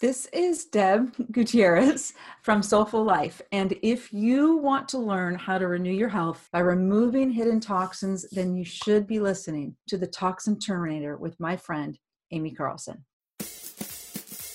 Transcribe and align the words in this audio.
This 0.00 0.24
is 0.32 0.64
Deb 0.64 1.14
Gutierrez 1.30 2.14
from 2.40 2.62
Soulful 2.62 3.04
Life. 3.04 3.42
And 3.52 3.76
if 3.82 4.14
you 4.14 4.56
want 4.56 4.88
to 4.88 4.98
learn 4.98 5.34
how 5.34 5.58
to 5.58 5.68
renew 5.68 5.92
your 5.92 6.08
health 6.08 6.48
by 6.50 6.60
removing 6.60 7.30
hidden 7.30 7.60
toxins, 7.60 8.24
then 8.30 8.56
you 8.56 8.64
should 8.64 9.06
be 9.06 9.20
listening 9.20 9.76
to 9.88 9.98
the 9.98 10.06
Toxin 10.06 10.58
Terminator 10.58 11.18
with 11.18 11.38
my 11.38 11.54
friend, 11.54 11.98
Aimee 12.30 12.52
Carlson. 12.52 13.04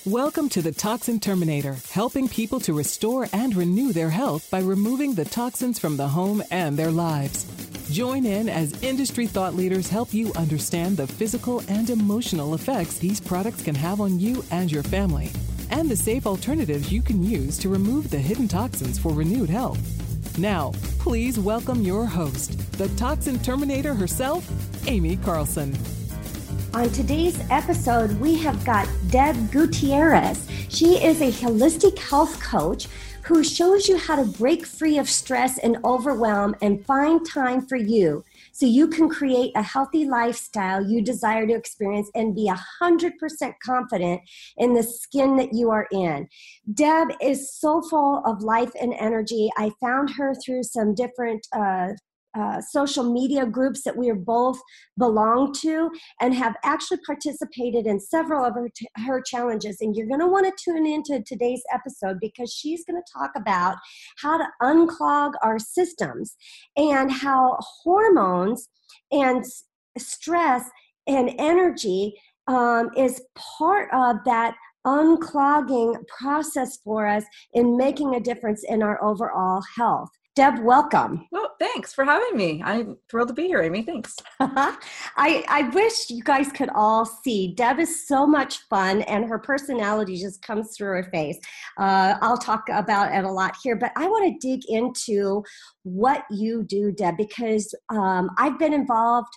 Welcome 0.03 0.49
to 0.49 0.63
the 0.63 0.71
Toxin 0.71 1.19
Terminator, 1.19 1.77
helping 1.91 2.27
people 2.27 2.59
to 2.61 2.73
restore 2.73 3.27
and 3.31 3.55
renew 3.55 3.93
their 3.93 4.09
health 4.09 4.49
by 4.49 4.61
removing 4.61 5.13
the 5.13 5.25
toxins 5.25 5.77
from 5.77 5.97
the 5.97 6.07
home 6.07 6.41
and 6.49 6.75
their 6.75 6.89
lives. 6.89 7.45
Join 7.95 8.25
in 8.25 8.49
as 8.49 8.83
industry 8.83 9.25
thought 9.25 9.55
leaders 9.55 9.87
help 9.87 10.13
you 10.13 10.33
understand 10.33 10.97
the 10.97 11.07
physical 11.07 11.63
and 11.69 11.89
emotional 11.89 12.53
effects 12.53 12.97
these 12.97 13.21
products 13.21 13.63
can 13.63 13.73
have 13.73 14.01
on 14.01 14.19
you 14.19 14.43
and 14.51 14.69
your 14.69 14.83
family, 14.83 15.31
and 15.71 15.87
the 15.87 15.95
safe 15.95 16.27
alternatives 16.27 16.91
you 16.91 17.01
can 17.01 17.23
use 17.23 17.57
to 17.57 17.69
remove 17.69 18.09
the 18.09 18.17
hidden 18.17 18.49
toxins 18.49 18.99
for 18.99 19.13
renewed 19.13 19.49
health. 19.49 19.79
Now, 20.37 20.73
please 20.99 21.39
welcome 21.39 21.83
your 21.83 22.05
host, 22.05 22.59
the 22.73 22.89
Toxin 22.97 23.39
Terminator 23.39 23.93
herself, 23.93 24.45
Aimee 24.89 25.15
Carlson. 25.15 25.73
On 26.73 26.89
today's 26.89 27.39
episode, 27.49 28.11
we 28.19 28.35
have 28.39 28.65
got 28.65 28.89
Deb 29.09 29.53
Gutierrez. 29.53 30.49
She 30.67 31.01
is 31.01 31.21
a 31.21 31.31
holistic 31.31 31.97
health 31.97 32.43
coach 32.43 32.89
who 33.25 33.43
shows 33.43 33.87
you 33.87 33.97
how 33.97 34.15
to 34.15 34.23
break 34.23 34.65
free 34.65 34.99
of 34.99 35.09
stress 35.09 35.57
and 35.57 35.77
overwhelm 35.83 36.55
and 36.61 36.85
find 36.85 37.27
time 37.27 37.65
for 37.65 37.75
you 37.75 38.23
so 38.51 38.67
you 38.67 38.87
can 38.87 39.09
create 39.09 39.51
a 39.55 39.61
healthy 39.63 40.05
lifestyle 40.05 40.85
you 40.85 41.01
desire 41.01 41.47
to 41.47 41.53
experience 41.53 42.09
and 42.13 42.35
be 42.35 42.51
100% 42.81 43.53
confident 43.63 44.21
in 44.57 44.73
the 44.73 44.83
skin 44.83 45.35
that 45.37 45.53
you 45.53 45.71
are 45.71 45.87
in. 45.91 46.27
Deb 46.75 47.09
is 47.19 47.51
so 47.51 47.81
full 47.81 48.21
of 48.25 48.43
life 48.43 48.71
and 48.79 48.93
energy. 48.93 49.49
I 49.57 49.71
found 49.81 50.11
her 50.11 50.35
through 50.35 50.63
some 50.63 50.93
different 50.93 51.47
uh, 51.51 51.93
uh, 52.35 52.61
social 52.61 53.11
media 53.11 53.45
groups 53.45 53.83
that 53.83 53.95
we 53.95 54.09
are 54.09 54.15
both 54.15 54.59
belong 54.97 55.53
to 55.53 55.89
and 56.21 56.33
have 56.33 56.55
actually 56.63 56.99
participated 57.05 57.87
in 57.87 57.99
several 57.99 58.45
of 58.45 58.53
her, 58.55 58.69
t- 58.75 58.87
her 59.05 59.21
challenges. 59.21 59.77
And 59.81 59.95
you're 59.95 60.07
going 60.07 60.19
to 60.19 60.27
want 60.27 60.45
to 60.45 60.63
tune 60.63 60.85
into 60.85 61.23
today's 61.23 61.63
episode 61.73 62.17
because 62.19 62.53
she's 62.53 62.83
going 62.85 63.01
to 63.01 63.13
talk 63.17 63.31
about 63.35 63.77
how 64.17 64.37
to 64.37 64.47
unclog 64.61 65.33
our 65.41 65.59
systems 65.59 66.35
and 66.75 67.11
how 67.11 67.57
hormones 67.83 68.69
and 69.11 69.43
stress 69.97 70.69
and 71.07 71.33
energy 71.37 72.15
um, 72.47 72.89
is 72.97 73.21
part 73.59 73.89
of 73.93 74.17
that 74.25 74.55
unclogging 74.85 75.95
process 76.07 76.77
for 76.83 77.07
us 77.07 77.23
in 77.53 77.75
making 77.75 78.15
a 78.15 78.19
difference 78.19 78.63
in 78.67 78.83
our 78.83 79.03
overall 79.03 79.61
health. 79.75 80.09
Deb, 80.35 80.59
welcome. 80.59 81.25
Well, 81.31 81.55
thanks 81.61 81.93
for 81.93 82.03
having 82.03 82.35
me. 82.35 82.61
I'm 82.61 82.97
thrilled 83.09 83.29
to 83.29 83.33
be 83.33 83.47
here, 83.47 83.61
Aimee. 83.61 83.83
Thanks. 83.83 84.17
I, 84.41 85.45
I 85.47 85.69
wish 85.73 86.09
you 86.09 86.21
guys 86.23 86.51
could 86.51 86.67
all 86.75 87.05
see. 87.05 87.53
Deb 87.55 87.79
is 87.79 88.05
so 88.05 88.27
much 88.27 88.57
fun, 88.69 89.03
and 89.03 89.23
her 89.23 89.39
personality 89.39 90.17
just 90.17 90.41
comes 90.41 90.75
through 90.75 90.89
her 90.89 91.09
face. 91.13 91.39
Uh, 91.79 92.15
I'll 92.21 92.37
talk 92.37 92.67
about 92.69 93.13
it 93.13 93.23
a 93.23 93.31
lot 93.31 93.55
here, 93.63 93.77
but 93.77 93.93
I 93.95 94.09
want 94.09 94.41
to 94.41 94.45
dig 94.45 94.63
into 94.67 95.41
what 95.83 96.23
you 96.29 96.63
do, 96.63 96.91
Deb, 96.91 97.15
because 97.15 97.73
um, 97.87 98.29
I've 98.37 98.59
been 98.59 98.73
involved 98.73 99.31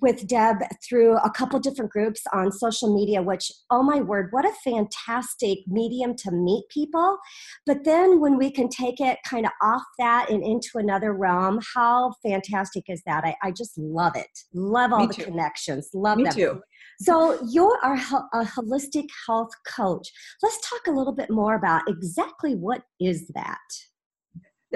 with 0.00 0.26
Deb 0.26 0.56
through 0.86 1.16
a 1.18 1.30
couple 1.30 1.58
different 1.58 1.90
groups 1.90 2.22
on 2.32 2.52
social 2.52 2.94
media, 2.94 3.22
which, 3.22 3.50
oh 3.70 3.82
my 3.82 4.00
word, 4.00 4.28
what 4.30 4.44
a 4.44 4.52
fantastic 4.64 5.58
medium 5.66 6.14
to 6.16 6.30
meet 6.30 6.64
people. 6.68 7.18
But 7.64 7.84
then 7.84 8.20
when 8.20 8.36
we 8.36 8.50
can 8.50 8.68
take 8.68 9.00
it 9.00 9.18
kind 9.28 9.46
of 9.46 9.52
off 9.62 9.84
that 9.98 10.30
and 10.30 10.42
into 10.42 10.70
another 10.76 11.12
realm, 11.14 11.60
how 11.74 12.14
fantastic 12.22 12.84
is 12.88 13.02
that? 13.06 13.24
I, 13.24 13.34
I 13.42 13.50
just 13.50 13.76
love 13.78 14.16
it. 14.16 14.28
Love 14.52 14.92
all 14.92 15.00
Me 15.00 15.06
the 15.06 15.14
too. 15.14 15.24
connections. 15.24 15.88
Love 15.94 16.18
Me 16.18 16.24
them. 16.24 16.32
too. 16.32 16.62
So 17.00 17.38
you're 17.48 17.78
a, 17.82 17.94
a 18.32 18.44
holistic 18.44 19.06
health 19.26 19.50
coach. 19.66 20.08
Let's 20.42 20.58
talk 20.68 20.86
a 20.86 20.90
little 20.96 21.14
bit 21.14 21.30
more 21.30 21.54
about 21.54 21.82
exactly 21.88 22.54
what 22.54 22.82
is 23.00 23.28
that 23.34 23.58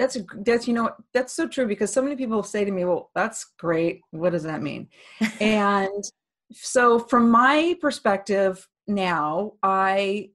that's 0.01 0.17
that's 0.45 0.67
you 0.67 0.73
know 0.73 0.89
that's 1.13 1.33
so 1.33 1.47
true 1.47 1.67
because 1.67 1.93
so 1.93 2.01
many 2.01 2.15
people 2.15 2.41
say 2.43 2.65
to 2.65 2.71
me 2.71 2.85
well 2.85 3.11
that's 3.13 3.45
great. 3.59 4.01
What 4.11 4.31
does 4.31 4.43
that 4.43 4.61
mean? 4.61 4.89
And 5.39 6.03
so 6.51 6.99
from 6.99 7.31
my 7.31 7.77
perspective 7.79 8.67
now 8.87 9.53
i 9.63 10.29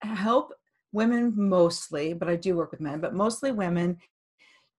help 0.00 0.52
women 0.90 1.32
mostly 1.36 2.14
but 2.14 2.28
i 2.28 2.34
do 2.34 2.56
work 2.56 2.72
with 2.72 2.80
men 2.80 3.00
but 3.00 3.14
mostly 3.14 3.52
women 3.52 3.96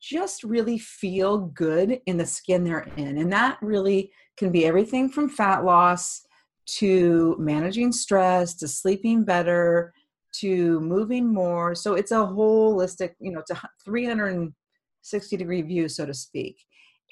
just 0.04 0.44
really 0.44 0.78
feel 0.78 1.38
good 1.38 2.02
in 2.08 2.18
the 2.18 2.26
skin 2.26 2.66
they're 2.66 2.90
in. 2.98 3.20
And 3.20 3.32
that 3.32 3.58
really 3.62 4.12
can 4.36 4.52
be 4.52 4.66
everything 4.66 5.08
from 5.08 5.30
fat 5.30 5.64
loss 5.64 6.26
to 6.66 7.38
managing 7.40 7.94
stress 7.94 8.54
to 8.56 8.68
sleeping 8.68 9.24
better 9.24 9.94
to 10.40 10.80
moving 10.80 11.32
more. 11.32 11.76
So 11.76 11.94
it's 11.94 12.12
a 12.12 12.16
holistic, 12.16 13.12
you 13.20 13.32
know, 13.32 13.40
it's 13.40 13.52
a 13.52 13.62
360 13.86 15.38
degree 15.38 15.62
view, 15.62 15.88
so 15.88 16.06
to 16.06 16.14
speak. 16.14 16.58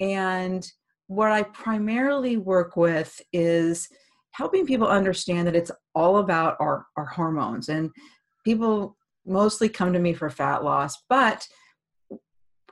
And 0.00 0.66
what 1.06 1.30
I 1.30 1.42
primarily 1.42 2.36
work 2.36 2.76
with 2.76 3.20
is 3.32 3.88
helping 4.32 4.66
people 4.66 4.88
understand 4.88 5.46
that 5.46 5.56
it's 5.56 5.70
all 5.94 6.18
about 6.18 6.56
our, 6.58 6.86
our 6.96 7.04
hormones. 7.04 7.68
And 7.68 7.90
people 8.44 8.96
mostly 9.26 9.68
come 9.68 9.92
to 9.92 9.98
me 9.98 10.14
for 10.14 10.30
fat 10.30 10.64
loss, 10.64 10.96
but 11.08 11.46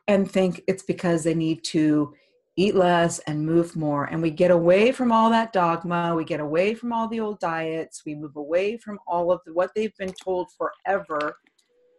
and 0.09 0.29
think 0.29 0.63
it's 0.67 0.83
because 0.83 1.23
they 1.23 1.35
need 1.35 1.63
to 1.63 2.13
eat 2.61 2.75
less 2.75 3.19
and 3.21 3.47
move 3.47 3.75
more. 3.75 4.05
And 4.05 4.21
we 4.21 4.31
get 4.31 4.51
away 4.51 4.93
from 4.93 5.11
all 5.11 5.31
that 5.31 5.53
dogma. 5.53 6.15
We 6.15 6.25
get 6.25 6.41
away 6.41 6.75
from 6.75 6.93
all 6.93 7.09
the 7.09 7.21
old 7.21 7.41
diets. 7.41 8.03
We 8.05 8.15
move 8.15 8.37
away 8.37 8.77
from 8.77 8.99
all 9.07 9.33
of 9.33 9.41
the, 9.47 9.55
what 9.55 9.71
they've 9.75 9.97
been 9.97 10.13
told 10.13 10.49
forever. 10.59 11.37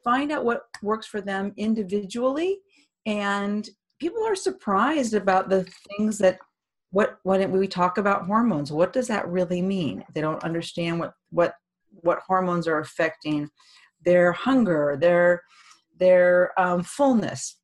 Find 0.03 0.31
out 0.31 0.45
what 0.45 0.63
works 0.83 1.07
for 1.07 1.19
them 1.19 1.53
individually. 1.57 2.59
And 3.07 3.67
people 3.99 4.23
are 4.23 4.35
surprised 4.35 5.15
about 5.15 5.49
the 5.49 5.63
things 5.89 6.19
that 6.19 6.37
what 6.91 7.17
when 7.23 7.51
we 7.51 7.67
talk 7.67 7.97
about 7.97 8.25
hormones 8.25 8.69
what 8.69 8.91
does 8.91 9.07
that 9.07 9.25
really 9.29 9.61
mean 9.61 10.03
they 10.13 10.19
don't 10.19 10.43
understand 10.43 10.99
what 10.99 11.13
what 11.29 11.53
what 12.01 12.19
hormones 12.27 12.67
are 12.67 12.79
affecting 12.79 13.49
their 14.03 14.33
hunger 14.33 14.97
their 14.99 15.41
their 15.97 16.51
um, 16.59 16.83
fullness 16.83 17.57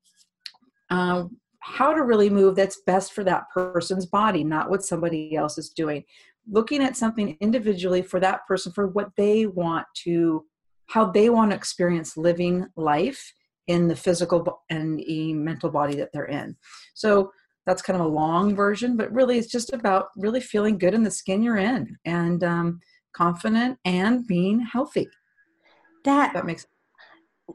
um, 0.90 1.36
how 1.70 1.94
to 1.94 2.04
really 2.04 2.30
move 2.30 2.56
that's 2.56 2.82
best 2.88 3.14
for 3.14 3.24
that 3.26 3.44
person's 3.54 4.06
body, 4.06 4.44
not 4.44 4.70
what 4.70 4.86
somebody 4.86 5.36
else 5.36 5.58
is 5.58 5.70
doing. 5.70 6.04
Looking 6.50 6.82
at 6.82 6.96
something 6.96 7.38
individually 7.42 8.02
for 8.02 8.22
that 8.22 8.48
person 8.48 8.72
for 8.72 8.88
what 8.88 9.10
they 9.18 9.48
want 9.48 9.86
to, 10.04 10.46
how 10.88 11.12
they 11.12 11.30
want 11.30 11.52
to 11.52 11.58
experience 11.58 12.16
living 12.16 12.66
life 12.78 13.34
in 13.68 13.90
the 13.90 13.96
physical 13.98 14.64
and 14.70 14.98
the 15.00 15.34
mental 15.34 15.70
body 15.70 15.96
that 15.98 16.10
they're 16.14 16.26
in. 16.26 16.56
So 16.94 17.32
that's 17.66 17.82
kind 17.82 18.00
of 18.00 18.06
a 18.06 18.10
long 18.10 18.56
version, 18.56 18.96
but 18.96 19.12
really 19.12 19.38
it's 19.38 19.52
just 19.52 19.74
about 19.74 20.08
really 20.16 20.40
feeling 20.40 20.78
good 20.78 20.94
in 20.94 21.04
the 21.04 21.12
skin 21.12 21.44
you're 21.44 21.58
in 21.58 21.98
and 22.06 22.46
um, 22.46 22.80
confident 23.14 23.78
and 23.84 24.26
being 24.26 24.62
healthy. 24.62 25.10
That, 26.06 26.34
that 26.34 26.46
makes 26.46 26.66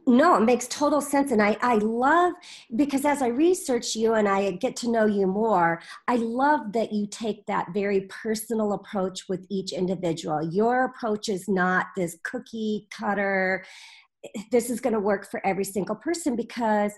no, 0.06 0.36
it 0.36 0.44
makes 0.44 0.66
total 0.69 1.00
sense. 1.00 1.32
And 1.32 1.42
I, 1.42 1.56
I 1.60 1.75
love, 1.76 2.32
because 2.76 3.04
as 3.04 3.20
I 3.20 3.28
research 3.28 3.94
you 3.94 4.14
and 4.14 4.26
I 4.26 4.53
get 4.53 4.75
to 4.76 4.91
know 4.91 5.04
you 5.04 5.26
more, 5.26 5.82
I 6.08 6.16
love 6.16 6.72
that 6.72 6.92
you 6.92 7.06
take 7.06 7.44
that 7.47 7.69
very 7.75 8.03
personal 8.03 8.72
approach 8.72 9.28
with 9.28 9.47
each 9.50 9.72
individual. 9.72 10.42
Your 10.50 10.86
approach 10.86 11.28
is 11.28 11.47
not 11.47 11.86
this 11.97 12.16
cookie 12.25 12.88
cutter, 12.91 13.64
this 14.50 14.71
is 14.71 14.80
going 14.80 14.94
to 14.94 15.00
work 15.00 15.30
for 15.30 15.44
every 15.44 15.65
single 15.65 15.97
person 15.97 16.36
because 16.36 16.92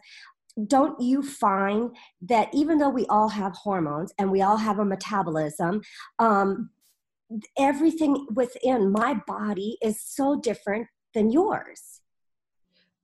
don't 0.67 1.01
you 1.01 1.23
find 1.23 1.97
that 2.23 2.49
even 2.53 2.79
though 2.79 2.91
we 2.91 3.07
all 3.07 3.29
have 3.29 3.53
hormones 3.55 4.13
and 4.19 4.31
we 4.31 4.43
all 4.43 4.57
have 4.57 4.79
a 4.79 4.85
metabolism, 4.85 5.83
um, 6.21 6.71
everything 7.59 8.27
within 8.35 8.93
my 8.93 9.15
body 9.27 9.79
is 9.83 10.01
so 10.01 10.39
different 10.39 10.87
than 11.13 11.33
yours? 11.33 12.03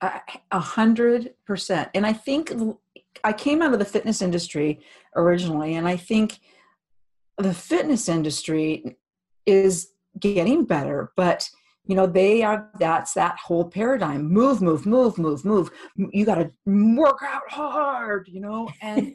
A 0.02 0.60
hundred 0.60 1.34
percent. 1.46 1.90
And 1.94 2.06
i 2.06 2.12
think 2.12 2.52
i 3.24 3.32
came 3.32 3.60
out 3.60 3.72
of 3.72 3.78
the 3.78 3.84
fitness 3.84 4.22
industry 4.22 4.80
originally 5.16 5.74
and 5.74 5.86
i 5.86 5.96
think 5.96 6.38
the 7.38 7.52
fitness 7.52 8.08
industry 8.08 8.96
is 9.46 9.90
getting 10.18 10.64
better 10.64 11.12
but 11.16 11.50
you 11.90 11.96
know 11.96 12.06
they 12.06 12.42
are 12.42 12.70
that's 12.78 13.14
that 13.14 13.36
whole 13.36 13.64
paradigm. 13.64 14.32
Move 14.32 14.62
move 14.62 14.86
move 14.86 15.18
move 15.18 15.44
move. 15.44 15.70
You 15.96 16.24
got 16.24 16.36
to 16.36 16.50
work 16.64 17.18
out 17.26 17.42
hard 17.48 18.28
you 18.28 18.40
know 18.40 18.68
and 18.80 19.14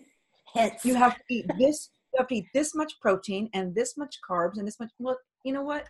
you 0.83 0.95
have 0.95 1.15
to 1.15 1.21
eat 1.29 1.45
this 1.57 1.91
you 2.13 2.17
have 2.17 2.27
to 2.27 2.35
eat 2.35 2.47
this 2.53 2.75
much 2.75 2.93
protein 2.99 3.49
and 3.53 3.73
this 3.73 3.95
much 3.97 4.17
carbs 4.29 4.57
and 4.57 4.67
this 4.67 4.77
much 4.77 4.89
well 4.99 5.17
you 5.45 5.53
know 5.53 5.61
what 5.61 5.87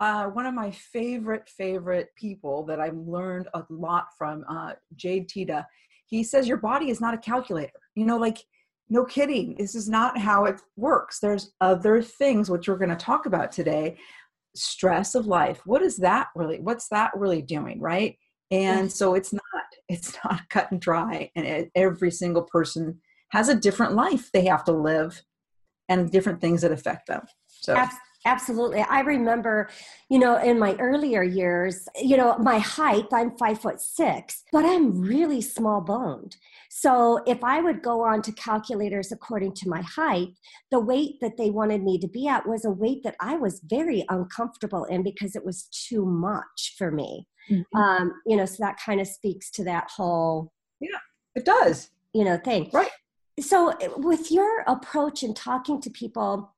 uh, 0.00 0.26
one 0.26 0.46
of 0.46 0.54
my 0.54 0.70
favorite 0.70 1.48
favorite 1.48 2.10
people 2.16 2.64
that 2.66 2.80
I've 2.80 2.96
learned 2.96 3.48
a 3.54 3.64
lot 3.68 4.06
from, 4.16 4.44
uh, 4.48 4.72
Jade 4.94 5.28
Teta, 5.28 5.66
He 6.06 6.22
says 6.22 6.46
your 6.46 6.56
body 6.58 6.90
is 6.90 7.00
not 7.00 7.14
a 7.14 7.18
calculator. 7.18 7.72
You 7.94 8.06
know, 8.06 8.16
like 8.16 8.38
no 8.88 9.04
kidding. 9.04 9.54
This 9.58 9.74
is 9.74 9.88
not 9.88 10.18
how 10.18 10.44
it 10.46 10.60
works. 10.76 11.18
There's 11.18 11.52
other 11.60 12.00
things 12.00 12.50
which 12.50 12.68
we're 12.68 12.78
going 12.78 12.88
to 12.88 12.96
talk 12.96 13.26
about 13.26 13.52
today. 13.52 13.98
Stress 14.54 15.14
of 15.14 15.26
life. 15.26 15.60
What 15.66 15.82
is 15.82 15.98
that 15.98 16.28
really? 16.34 16.60
What's 16.60 16.88
that 16.88 17.10
really 17.14 17.42
doing, 17.42 17.80
right? 17.80 18.16
And 18.50 18.90
so 18.90 19.14
it's 19.14 19.32
not 19.32 19.42
it's 19.88 20.16
not 20.24 20.48
cut 20.50 20.70
and 20.70 20.80
dry. 20.80 21.30
And 21.36 21.46
it, 21.46 21.70
every 21.74 22.10
single 22.10 22.42
person 22.42 23.00
has 23.30 23.48
a 23.48 23.54
different 23.54 23.94
life 23.94 24.30
they 24.32 24.46
have 24.46 24.64
to 24.64 24.72
live, 24.72 25.22
and 25.88 26.10
different 26.10 26.40
things 26.40 26.62
that 26.62 26.72
affect 26.72 27.08
them. 27.08 27.22
So. 27.46 27.74
Absolutely. 28.28 28.82
I 28.82 29.00
remember, 29.00 29.70
you 30.10 30.18
know, 30.18 30.36
in 30.36 30.58
my 30.58 30.74
earlier 30.74 31.22
years, 31.22 31.88
you 31.98 32.18
know, 32.18 32.36
my 32.36 32.58
height, 32.58 33.06
I'm 33.10 33.30
five 33.38 33.58
foot 33.58 33.80
six, 33.80 34.44
but 34.52 34.66
I'm 34.66 35.00
really 35.00 35.40
small 35.40 35.80
boned. 35.80 36.36
So 36.68 37.22
if 37.26 37.42
I 37.42 37.62
would 37.62 37.82
go 37.82 38.04
on 38.04 38.20
to 38.22 38.32
calculators 38.32 39.12
according 39.12 39.54
to 39.54 39.68
my 39.70 39.80
height, 39.80 40.28
the 40.70 40.78
weight 40.78 41.20
that 41.22 41.38
they 41.38 41.48
wanted 41.48 41.82
me 41.82 41.98
to 42.00 42.06
be 42.06 42.28
at 42.28 42.46
was 42.46 42.66
a 42.66 42.70
weight 42.70 43.02
that 43.04 43.16
I 43.18 43.36
was 43.36 43.62
very 43.64 44.04
uncomfortable 44.10 44.84
in 44.84 45.02
because 45.02 45.34
it 45.34 45.46
was 45.46 45.64
too 45.88 46.04
much 46.04 46.74
for 46.76 46.90
me. 46.90 47.26
Mm-hmm. 47.50 47.78
Um, 47.78 48.12
you 48.26 48.36
know, 48.36 48.44
so 48.44 48.56
that 48.60 48.76
kind 48.78 49.00
of 49.00 49.08
speaks 49.08 49.50
to 49.52 49.64
that 49.64 49.88
whole. 49.96 50.52
Yeah, 50.80 50.98
it 51.34 51.46
does. 51.46 51.88
You 52.12 52.24
know, 52.24 52.36
thing. 52.36 52.68
Right. 52.74 52.90
So 53.40 53.72
with 53.96 54.30
your 54.30 54.64
approach 54.66 55.22
in 55.22 55.32
talking 55.32 55.80
to 55.80 55.88
people, 55.88 56.54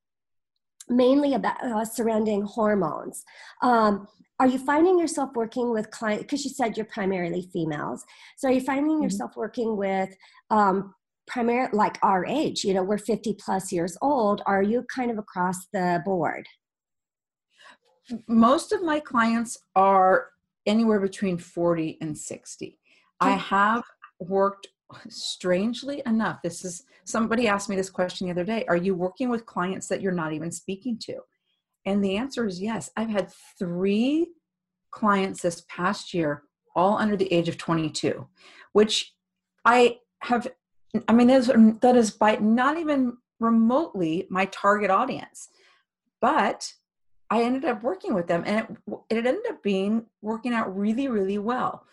mainly 0.91 1.35
about 1.35 1.63
uh, 1.65 1.85
surrounding 1.85 2.43
hormones. 2.43 3.25
Um, 3.63 4.09
are 4.39 4.47
you 4.47 4.59
finding 4.59 4.99
yourself 4.99 5.31
working 5.35 5.71
with 5.71 5.91
clients 5.91 6.25
because 6.25 6.45
you 6.45 6.51
said 6.51 6.77
you're 6.77 6.87
primarily 6.87 7.49
females. 7.53 8.05
So 8.39 8.49
are 8.49 8.53
you 8.53 8.61
finding 8.61 8.95
mm-hmm. 8.95 9.05
yourself 9.05 9.33
working 9.37 9.77
with 9.77 10.11
um, 10.51 10.95
primary 11.27 11.69
like 11.73 11.99
our 12.03 12.27
age 12.27 12.65
you 12.65 12.75
know 12.75 12.83
we're 12.83 12.99
50 12.99 13.37
plus 13.39 13.71
years 13.73 13.97
old. 14.03 14.43
Are 14.47 14.63
you 14.63 14.85
kind 14.95 15.11
of 15.11 15.19
across 15.19 15.67
the 15.73 16.03
board? 16.05 16.47
Most 18.27 18.73
of 18.73 18.83
my 18.83 18.99
clients 18.99 19.59
are 19.77 20.31
anywhere 20.67 21.01
between 21.01 21.39
40 21.39 21.99
and 22.01 22.17
60 22.17 22.79
i 23.21 23.31
have 23.31 23.83
worked 24.19 24.69
strangely 25.09 26.03
enough, 26.07 26.41
this 26.43 26.65
is 26.65 26.85
somebody 27.05 27.49
asked 27.49 27.69
me 27.69 27.77
this 27.77 27.91
question 27.91 28.27
the 28.27 28.33
other 28.33 28.45
day 28.45 28.65
Are 28.69 28.77
you 28.77 28.95
working 28.95 29.29
with 29.29 29.47
clients 29.47 29.89
that 29.89 30.01
you're 30.01 30.13
not 30.13 30.33
even 30.33 30.51
speaking 30.51 30.99
to? 31.05 31.19
And 31.87 32.05
the 32.05 32.17
answer 32.17 32.47
is 32.47 32.61
yes. 32.61 32.91
I've 32.97 33.09
had 33.09 33.33
three 33.59 34.29
clients 34.91 35.43
this 35.43 35.65
past 35.69 36.13
year, 36.13 36.43
all 36.77 36.99
under 36.99 37.17
the 37.17 37.33
age 37.33 37.49
of 37.49 37.57
22, 37.57 38.27
which 38.73 39.15
I 39.65 39.99
have, 40.21 40.47
I 41.09 41.13
mean, 41.13 41.29
that 41.29 41.97
is 41.97 42.11
by 42.11 42.37
not 42.37 42.79
even 42.79 43.17
remotely 43.39 44.27
my 44.31 44.45
target 44.47 44.91
audience. 44.91 45.49
But 46.21 46.71
I 47.31 47.43
ended 47.43 47.65
up 47.65 47.83
working 47.83 48.13
with 48.15 48.27
them 48.27 48.43
and 48.45 48.77
it, 48.87 48.99
it 49.09 49.27
ended 49.27 49.47
up 49.49 49.63
being 49.63 50.07
working 50.21 50.53
out 50.53 50.77
really, 50.77 51.09
really 51.09 51.39
well. 51.39 51.87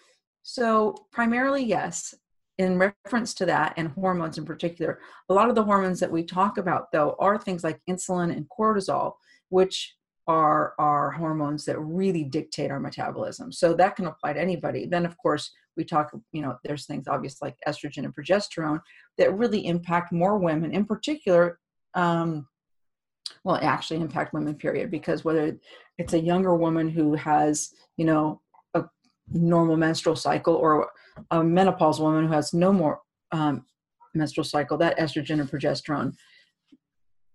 So, 0.43 0.95
primarily, 1.11 1.63
yes, 1.63 2.15
in 2.57 2.79
reference 2.79 3.33
to 3.35 3.45
that 3.45 3.73
and 3.77 3.89
hormones 3.89 4.37
in 4.37 4.45
particular, 4.45 4.99
a 5.29 5.33
lot 5.33 5.49
of 5.49 5.55
the 5.55 5.63
hormones 5.63 5.99
that 5.99 6.11
we 6.11 6.23
talk 6.23 6.57
about 6.57 6.91
though 6.91 7.15
are 7.19 7.37
things 7.37 7.63
like 7.63 7.79
insulin 7.89 8.35
and 8.35 8.47
cortisol, 8.49 9.13
which 9.49 9.95
are 10.27 10.73
are 10.77 11.11
hormones 11.11 11.63
that 11.65 11.79
really 11.79 12.23
dictate 12.23 12.71
our 12.71 12.79
metabolism. 12.79 13.51
So 13.51 13.73
that 13.75 13.95
can 13.95 14.07
apply 14.07 14.33
to 14.33 14.41
anybody. 14.41 14.85
Then 14.85 15.05
of 15.05 15.17
course 15.17 15.51
we 15.77 15.85
talk, 15.85 16.11
you 16.31 16.41
know, 16.41 16.57
there's 16.63 16.85
things 16.85 17.07
obvious 17.07 17.41
like 17.41 17.55
estrogen 17.67 18.03
and 18.03 18.13
progesterone 18.13 18.81
that 19.17 19.37
really 19.37 19.65
impact 19.67 20.11
more 20.11 20.37
women, 20.37 20.73
in 20.73 20.85
particular. 20.85 21.59
Um, 21.93 22.47
well, 23.43 23.59
actually 23.61 24.01
impact 24.01 24.33
women, 24.33 24.55
period, 24.55 24.89
because 24.89 25.23
whether 25.23 25.57
it's 25.97 26.13
a 26.13 26.19
younger 26.19 26.55
woman 26.55 26.89
who 26.89 27.13
has, 27.13 27.73
you 27.97 28.05
know, 28.05 28.41
a 28.73 28.85
normal 29.31 29.77
menstrual 29.77 30.15
cycle 30.15 30.55
or 30.55 30.89
a 31.31 31.43
menopause 31.43 31.99
woman 31.99 32.27
who 32.27 32.33
has 32.33 32.53
no 32.53 32.71
more 32.71 33.01
um, 33.31 33.65
menstrual 34.13 34.43
cycle, 34.43 34.77
that 34.77 34.97
estrogen 34.97 35.39
and 35.39 35.49
progesterone 35.49 36.13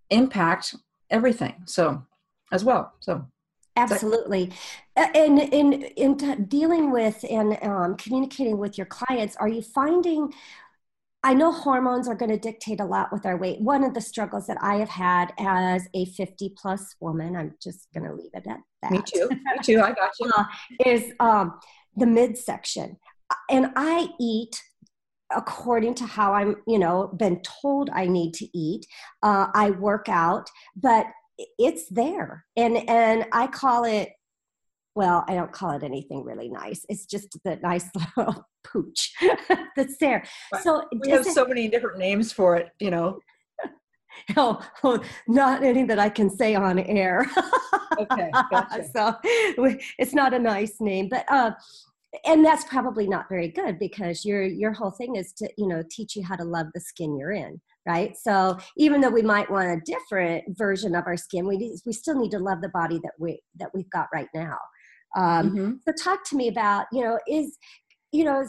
impact 0.09 0.75
everything. 1.09 1.55
So, 1.65 2.03
as 2.51 2.63
well. 2.63 2.93
So, 2.99 3.25
absolutely. 3.75 4.51
And 4.95 5.39
in 5.39 5.73
in 5.73 6.45
dealing 6.47 6.91
with 6.91 7.25
and 7.29 7.57
um, 7.63 7.97
communicating 7.97 8.57
with 8.57 8.77
your 8.77 8.87
clients, 8.87 9.35
are 9.37 9.49
you 9.49 9.61
finding? 9.61 10.33
I 11.25 11.33
know 11.33 11.53
hormones 11.53 12.09
are 12.09 12.15
going 12.15 12.31
to 12.31 12.37
dictate 12.37 12.81
a 12.81 12.85
lot 12.85 13.13
with 13.13 13.25
our 13.25 13.37
weight. 13.37 13.61
One 13.61 13.85
of 13.85 13.93
the 13.93 14.01
struggles 14.01 14.45
that 14.47 14.57
I 14.61 14.75
have 14.75 14.89
had 14.89 15.31
as 15.39 15.87
a 15.93 16.03
50 16.03 16.53
plus 16.57 16.97
woman, 16.99 17.37
I'm 17.37 17.55
just 17.63 17.87
going 17.93 18.05
to 18.05 18.13
leave 18.13 18.31
it 18.33 18.45
at 18.45 18.59
that. 18.81 18.91
Me 18.91 19.01
too. 19.05 19.29
Me 19.29 19.37
too. 19.63 19.81
I 19.81 19.93
got 19.93 20.11
you. 20.19 20.29
Uh, 20.37 20.43
is 20.85 21.13
um, 21.21 21.59
the 21.95 22.05
midsection 22.05 22.97
and 23.49 23.71
I 23.75 24.09
eat 24.19 24.61
according 25.35 25.95
to 25.95 26.05
how 26.05 26.33
I'm, 26.33 26.57
you 26.67 26.79
know, 26.79 27.07
been 27.17 27.41
told 27.41 27.89
I 27.91 28.07
need 28.07 28.33
to 28.35 28.57
eat. 28.57 28.85
Uh, 29.21 29.47
I 29.53 29.71
work 29.71 30.07
out, 30.09 30.49
but 30.75 31.07
it's 31.57 31.87
there, 31.89 32.45
and 32.55 32.77
and 32.89 33.25
I 33.31 33.47
call 33.47 33.85
it. 33.85 34.09
Well, 34.95 35.25
I 35.27 35.33
don't 35.33 35.51
call 35.51 35.71
it 35.71 35.81
anything 35.81 36.23
really 36.23 36.49
nice. 36.49 36.85
It's 36.87 37.07
just 37.07 37.35
the 37.43 37.55
nice 37.57 37.89
little 38.17 38.47
pooch 38.63 39.11
that's 39.75 39.97
there. 39.97 40.23
So 40.61 40.83
we 41.01 41.09
have 41.09 41.25
so 41.25 41.45
many 41.45 41.67
different 41.67 41.97
names 41.97 42.31
for 42.31 42.55
it, 42.55 42.69
you 42.79 42.91
know. 42.91 43.19
Oh, 44.37 44.63
oh, 44.83 45.03
not 45.27 45.63
any 45.63 45.85
that 45.85 45.97
I 45.97 46.07
can 46.07 46.29
say 46.29 46.53
on 46.53 46.77
air. 46.77 47.25
okay, 47.99 48.29
gotcha. 48.51 48.85
so 48.95 49.15
it's 49.97 50.13
not 50.13 50.35
a 50.35 50.39
nice 50.39 50.79
name, 50.79 51.09
but 51.09 51.25
uh, 51.29 51.51
and 52.25 52.45
that's 52.45 52.63
probably 52.65 53.07
not 53.07 53.27
very 53.29 53.47
good 53.47 53.79
because 53.79 54.23
your 54.23 54.43
your 54.43 54.71
whole 54.71 54.91
thing 54.91 55.15
is 55.15 55.33
to 55.33 55.49
you 55.57 55.67
know 55.67 55.83
teach 55.89 56.15
you 56.15 56.23
how 56.23 56.35
to 56.35 56.43
love 56.43 56.67
the 56.73 56.79
skin 56.79 57.17
you're 57.17 57.31
in 57.31 57.59
right 57.87 58.15
so 58.15 58.57
even 58.77 59.01
though 59.01 59.09
we 59.09 59.21
might 59.21 59.49
want 59.49 59.67
a 59.67 59.81
different 59.85 60.43
version 60.49 60.95
of 60.95 61.05
our 61.07 61.17
skin 61.17 61.47
we 61.47 61.57
need, 61.57 61.75
we 61.85 61.93
still 61.93 62.19
need 62.19 62.31
to 62.31 62.39
love 62.39 62.61
the 62.61 62.69
body 62.69 62.99
that 63.03 63.13
we 63.19 63.39
that 63.59 63.69
we've 63.73 63.89
got 63.89 64.07
right 64.13 64.29
now 64.33 64.57
um, 65.15 65.51
mm-hmm. 65.51 65.71
so 65.87 65.93
talk 66.03 66.19
to 66.27 66.35
me 66.35 66.47
about 66.47 66.85
you 66.91 67.03
know 67.03 67.17
is 67.27 67.57
you 68.11 68.23
know 68.23 68.45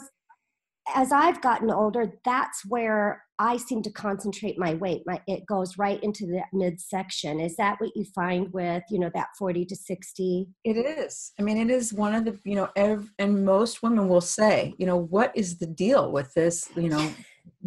as 0.93 1.11
I've 1.11 1.41
gotten 1.41 1.71
older, 1.71 2.13
that's 2.23 2.63
where 2.67 3.23
I 3.37 3.57
seem 3.57 3.81
to 3.83 3.91
concentrate 3.91 4.57
my 4.57 4.75
weight. 4.75 5.03
My, 5.05 5.21
it 5.27 5.45
goes 5.45 5.77
right 5.77 6.01
into 6.01 6.25
that 6.27 6.47
midsection. 6.53 7.39
Is 7.39 7.55
that 7.57 7.79
what 7.81 7.95
you 7.95 8.05
find 8.05 8.51
with, 8.53 8.83
you 8.89 8.99
know, 8.99 9.11
that 9.13 9.29
40 9.37 9.65
to 9.65 9.75
60? 9.75 10.47
It 10.63 10.77
is. 10.77 11.33
I 11.39 11.43
mean, 11.43 11.57
it 11.57 11.69
is 11.69 11.93
one 11.93 12.15
of 12.15 12.23
the, 12.25 12.39
you 12.45 12.55
know, 12.55 12.69
ev- 12.75 13.11
and 13.19 13.43
most 13.43 13.83
women 13.83 14.07
will 14.07 14.21
say, 14.21 14.73
you 14.77 14.85
know, 14.85 14.97
what 14.97 15.31
is 15.35 15.57
the 15.57 15.67
deal 15.67 16.11
with 16.11 16.33
this, 16.33 16.69
you 16.75 16.89
know, 16.89 17.11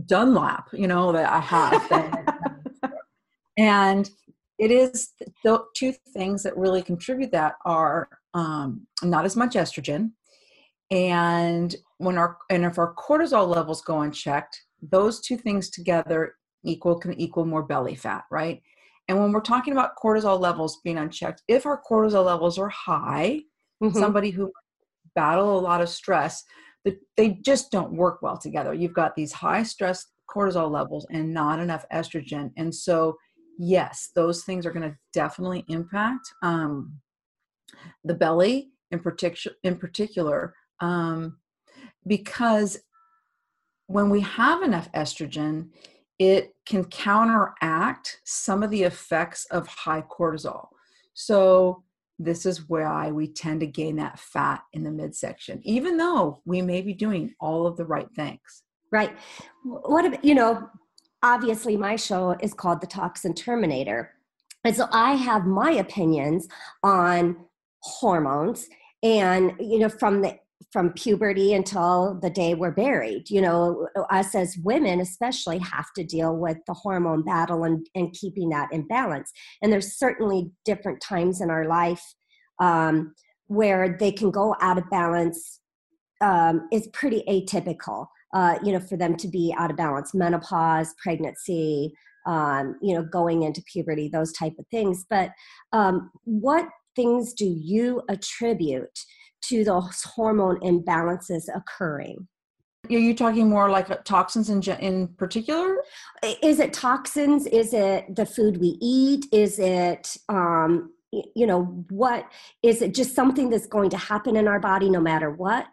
Dunlap, 0.07 0.69
you 0.73 0.87
know, 0.87 1.13
that 1.13 1.31
I 1.31 1.41
have. 1.41 2.33
and 3.59 4.11
it 4.59 4.71
is 4.71 5.11
the 5.45 5.65
two 5.75 5.93
things 6.15 6.43
that 6.45 6.57
really 6.57 6.83
contribute 6.83 7.33
that 7.33 7.57
are 7.65 8.09
um, 8.33 8.87
not 9.03 9.25
as 9.25 9.37
much 9.37 9.55
estrogen 9.55 10.13
and 10.91 11.77
when 11.99 12.17
our 12.17 12.39
and 12.51 12.65
if 12.65 12.79
our 12.79 12.95
cortisol 12.95 13.47
levels 13.47 13.83
go 13.83 14.01
unchecked 14.01 14.63
those 14.83 15.21
two 15.21 15.37
things 15.37 15.71
together 15.71 16.35
equal 16.65 16.99
can 16.99 17.19
equal 17.21 17.45
more 17.45 17.63
belly 17.63 17.95
fat 17.95 18.25
right? 18.31 18.63
And 19.09 19.19
when 19.19 19.33
we're 19.33 19.41
talking 19.41 19.73
about 19.73 19.97
cortisol 19.97 20.39
levels 20.39 20.81
being 20.85 20.99
unchecked 20.99 21.43
if 21.49 21.67
our 21.67 21.81
cortisol 21.89 22.25
levels 22.25 22.59
are 22.59 22.69
high 22.69 23.41
mm-hmm. 23.83 23.99
somebody 23.99 24.31
who 24.31 24.53
battle 25.15 25.59
a 25.59 25.61
lot 25.61 25.81
of 25.81 25.89
stress 25.89 26.45
they 27.17 27.39
just 27.45 27.71
don't 27.71 27.93
work 27.93 28.23
well 28.23 28.39
together. 28.39 28.73
You've 28.73 28.95
got 28.95 29.15
these 29.15 29.33
high 29.33 29.63
stress 29.63 30.07
cortisol 30.31 30.71
levels 30.71 31.07
and 31.11 31.35
not 31.35 31.59
enough 31.59 31.85
estrogen. 31.93 32.51
And 32.57 32.75
so 32.75 33.17
yes 33.59 34.11
those 34.15 34.45
things 34.45 34.65
are 34.65 34.71
going 34.71 34.89
to 34.89 34.97
definitely 35.13 35.65
impact 35.69 36.33
um, 36.43 36.99
the 38.05 38.15
belly 38.15 38.71
in 38.93 39.01
particular 39.01 39.57
in 39.65 39.77
particular 39.77 40.55
um, 40.81 41.37
because 42.07 42.79
when 43.89 44.09
we 44.11 44.21
have 44.21 44.63
enough 44.63 44.91
estrogen, 44.93 45.71
it 46.19 46.53
can 46.67 46.85
counteract 46.85 48.21
some 48.25 48.63
of 48.63 48.71
the 48.71 48.85
effects 48.85 49.45
of 49.51 49.67
high 49.67 50.03
cortisol. 50.03 50.69
So, 51.15 51.83
this 52.21 52.47
is 52.47 52.69
why 52.69 53.13
we 53.13 53.29
tend 53.29 53.61
to 53.61 53.67
gain 53.67 53.97
that 53.97 54.19
fat 54.19 54.63
in 54.73 54.83
the 54.83 54.91
midsection, 54.91 55.61
even 55.63 55.97
though 55.97 56.43
we 56.45 56.61
may 56.63 56.83
be 56.83 56.93
doing 56.93 57.33
all 57.41 57.67
of 57.67 57.77
the 57.77 57.85
right 57.85 58.09
things. 58.17 58.65
Right. 58.91 59.17
What, 59.63 60.05
about, 60.05 60.25
you 60.25 60.35
know, 60.35 60.69
obviously 61.23 61.77
my 61.77 61.95
show 61.95 62.37
is 62.41 62.55
called 62.55 62.81
The 62.81 62.89
Toxin 62.89 63.35
Terminator. 63.35 64.15
And 64.65 64.75
so 64.75 64.89
I 64.91 65.13
have 65.13 65.47
my 65.47 65.71
opinions 65.73 66.49
on 66.83 67.37
hormones 67.83 68.69
and 69.03 69.53
you 69.61 69.79
know 69.79 69.89
from 69.89 70.23
the 70.23 70.39
from 70.73 70.93
puberty 70.93 71.55
until 71.55 72.19
the 72.21 72.29
day 72.31 72.55
we're 72.55 72.71
buried 72.71 73.31
you 73.31 73.41
know 73.41 73.89
us 74.11 74.35
as 74.35 74.57
women 74.63 75.01
especially 75.01 75.59
have 75.59 75.87
to 75.97 76.05
deal 76.05 76.37
with 76.37 76.59
the 76.67 76.75
hormone 76.75 77.23
battle 77.25 77.65
and, 77.65 77.87
and 77.95 78.13
keeping 78.13 78.49
that 78.51 78.73
in 78.73 78.87
balance. 78.87 79.33
And 79.63 79.73
there's 79.73 79.97
certainly 79.97 80.51
different 80.65 81.01
times 81.01 81.41
in 81.41 81.51
our 81.51 81.67
life 81.67 82.03
um, 82.61 83.15
where 83.47 83.97
they 83.99 84.13
can 84.13 84.31
go 84.31 84.55
out 84.61 84.79
of 84.79 84.89
balance 84.91 85.61
um, 86.21 86.69
is 86.73 86.89
pretty 86.93 87.23
atypical 87.29 88.07
uh, 88.35 88.59
you 88.63 88.73
know 88.73 88.81
for 88.81 88.97
them 88.97 89.17
to 89.17 89.29
be 89.29 89.55
out 89.59 89.71
of 89.71 89.77
balance. 89.77 90.15
Menopause 90.15 90.95
pregnancy 91.03 91.93
um, 92.27 92.77
you 92.83 92.95
know 92.95 93.03
going 93.03 93.43
into 93.43 93.63
puberty 93.73 94.09
those 94.09 94.33
type 94.33 94.55
of 94.59 94.67
things. 94.71 95.05
But 95.09 95.31
um, 95.73 96.11
what 96.25 96.69
things 96.97 97.33
do 97.33 97.47
you 97.47 98.03
attribute 98.09 98.99
to 99.43 99.65
those 99.65 100.03
hormone 100.03 100.59
imbalances 100.61 101.45
occurring 101.55 102.29
are 102.97 102.99
you 102.99 103.15
talking 103.15 103.49
more 103.49 103.71
like 103.71 103.91
uh, 103.91 103.97
toxins 104.05 104.49
in 104.49 104.63
in 104.81 105.09
particular? 105.09 105.77
Is 106.43 106.59
it 106.61 106.73
toxins? 106.73 107.47
Is 107.47 107.75
it 107.75 108.15
the 108.15 108.27
food 108.27 108.59
we 108.59 108.79
eat? 108.81 109.27
Is 109.33 109.59
it 109.59 110.17
um, 110.29 110.93
you 111.11 111.47
know 111.47 111.85
what? 111.91 112.27
Is 112.63 112.83
it 112.83 112.95
just 112.95 113.15
something 113.15 113.51
that's 113.51 113.67
going 113.67 113.91
to 113.91 113.97
happen 113.97 114.37
in 114.37 114.47
our 114.47 114.61
body 114.61 114.91
no 114.91 115.01
matter 115.01 115.31
what? 115.31 115.67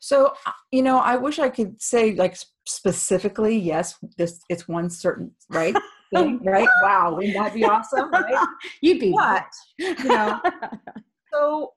So 0.00 0.34
uh, 0.46 0.52
you 0.70 0.82
know, 0.82 0.98
I 0.98 1.16
wish 1.16 1.38
I 1.38 1.48
could 1.48 1.80
say 1.80 2.14
like 2.14 2.36
specifically, 2.66 3.56
yes, 3.56 3.96
this 4.16 4.40
it's 4.48 4.68
one 4.68 4.90
certain 4.90 5.32
right 5.50 5.74
thing, 6.14 6.40
right? 6.44 6.68
Wow, 6.82 7.14
wouldn't 7.16 7.34
that 7.34 7.54
be 7.54 7.64
awesome? 7.64 8.10
Right? 8.10 8.46
You'd 8.82 9.00
be, 9.00 9.12
but 9.16 9.46
you 9.78 10.04
know, 10.04 10.40
so 11.32 11.72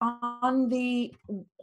on 0.00 0.68
the 0.68 1.12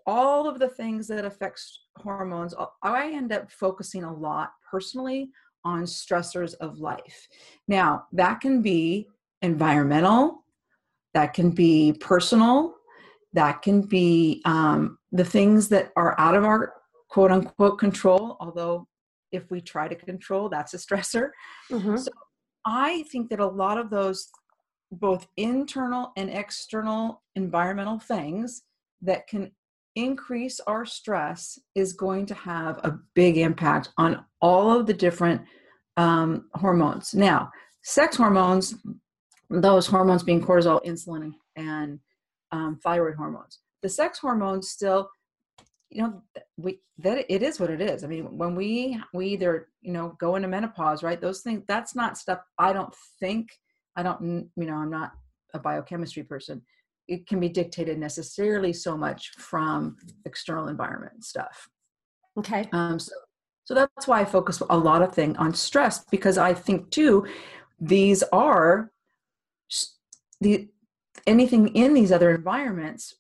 all 0.06 0.48
of 0.48 0.60
the 0.60 0.70
things 0.70 1.08
that 1.08 1.26
affects 1.26 1.82
hormones 1.98 2.54
i 2.84 3.12
end 3.12 3.32
up 3.32 3.50
focusing 3.52 4.04
a 4.04 4.14
lot 4.14 4.52
personally 4.70 5.30
on 5.64 5.84
stressors 5.84 6.54
of 6.56 6.80
life 6.80 7.28
now 7.68 8.06
that 8.12 8.40
can 8.42 8.62
be 8.62 9.08
environmental 9.42 10.44
that 11.14 11.34
can 11.34 11.50
be 11.50 11.94
personal 12.00 12.76
that 13.34 13.62
can 13.62 13.82
be 13.82 14.42
um, 14.46 14.98
the 15.12 15.26
things 15.26 15.68
that 15.68 15.92
are 15.98 16.18
out 16.20 16.36
of 16.36 16.46
our 16.46 16.74
quote 17.10 17.32
unquote 17.32 17.80
control 17.80 18.38
although 18.40 18.88
if 19.32 19.50
we 19.50 19.60
try 19.60 19.88
to 19.88 19.96
control 19.96 20.50
that's 20.50 20.74
a 20.74 20.78
stressor 20.86 21.30
mm-hmm. 21.72 21.96
so 21.96 22.12
i 22.66 23.04
think 23.12 23.30
that 23.30 23.40
a 23.40 23.46
lot 23.46 23.78
of 23.78 23.90
those 23.90 24.30
both 25.00 25.28
internal 25.38 26.12
and 26.18 26.30
external 26.30 27.22
environmental 27.36 28.00
things 28.00 28.64
that 29.02 29.28
can 29.28 29.52
increase 29.96 30.60
our 30.68 30.86
stress 30.86 31.58
is 31.74 31.94
going 31.94 32.26
to 32.26 32.34
have 32.34 32.78
a 32.84 33.00
big 33.14 33.38
impact 33.38 33.90
on 33.98 34.26
all 34.42 34.78
of 34.78 34.86
the 34.86 34.94
different 34.94 35.42
um, 35.98 36.50
hormones. 36.54 37.14
Now, 37.14 37.52
sex 37.82 38.18
hormones, 38.18 38.76
those 39.50 39.88
hormones 39.88 40.24
being 40.24 40.44
cortisol, 40.44 40.84
insulin, 40.86 41.34
and 41.56 42.00
um, 42.52 42.80
thyroid 42.84 43.16
hormones. 43.16 43.60
The 43.82 43.90
sex 43.90 44.20
hormones 44.20 44.70
still, 44.70 45.10
you 45.90 46.02
know, 46.02 46.24
we 46.58 46.80
that 46.98 47.26
it 47.30 47.44
is 47.44 47.60
what 47.60 47.70
it 47.70 47.82
is. 47.82 48.04
I 48.04 48.08
mean, 48.08 48.38
when 48.38 48.56
we 48.56 49.00
we 49.14 49.28
either 49.28 49.70
you 49.82 49.94
know 49.94 50.16
go 50.20 50.36
into 50.36 50.48
menopause, 50.48 51.04
right? 51.04 51.22
Those 51.22 51.42
things. 51.42 51.64
That's 51.68 51.96
not 51.96 52.18
stuff. 52.18 52.40
I 52.58 52.74
don't 52.74 52.94
think 53.20 53.50
I 53.96 54.04
don't, 54.04 54.50
you 54.56 54.66
know, 54.66 54.76
I'm 54.76 54.92
not 54.92 55.14
a 55.54 55.60
biochemistry 55.60 56.24
person. 56.24 56.62
It 57.08 57.28
can 57.28 57.40
be 57.40 57.50
dictated 57.50 58.00
necessarily 58.00 58.74
so 58.74 58.98
much 58.98 59.32
from 59.38 59.98
external 60.26 60.68
environment 60.68 61.24
stuff. 61.24 61.70
Okay. 62.38 62.68
Um, 62.74 63.00
so, 63.00 63.14
so 63.64 63.74
that's 63.74 64.08
why 64.08 64.22
I 64.22 64.26
focus 64.26 64.62
a 64.70 64.78
lot 64.78 65.02
of 65.02 65.14
thing 65.14 65.38
on 65.38 65.54
stress 65.54 66.04
because 66.06 66.38
I 66.38 66.54
think 66.54 66.92
too, 66.92 67.26
these 67.80 68.24
are 68.32 68.92
the 70.42 70.68
anything 71.26 71.70
in 71.70 71.94
these 71.94 72.12
other 72.12 72.34
environments 72.34 73.16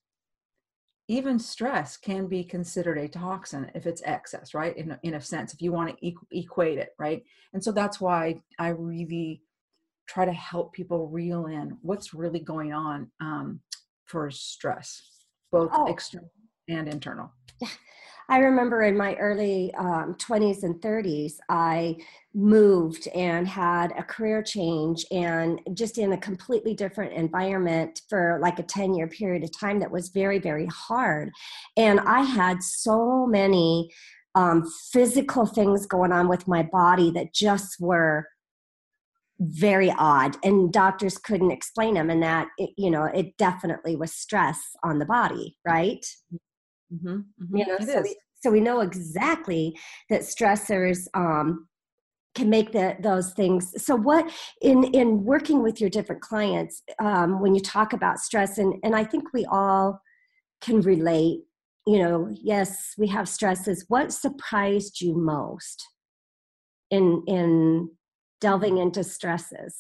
even 1.07 1.37
stress 1.37 1.97
can 1.97 2.27
be 2.27 2.43
considered 2.43 2.97
a 2.97 3.07
toxin 3.07 3.69
if 3.75 3.85
it's 3.85 4.01
excess 4.05 4.53
right 4.53 4.75
in, 4.75 4.97
in 5.03 5.15
a 5.15 5.21
sense 5.21 5.53
if 5.53 5.61
you 5.61 5.71
want 5.71 5.97
to 5.97 6.13
equate 6.31 6.77
it 6.77 6.89
right 6.99 7.23
and 7.53 7.63
so 7.63 7.71
that's 7.71 8.01
why 8.01 8.39
i 8.59 8.69
really 8.69 9.41
try 10.07 10.25
to 10.25 10.33
help 10.33 10.73
people 10.73 11.07
reel 11.07 11.47
in 11.47 11.77
what's 11.81 12.13
really 12.13 12.39
going 12.39 12.73
on 12.73 13.09
um, 13.21 13.59
for 14.05 14.29
stress, 14.31 15.01
both 15.51 15.69
oh. 15.73 15.87
external 15.87 16.31
and 16.67 16.87
internal. 16.87 17.31
I 18.27 18.39
remember 18.39 18.81
in 18.81 18.97
my 18.97 19.13
early 19.15 19.71
um, 19.75 20.15
20s 20.15 20.63
and 20.63 20.81
30s, 20.81 21.33
I 21.47 21.97
moved 22.33 23.07
and 23.09 23.47
had 23.47 23.93
a 23.97 24.03
career 24.03 24.41
change 24.41 25.05
and 25.11 25.61
just 25.73 25.99
in 25.99 26.13
a 26.13 26.17
completely 26.17 26.73
different 26.73 27.13
environment 27.13 28.01
for 28.09 28.39
like 28.41 28.57
a 28.57 28.63
10 28.63 28.95
year 28.95 29.07
period 29.07 29.43
of 29.43 29.57
time 29.57 29.79
that 29.79 29.91
was 29.91 30.09
very, 30.09 30.39
very 30.39 30.65
hard. 30.67 31.31
And 31.77 31.99
I 31.99 32.21
had 32.21 32.63
so 32.63 33.27
many 33.27 33.91
um, 34.33 34.69
physical 34.91 35.45
things 35.45 35.85
going 35.85 36.11
on 36.11 36.27
with 36.27 36.47
my 36.47 36.63
body 36.63 37.11
that 37.11 37.33
just 37.33 37.79
were 37.79 38.27
very 39.39 39.93
odd 39.97 40.37
and 40.43 40.71
doctors 40.71 41.17
couldn't 41.17 41.51
explain 41.51 41.95
them 41.95 42.09
and 42.09 42.23
that 42.23 42.47
it, 42.57 42.69
you 42.77 42.89
know 42.89 43.03
it 43.05 43.35
definitely 43.37 43.95
was 43.95 44.13
stress 44.13 44.59
on 44.83 44.99
the 44.99 45.05
body 45.05 45.57
right? 45.65 46.05
Mm-hmm, 46.93 47.07
mm-hmm. 47.07 47.57
you 47.57 47.65
know 47.65 47.77
so 47.79 48.01
we, 48.01 48.15
so 48.45 48.51
we 48.51 48.61
know 48.61 48.81
exactly 48.81 49.75
that 50.09 50.21
stressors 50.21 51.07
um, 51.15 51.67
can 52.35 52.49
make 52.49 52.73
the, 52.73 52.95
those 52.99 53.31
things. 53.33 53.73
So 53.83 53.95
what 53.95 54.31
in 54.61 54.83
in 54.83 55.23
working 55.23 55.63
with 55.63 55.81
your 55.81 55.89
different 55.89 56.21
clients 56.21 56.83
um, 56.99 57.41
when 57.41 57.55
you 57.55 57.61
talk 57.61 57.93
about 57.93 58.19
stress 58.19 58.57
and 58.57 58.75
and 58.83 58.95
i 58.95 59.03
think 59.03 59.33
we 59.33 59.45
all 59.45 59.99
can 60.61 60.81
relate 60.81 61.39
you 61.87 61.99
know 61.99 62.29
yes 62.31 62.93
we 62.97 63.07
have 63.07 63.27
stresses. 63.27 63.85
What 63.87 64.13
surprised 64.13 65.01
you 65.01 65.15
most 65.15 65.83
in 66.91 67.23
in 67.27 67.89
delving 68.41 68.77
into 68.77 69.03
stresses? 69.03 69.77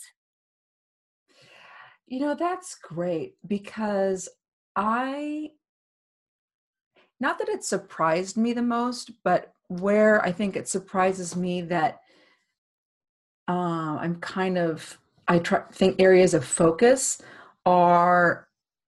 You 2.07 2.19
know, 2.19 2.35
that's 2.35 2.75
great 2.75 3.35
because 3.47 4.29
I, 4.75 5.51
not 7.19 7.39
that 7.39 7.49
it 7.49 7.63
surprised 7.63 8.37
me 8.37 8.53
the 8.53 8.61
most, 8.61 9.11
but 9.23 9.53
where 9.67 10.23
I 10.23 10.31
think 10.31 10.55
it 10.55 10.67
surprises 10.67 11.35
me 11.35 11.61
that 11.63 12.01
uh, 13.47 13.97
I'm 13.99 14.17
kind 14.17 14.57
of, 14.57 14.99
I 15.27 15.39
try, 15.39 15.61
think 15.71 15.99
areas 15.99 16.33
of 16.33 16.45
focus 16.45 17.21
are 17.65 18.47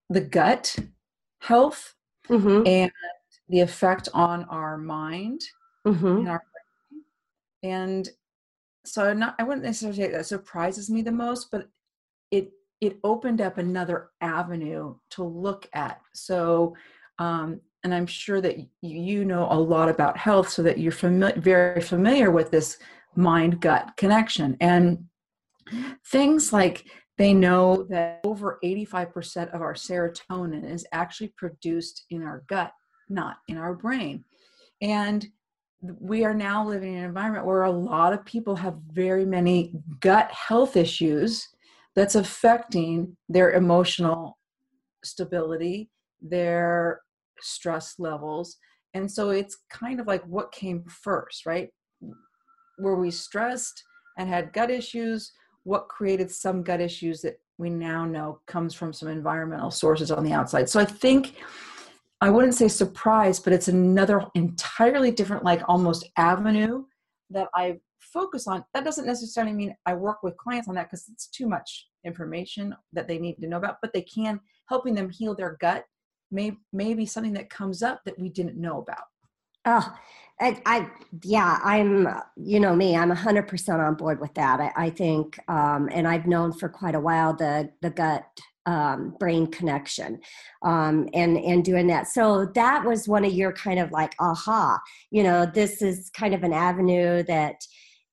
the 0.10 0.22
gut 0.22 0.76
health 1.40 1.96
mm-hmm. 2.30 2.68
and 2.68 2.92
the 3.50 3.62
effect 3.62 4.10
on 4.14 4.44
our 4.46 4.78
mind 4.78 5.42
mm-hmm. 5.86 6.06
and 6.06 6.30
our 6.30 6.44
and 7.64 8.10
so 8.88 9.14
not 9.14 9.36
i 9.40 9.44
wouldn't 9.44 9.66
necessarily 9.66 9.98
say 9.98 10.12
that 10.12 10.26
surprises 10.26 10.90
me 10.90 11.02
the 11.02 11.12
most 11.12 11.52
but 11.52 11.68
it 12.32 12.52
it 12.82 13.00
opened 13.04 13.42
up 13.42 13.58
another 13.58 14.10
avenue 14.22 14.96
to 15.12 15.24
look 15.24 15.68
at. 15.74 16.00
So 16.14 16.76
um, 17.20 17.62
and 17.84 17.94
i'm 17.94 18.06
sure 18.06 18.42
that 18.42 18.58
you 18.82 19.26
know 19.26 19.48
a 19.50 19.60
lot 19.60 19.90
about 19.90 20.18
health 20.18 20.50
so 20.50 20.62
that 20.64 20.78
you're 20.78 20.92
familiar 20.92 21.40
very 21.40 21.82
familiar 21.82 22.32
with 22.32 22.52
this 22.52 22.78
mind 23.16 23.60
gut 23.60 23.92
connection. 23.98 24.58
And 24.60 25.06
things 26.12 26.54
like 26.54 26.86
they 27.18 27.34
know 27.34 27.88
that 27.90 28.22
over 28.24 28.60
85% 28.64 29.54
of 29.54 29.62
our 29.62 29.74
serotonin 29.74 30.70
is 30.70 30.86
actually 30.92 31.34
produced 31.36 32.06
in 32.12 32.22
our 32.22 32.44
gut 32.48 32.72
not 33.10 33.38
in 33.48 33.58
our 33.58 33.74
brain. 33.74 34.24
And 34.82 35.26
we 35.82 36.24
are 36.24 36.34
now 36.34 36.66
living 36.66 36.94
in 36.94 37.00
an 37.00 37.06
environment 37.06 37.46
where 37.46 37.64
a 37.64 37.72
lot 37.72 38.14
of 38.14 38.26
people 38.26 38.56
have 38.56 38.76
very 38.92 39.26
many 39.26 39.74
gut 40.00 40.32
health 40.32 40.76
issues 40.76 41.48
that's 41.96 42.16
affecting 42.16 43.16
their 43.30 43.52
emotional 43.52 44.38
stability, 45.04 45.90
their 46.22 47.02
stress 47.40 47.96
levels. 48.00 48.58
And 48.94 49.12
so 49.12 49.30
it's 49.30 49.58
kind 49.70 50.00
of 50.00 50.08
like 50.08 50.24
what 50.24 50.52
came 50.52 50.84
first, 50.86 51.46
right? 51.46 51.70
Were 52.80 53.00
we 53.00 53.12
stressed 53.12 53.84
and 54.18 54.28
had 54.28 54.54
gut 54.54 54.72
issues? 54.72 55.32
What 55.64 55.90
created 55.90 56.32
some 56.32 56.64
gut 56.64 56.82
issues 56.82 57.22
that 57.22 57.40
we 57.58 57.70
now 57.70 58.06
know 58.06 58.40
comes 58.48 58.74
from 58.74 58.94
some 58.94 59.10
environmental 59.10 59.72
sources 59.72 60.12
on 60.12 60.24
the 60.24 60.34
outside? 60.34 60.70
So 60.70 60.80
I 60.80 60.86
think 60.86 61.36
I 62.20 62.30
wouldn't 62.30 62.56
say 62.56 62.68
surprise, 62.68 63.40
but 63.40 63.54
it's 63.54 63.68
another 63.68 64.26
entirely 64.34 65.12
different, 65.12 65.44
like 65.44 65.62
almost 65.68 66.10
avenue 66.18 66.84
that 67.30 67.48
I 67.54 67.80
focus 68.00 68.48
on. 68.48 68.64
That 68.74 68.84
doesn't 68.84 69.06
necessarily 69.06 69.54
mean 69.54 69.76
I 69.86 69.94
work 69.94 70.24
with 70.24 70.38
clients 70.38 70.68
on 70.68 70.76
that 70.76 70.88
because 70.90 71.08
it's 71.10 71.28
too 71.28 71.48
much 71.48 71.88
information 72.06 72.76
that 72.94 73.08
they 73.08 73.20
need 73.20 73.36
to 73.36 73.48
know 73.48 73.58
about, 73.58 73.78
but 73.82 73.94
they 73.94 74.02
can 74.02 74.40
helping 74.68 74.96
them 74.96 75.10
heal 75.10 75.36
their 75.36 75.58
gut 75.60 75.86
may 76.32 76.52
maybe 76.74 77.06
something 77.06 77.34
that 77.34 77.50
comes 77.50 77.82
up 77.82 78.02
that 78.06 78.18
we 78.20 78.30
didn't 78.30 78.60
know 78.60 78.80
about 78.80 79.06
oh 79.66 79.96
I, 80.40 80.62
I, 80.66 80.88
yeah, 81.24 81.60
I'm, 81.64 82.08
you 82.36 82.60
know 82.60 82.76
me, 82.76 82.96
I'm 82.96 83.12
100% 83.12 83.80
on 83.80 83.96
board 83.96 84.20
with 84.20 84.34
that. 84.36 84.60
I, 84.60 84.72
I 84.86 84.90
think, 84.92 85.40
um, 85.48 85.90
and 85.92 86.08
I've 86.08 86.28
known 86.28 86.54
for 86.54 86.70
quite 86.70 86.94
a 86.94 87.00
while 87.00 87.34
the, 87.34 87.72
the 87.82 87.90
gut 87.90 88.26
um, 88.68 89.16
brain 89.18 89.48
connection 89.48 90.20
um, 90.62 91.08
and 91.14 91.38
and 91.38 91.64
doing 91.64 91.88
that 91.88 92.08
so 92.08 92.46
that 92.54 92.84
was 92.84 93.08
one 93.08 93.24
of 93.24 93.32
your 93.32 93.54
kind 93.54 93.80
of 93.80 93.92
like 93.92 94.14
aha 94.20 94.78
you 95.10 95.24
know 95.24 95.46
this 95.46 95.82
is 95.82 96.10
kind 96.10 96.34
of 96.34 96.44
an 96.44 96.52
avenue 96.52 97.24
that 97.24 97.62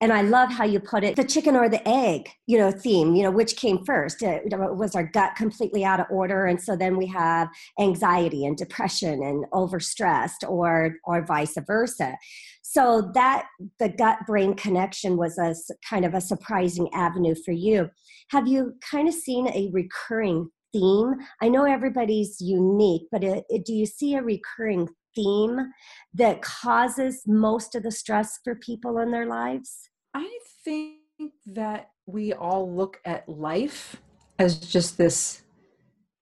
and 0.05 0.13
I 0.13 0.21
love 0.21 0.53
how 0.53 0.65
you 0.65 0.81
put 0.81 1.03
it 1.03 1.17
the 1.17 1.25
chicken 1.25 1.57
or 1.57 1.67
the 1.67 1.89
egg, 1.89 2.29
you 2.47 2.59
know, 2.59 2.71
theme, 2.71 3.15
you 3.15 3.23
know, 3.23 3.31
which 3.31 3.57
came 3.57 3.83
first? 3.87 4.23
Uh, 4.23 4.41
was 4.53 4.95
our 4.95 5.05
gut 5.05 5.35
completely 5.35 5.83
out 5.83 5.99
of 5.99 6.07
order? 6.11 6.45
And 6.45 6.61
so 6.61 6.77
then 6.77 6.99
we 6.99 7.07
have 7.07 7.49
anxiety 7.81 8.45
and 8.45 8.55
depression 8.55 9.23
and 9.23 9.47
overstressed 9.55 10.47
or, 10.47 10.97
or 11.05 11.25
vice 11.25 11.57
versa. 11.67 12.19
So 12.61 13.13
that 13.15 13.47
the 13.79 13.89
gut 13.89 14.19
brain 14.27 14.53
connection 14.53 15.17
was 15.17 15.39
a 15.39 15.55
kind 15.89 16.05
of 16.05 16.13
a 16.13 16.21
surprising 16.21 16.93
avenue 16.93 17.35
for 17.43 17.53
you. 17.53 17.89
Have 18.29 18.47
you 18.47 18.75
kind 18.83 19.09
of 19.09 19.15
seen 19.15 19.49
a 19.49 19.71
recurring 19.73 20.51
theme? 20.71 21.15
I 21.41 21.49
know 21.49 21.65
everybody's 21.65 22.43
unique, 22.43 23.05
but 23.11 23.25
it, 23.25 23.45
it, 23.49 23.65
do 23.65 23.73
you 23.73 23.87
see 23.87 24.17
a 24.17 24.23
recurring 24.23 24.87
theme 25.15 25.73
that 26.13 26.43
causes 26.43 27.23
most 27.27 27.75
of 27.75 27.83
the 27.83 27.91
stress 27.91 28.39
for 28.45 28.55
people 28.55 28.99
in 28.99 29.11
their 29.11 29.25
lives? 29.25 29.89
I 30.15 30.39
think 30.65 31.01
that 31.47 31.91
we 32.07 32.33
all 32.33 32.73
look 32.73 33.01
at 33.05 33.29
life 33.29 33.97
as 34.39 34.59
just 34.59 34.97
this 34.99 35.43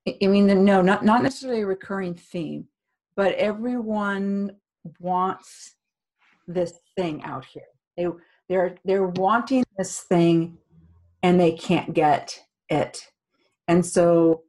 I 0.06 0.26
mean 0.26 0.46
no 0.64 0.82
not 0.82 1.04
not 1.04 1.22
necessarily 1.22 1.62
a 1.62 1.66
recurring 1.66 2.14
theme 2.14 2.66
but 3.16 3.34
everyone 3.34 4.56
wants 4.98 5.76
this 6.46 6.80
thing 6.96 7.22
out 7.22 7.44
here. 7.44 7.62
They 7.96 8.06
they're 8.48 8.76
they're 8.84 9.06
wanting 9.06 9.64
this 9.78 10.00
thing 10.00 10.58
and 11.22 11.40
they 11.40 11.52
can't 11.52 11.94
get 11.94 12.38
it. 12.68 13.06
And 13.68 13.84
so 13.84 14.42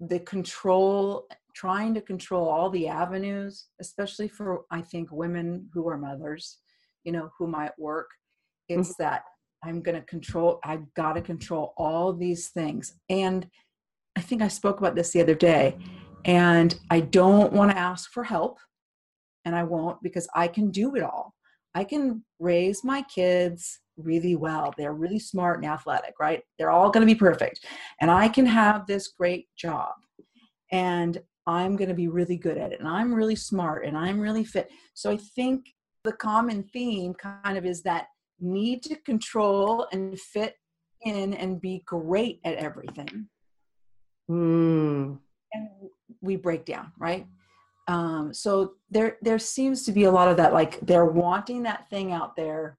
the 0.00 0.20
control 0.20 1.26
trying 1.54 1.94
to 1.94 2.00
control 2.00 2.48
all 2.48 2.70
the 2.70 2.86
avenues 2.86 3.66
especially 3.80 4.28
for 4.28 4.62
i 4.70 4.80
think 4.80 5.10
women 5.10 5.68
who 5.74 5.88
are 5.88 5.98
mothers 5.98 6.58
you 7.02 7.10
know 7.10 7.30
who 7.36 7.48
might 7.48 7.76
work 7.76 8.08
it's 8.68 8.90
mm-hmm. 8.90 9.02
that 9.02 9.22
i'm 9.64 9.80
going 9.80 9.96
to 9.96 10.06
control 10.06 10.60
i've 10.64 10.92
got 10.94 11.14
to 11.14 11.20
control 11.22 11.74
all 11.76 12.12
these 12.12 12.48
things. 12.48 12.94
And 13.08 13.46
i 14.16 14.20
think 14.20 14.42
i 14.42 14.48
spoke 14.48 14.78
about 14.78 14.94
this 14.94 15.10
the 15.10 15.20
other 15.20 15.34
day 15.34 15.76
and 16.24 16.78
i 16.90 17.00
don't 17.00 17.52
want 17.52 17.70
to 17.70 17.78
ask 17.78 18.10
for 18.10 18.24
help 18.24 18.58
and 19.44 19.54
i 19.54 19.62
won't 19.62 20.02
because 20.02 20.28
i 20.34 20.48
can 20.48 20.70
do 20.70 20.94
it 20.96 21.02
all. 21.02 21.34
I 21.74 21.84
can 21.84 22.24
raise 22.40 22.82
my 22.82 23.02
kids 23.02 23.78
really 23.96 24.34
well. 24.34 24.74
They're 24.76 24.94
really 24.94 25.18
smart 25.18 25.58
and 25.58 25.66
athletic 25.66 26.14
right? 26.18 26.42
They're 26.58 26.70
all 26.70 26.90
going 26.90 27.06
to 27.06 27.14
be 27.14 27.18
perfect. 27.18 27.64
And 28.00 28.10
i 28.10 28.28
can 28.28 28.46
have 28.46 28.86
this 28.86 29.08
great 29.08 29.46
job 29.56 29.92
and 30.70 31.20
I'm 31.48 31.76
going 31.76 31.88
to 31.88 31.94
be 31.94 32.08
really 32.08 32.36
good 32.36 32.58
at 32.58 32.72
it 32.72 32.80
and 32.80 32.88
I'm 32.88 33.14
really 33.14 33.34
smart 33.34 33.86
and 33.86 33.96
I'm 33.96 34.20
really 34.20 34.44
fit. 34.44 34.70
So 34.92 35.10
I 35.10 35.16
think 35.16 35.64
the 36.04 36.12
common 36.12 36.62
theme 36.62 37.14
kind 37.14 37.56
of 37.56 37.64
is 37.64 37.82
that 37.82 38.06
need 38.40 38.82
to 38.84 38.96
control 38.96 39.86
and 39.92 40.18
fit 40.18 40.56
in 41.02 41.34
and 41.34 41.60
be 41.60 41.82
great 41.86 42.40
at 42.44 42.54
everything. 42.54 43.28
Mm. 44.30 45.18
And 45.52 45.68
we 46.20 46.36
break 46.36 46.64
down, 46.64 46.92
right? 46.98 47.26
Um, 47.86 48.34
so 48.34 48.74
there 48.90 49.16
there 49.22 49.38
seems 49.38 49.84
to 49.84 49.92
be 49.92 50.04
a 50.04 50.10
lot 50.10 50.28
of 50.28 50.36
that 50.36 50.52
like 50.52 50.78
they're 50.80 51.06
wanting 51.06 51.62
that 51.62 51.88
thing 51.88 52.12
out 52.12 52.36
there. 52.36 52.76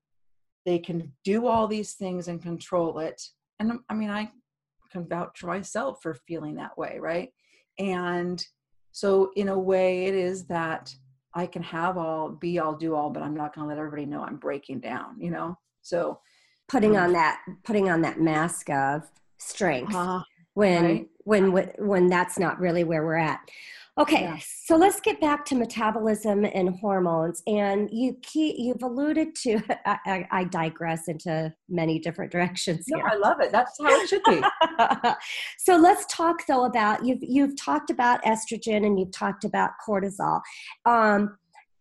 They 0.65 0.77
can 0.77 1.11
do 1.23 1.47
all 1.47 1.67
these 1.67 1.93
things 1.93 2.27
and 2.27 2.41
control 2.41 2.99
it. 2.99 3.21
And 3.59 3.79
I 3.89 3.95
mean 3.95 4.11
I 4.11 4.31
can 4.91 5.07
vouch 5.07 5.39
for 5.39 5.47
myself 5.47 5.99
for 6.03 6.13
feeling 6.13 6.55
that 6.55 6.77
way, 6.77 6.97
right? 6.99 7.29
And 7.79 8.45
so 8.91 9.31
in 9.35 9.49
a 9.49 9.57
way 9.57 10.05
it 10.05 10.13
is 10.13 10.45
that 10.45 10.93
I 11.33 11.45
can 11.45 11.61
have 11.63 11.97
all, 11.97 12.29
be 12.29 12.59
all, 12.59 12.73
do 12.73 12.95
all, 12.95 13.09
but 13.09 13.23
I'm 13.23 13.35
not 13.35 13.53
going 13.53 13.65
to 13.65 13.69
let 13.69 13.77
everybody 13.77 14.05
know 14.05 14.23
I'm 14.23 14.37
breaking 14.37 14.79
down, 14.79 15.19
you 15.19 15.31
know? 15.31 15.57
So 15.81 16.19
putting 16.67 16.97
um, 16.97 17.05
on 17.05 17.13
that, 17.13 17.41
putting 17.63 17.89
on 17.89 18.01
that 18.01 18.19
mask 18.19 18.69
of 18.69 19.03
strength 19.37 19.95
uh, 19.95 20.21
when, 20.53 20.83
right? 20.83 21.07
when, 21.23 21.51
when, 21.51 21.71
when 21.77 22.07
that's 22.07 22.39
not 22.39 22.59
really 22.59 22.83
where 22.83 23.03
we're 23.03 23.15
at. 23.15 23.39
Okay, 23.99 24.21
yeah. 24.21 24.37
so 24.65 24.77
let's 24.77 25.01
get 25.01 25.19
back 25.19 25.43
to 25.45 25.55
metabolism 25.55 26.45
and 26.45 26.69
hormones. 26.69 27.43
And 27.47 27.89
you 27.91 28.15
keep, 28.21 28.55
you've 28.57 28.81
alluded 28.81 29.35
to, 29.43 29.59
I, 29.85 30.25
I, 30.31 30.43
digress 30.45 31.09
into 31.09 31.53
many 31.67 31.99
different 31.99 32.31
directions. 32.31 32.85
No, 32.87 32.99
here. 32.99 33.07
I 33.07 33.15
love 33.15 33.41
it. 33.41 33.51
That's 33.51 33.77
how 33.77 33.89
it 33.89 34.07
should 34.07 34.23
be. 34.23 34.41
so 35.57 35.75
let's 35.75 36.05
talk 36.05 36.45
though 36.47 36.63
about 36.63 37.05
you've 37.05 37.19
you've 37.21 37.57
talked 37.57 37.89
about 37.89 38.23
estrogen 38.23 38.85
and 38.85 38.97
you've 38.97 39.11
talked 39.11 39.43
about 39.43 39.71
cortisol. 39.85 40.39
Um, 40.85 41.37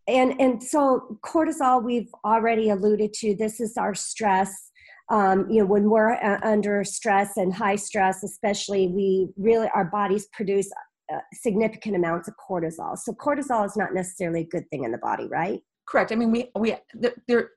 and 0.07 0.39
and 0.41 0.61
so 0.61 1.19
cortisol 1.25 1.81
we've 1.81 2.09
already 2.25 2.69
alluded 2.69 3.13
to. 3.13 3.35
This 3.35 3.61
is 3.61 3.77
our 3.77 3.95
stress 3.95 4.71
um, 5.09 5.49
you 5.49 5.59
know 5.59 5.65
when 5.65 5.89
we're 5.89 6.13
uh, 6.13 6.39
under 6.43 6.83
stress 6.83 7.37
and 7.37 7.53
high 7.53 7.75
stress 7.75 8.23
especially 8.23 8.87
we 8.87 9.27
really 9.37 9.67
our 9.73 9.85
bodies 9.85 10.27
produce 10.33 10.69
uh, 11.13 11.19
significant 11.33 11.95
amounts 11.95 12.27
of 12.27 12.35
cortisol. 12.37 12.97
So 12.97 13.13
cortisol 13.13 13.65
is 13.65 13.75
not 13.75 13.93
necessarily 13.93 14.41
a 14.41 14.47
good 14.47 14.69
thing 14.69 14.83
in 14.83 14.91
the 14.91 14.97
body, 14.97 15.27
right? 15.27 15.59
Correct. 15.87 16.11
I 16.11 16.15
mean, 16.15 16.31
we 16.31 16.51
we 16.55 16.75
there 17.27 17.51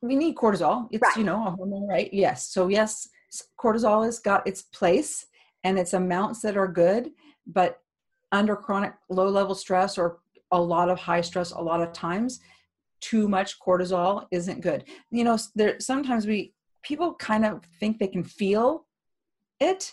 we 0.00 0.16
need 0.16 0.36
cortisol. 0.36 0.88
It's 0.90 1.02
right. 1.02 1.16
you 1.16 1.24
know 1.24 1.46
a 1.46 1.50
hormone, 1.50 1.88
right? 1.88 2.12
Yes. 2.12 2.48
So 2.48 2.68
yes, 2.68 3.08
cortisol 3.60 4.04
has 4.04 4.18
got 4.18 4.46
its 4.46 4.62
place, 4.62 5.26
and 5.64 5.78
its 5.78 5.92
amounts 5.92 6.40
that 6.42 6.56
are 6.56 6.68
good. 6.68 7.10
But 7.46 7.80
under 8.32 8.56
chronic 8.56 8.94
low 9.08 9.28
level 9.28 9.54
stress 9.54 9.98
or 9.98 10.18
a 10.52 10.60
lot 10.60 10.88
of 10.88 10.98
high 10.98 11.20
stress, 11.20 11.50
a 11.50 11.60
lot 11.60 11.80
of 11.80 11.92
times, 11.92 12.40
too 13.00 13.28
much 13.28 13.58
cortisol 13.60 14.26
isn't 14.30 14.60
good. 14.60 14.84
You 15.10 15.24
know, 15.24 15.38
there 15.54 15.78
sometimes 15.80 16.26
we 16.26 16.54
people 16.82 17.14
kind 17.14 17.44
of 17.44 17.62
think 17.80 17.98
they 17.98 18.06
can 18.06 18.24
feel 18.24 18.86
it. 19.60 19.92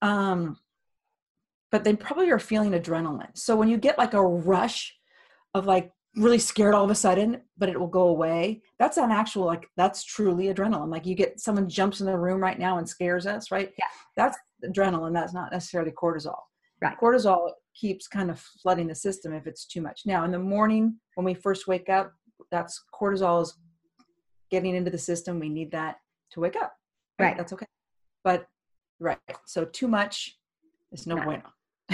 Um, 0.00 0.58
but 1.72 1.84
they 1.84 1.96
probably 1.96 2.30
are 2.30 2.38
feeling 2.38 2.72
adrenaline. 2.72 3.36
So 3.36 3.56
when 3.56 3.68
you 3.68 3.78
get 3.78 3.98
like 3.98 4.12
a 4.12 4.22
rush 4.22 4.94
of 5.54 5.66
like 5.66 5.90
really 6.14 6.38
scared 6.38 6.74
all 6.74 6.84
of 6.84 6.90
a 6.90 6.94
sudden, 6.94 7.40
but 7.56 7.70
it 7.70 7.80
will 7.80 7.88
go 7.88 8.08
away, 8.08 8.62
that's 8.78 8.98
an 8.98 9.10
actual 9.10 9.46
like 9.46 9.66
that's 9.76 10.04
truly 10.04 10.52
adrenaline. 10.52 10.90
Like 10.90 11.06
you 11.06 11.14
get 11.14 11.40
someone 11.40 11.68
jumps 11.68 12.00
in 12.00 12.06
the 12.06 12.16
room 12.16 12.40
right 12.40 12.58
now 12.58 12.76
and 12.76 12.86
scares 12.86 13.26
us, 13.26 13.50
right? 13.50 13.72
Yeah. 13.78 13.86
That's 14.16 14.38
adrenaline. 14.62 15.14
That's 15.14 15.32
not 15.32 15.50
necessarily 15.50 15.92
cortisol. 15.92 16.36
Right. 16.82 16.96
Cortisol 17.00 17.52
keeps 17.74 18.06
kind 18.06 18.30
of 18.30 18.38
flooding 18.62 18.88
the 18.88 18.94
system 18.94 19.32
if 19.32 19.46
it's 19.46 19.64
too 19.64 19.80
much. 19.80 20.02
Now 20.04 20.24
in 20.24 20.30
the 20.30 20.38
morning 20.38 20.98
when 21.14 21.24
we 21.24 21.32
first 21.32 21.66
wake 21.66 21.88
up, 21.88 22.12
that's 22.50 22.84
cortisol 22.94 23.42
is 23.42 23.56
getting 24.50 24.76
into 24.76 24.90
the 24.90 24.98
system. 24.98 25.40
We 25.40 25.48
need 25.48 25.70
that 25.72 25.96
to 26.32 26.40
wake 26.40 26.56
up. 26.56 26.74
Right. 27.18 27.28
right. 27.28 27.36
That's 27.38 27.54
okay. 27.54 27.66
But 28.22 28.46
right. 29.00 29.18
So 29.46 29.64
too 29.64 29.88
much 29.88 30.36
is 30.90 31.06
no, 31.06 31.14
no. 31.14 31.24
bueno. 31.24 31.42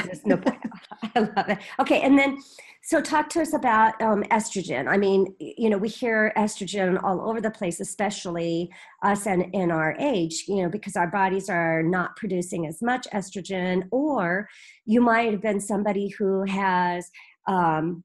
There's 0.05 0.27
no 0.27 0.37
point. 0.37 0.59
I 1.15 1.21
love 1.21 1.49
it. 1.49 1.59
Okay, 1.81 2.01
and 2.03 2.19
then 2.19 2.39
so 2.83 3.01
talk 3.01 3.29
to 3.31 3.43
us 3.43 3.53
about 3.53 4.01
um, 4.01 4.23
estrogen. 4.25 4.89
I 4.89 4.97
mean, 4.97 5.35
you 5.39 5.69
know, 5.69 5.79
we 5.79 5.89
hear 5.89 6.33
estrogen 6.37 7.03
all 7.03 7.29
over 7.29 7.41
the 7.41 7.51
place, 7.51 7.81
especially 7.81 8.71
us 9.03 9.27
and 9.27 9.47
in 9.53 9.71
our 9.71 9.95
age. 9.99 10.45
You 10.49 10.63
know, 10.63 10.69
because 10.69 10.97
our 10.97 11.09
bodies 11.09 11.49
are 11.49 11.83
not 11.83 12.17
producing 12.17 12.67
as 12.67 12.81
much 12.83 13.07
estrogen, 13.13 13.85
or 13.91 14.49
you 14.87 15.01
might 15.01 15.33
have 15.33 15.43
been 15.43 15.61
somebody 15.61 16.09
who 16.09 16.45
has. 16.45 17.11
Um, 17.47 18.05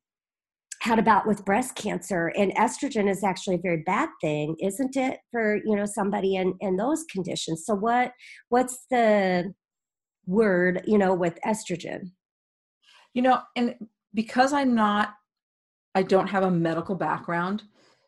had 0.83 0.99
a 0.99 1.01
bout 1.01 1.25
with 1.25 1.45
breast 1.45 1.75
cancer 1.75 2.33
and 2.35 2.53
estrogen 2.55 3.09
is 3.09 3.23
actually 3.23 3.55
a 3.55 3.59
very 3.59 3.83
bad 3.85 4.09
thing 4.19 4.53
isn't 4.59 4.97
it 4.97 5.19
for 5.31 5.55
you 5.63 5.77
know 5.77 5.85
somebody 5.85 6.35
in 6.35 6.53
in 6.59 6.75
those 6.75 7.05
conditions 7.05 7.63
so 7.65 7.73
what 7.73 8.11
what's 8.49 8.85
the 8.91 9.53
word, 10.25 10.83
you 10.85 10.97
know, 10.97 11.13
with 11.13 11.39
estrogen? 11.45 12.11
You 13.13 13.21
know, 13.21 13.41
and 13.55 13.75
because 14.13 14.53
I'm 14.53 14.73
not, 14.75 15.13
I 15.95 16.03
don't 16.03 16.27
have 16.27 16.43
a 16.43 16.51
medical 16.51 16.95
background. 16.95 17.63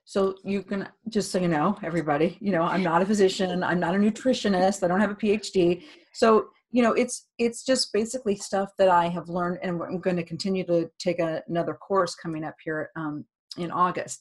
So 0.06 0.36
you 0.44 0.62
can 0.62 0.88
just 1.10 1.32
so 1.32 1.40
you 1.40 1.48
know, 1.48 1.78
everybody, 1.84 2.38
you 2.40 2.52
know, 2.52 2.62
I'm 2.62 2.84
not 2.84 3.02
a 3.02 3.06
physician, 3.06 3.64
I'm 3.64 3.80
not 3.80 3.96
a 3.96 3.98
nutritionist, 3.98 4.84
I 4.84 4.88
don't 4.88 5.02
have 5.02 5.12
a 5.12 5.16
PhD. 5.16 5.84
So, 6.14 6.48
you 6.72 6.84
know, 6.84 6.94
it's 6.94 7.28
it's 7.40 7.66
just 7.66 7.92
basically 7.92 8.36
stuff 8.36 8.70
that 8.78 8.90
I 8.90 9.08
have 9.08 9.30
learned 9.30 9.60
and 9.64 9.82
I'm 9.82 10.00
going 10.00 10.16
to 10.18 10.24
continue 10.24 10.64
to 10.66 10.90
take 11.00 11.20
a, 11.20 11.42
another 11.48 11.74
course 11.74 12.14
coming 12.14 12.44
up 12.44 12.56
here 12.64 12.92
um, 12.96 13.26
in 13.58 13.72
August. 13.72 14.20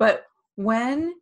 But 0.00 0.24
when 0.56 1.14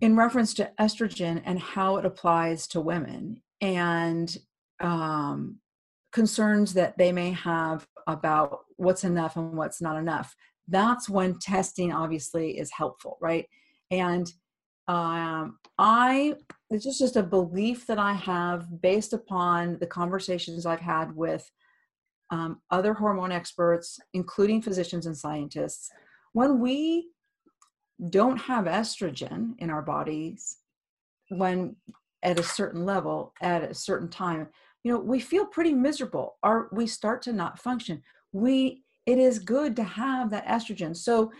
in 0.00 0.16
reference 0.16 0.54
to 0.54 0.70
estrogen 0.80 1.42
and 1.44 1.58
how 1.58 1.96
it 1.96 2.04
applies 2.04 2.66
to 2.68 2.80
women 2.80 3.42
and 3.60 4.36
um, 4.80 5.58
concerns 6.12 6.74
that 6.74 6.96
they 6.98 7.12
may 7.12 7.32
have 7.32 7.86
about 8.06 8.60
what's 8.76 9.04
enough 9.04 9.36
and 9.36 9.52
what's 9.52 9.80
not 9.80 9.96
enough. 9.96 10.34
That's 10.68 11.08
when 11.08 11.38
testing 11.38 11.92
obviously 11.92 12.58
is 12.58 12.70
helpful 12.72 13.18
right? 13.20 13.46
And 13.90 14.30
um, 14.88 15.58
i 15.78 16.34
it's 16.70 16.84
just, 16.84 16.98
just 16.98 17.16
a 17.16 17.22
belief 17.22 17.86
that 17.86 17.98
i 17.98 18.12
have 18.12 18.80
based 18.80 19.12
upon 19.12 19.78
the 19.78 19.86
conversations 19.86 20.66
i've 20.66 20.80
had 20.80 21.14
with 21.14 21.48
um, 22.30 22.60
other 22.70 22.94
hormone 22.94 23.30
experts 23.30 24.00
including 24.14 24.60
physicians 24.60 25.06
and 25.06 25.16
scientists. 25.16 25.90
When 26.32 26.60
we 26.60 27.08
don't 28.10 28.36
have 28.38 28.66
estrogen 28.66 29.54
in 29.58 29.70
our 29.70 29.82
bodies 29.82 30.58
when 31.30 31.76
at 32.22 32.38
a 32.38 32.42
certain 32.42 32.84
level 32.84 33.32
at 33.42 33.62
a 33.62 33.74
certain 33.74 34.08
time 34.08 34.48
you 34.84 34.92
know 34.92 34.98
we 34.98 35.20
feel 35.20 35.46
pretty 35.46 35.74
miserable 35.74 36.36
or 36.42 36.68
we 36.72 36.86
start 36.86 37.22
to 37.22 37.32
not 37.32 37.58
function. 37.58 38.02
We 38.32 38.82
it 39.06 39.18
is 39.18 39.38
good 39.38 39.74
to 39.76 39.84
have 39.84 40.30
that 40.30 40.46
estrogen. 40.46 40.96
So 40.96 41.32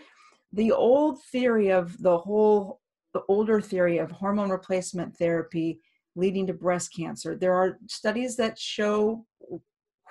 the 0.53 0.71
old 0.71 1.21
theory 1.31 1.69
of 1.69 2.01
the 2.01 2.17
whole 2.17 2.79
the 3.13 3.21
older 3.27 3.59
theory 3.61 3.97
of 3.97 4.11
hormone 4.11 4.49
replacement 4.49 5.15
therapy 5.17 5.79
leading 6.15 6.45
to 6.47 6.53
breast 6.53 6.93
cancer 6.95 7.35
there 7.35 7.53
are 7.53 7.77
studies 7.87 8.35
that 8.35 8.57
show 8.57 9.25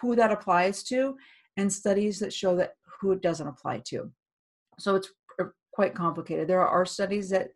who 0.01 0.17
that 0.17 0.33
applies 0.33 0.83
to 0.85 1.17
and 1.57 1.73
studies 1.73 2.19
that 2.21 2.33
show 2.33 2.57
that 2.57 2.75
who 3.01 3.13
it 3.13 3.21
doesn't 3.21 3.49
apply 3.49 3.83
to. 3.87 4.11
So 4.79 4.95
it's 4.95 5.11
quite 5.73 5.95
complicated. 5.95 6.49
There 6.49 6.67
are 6.67 6.87
studies 6.87 7.31
that 7.31 7.49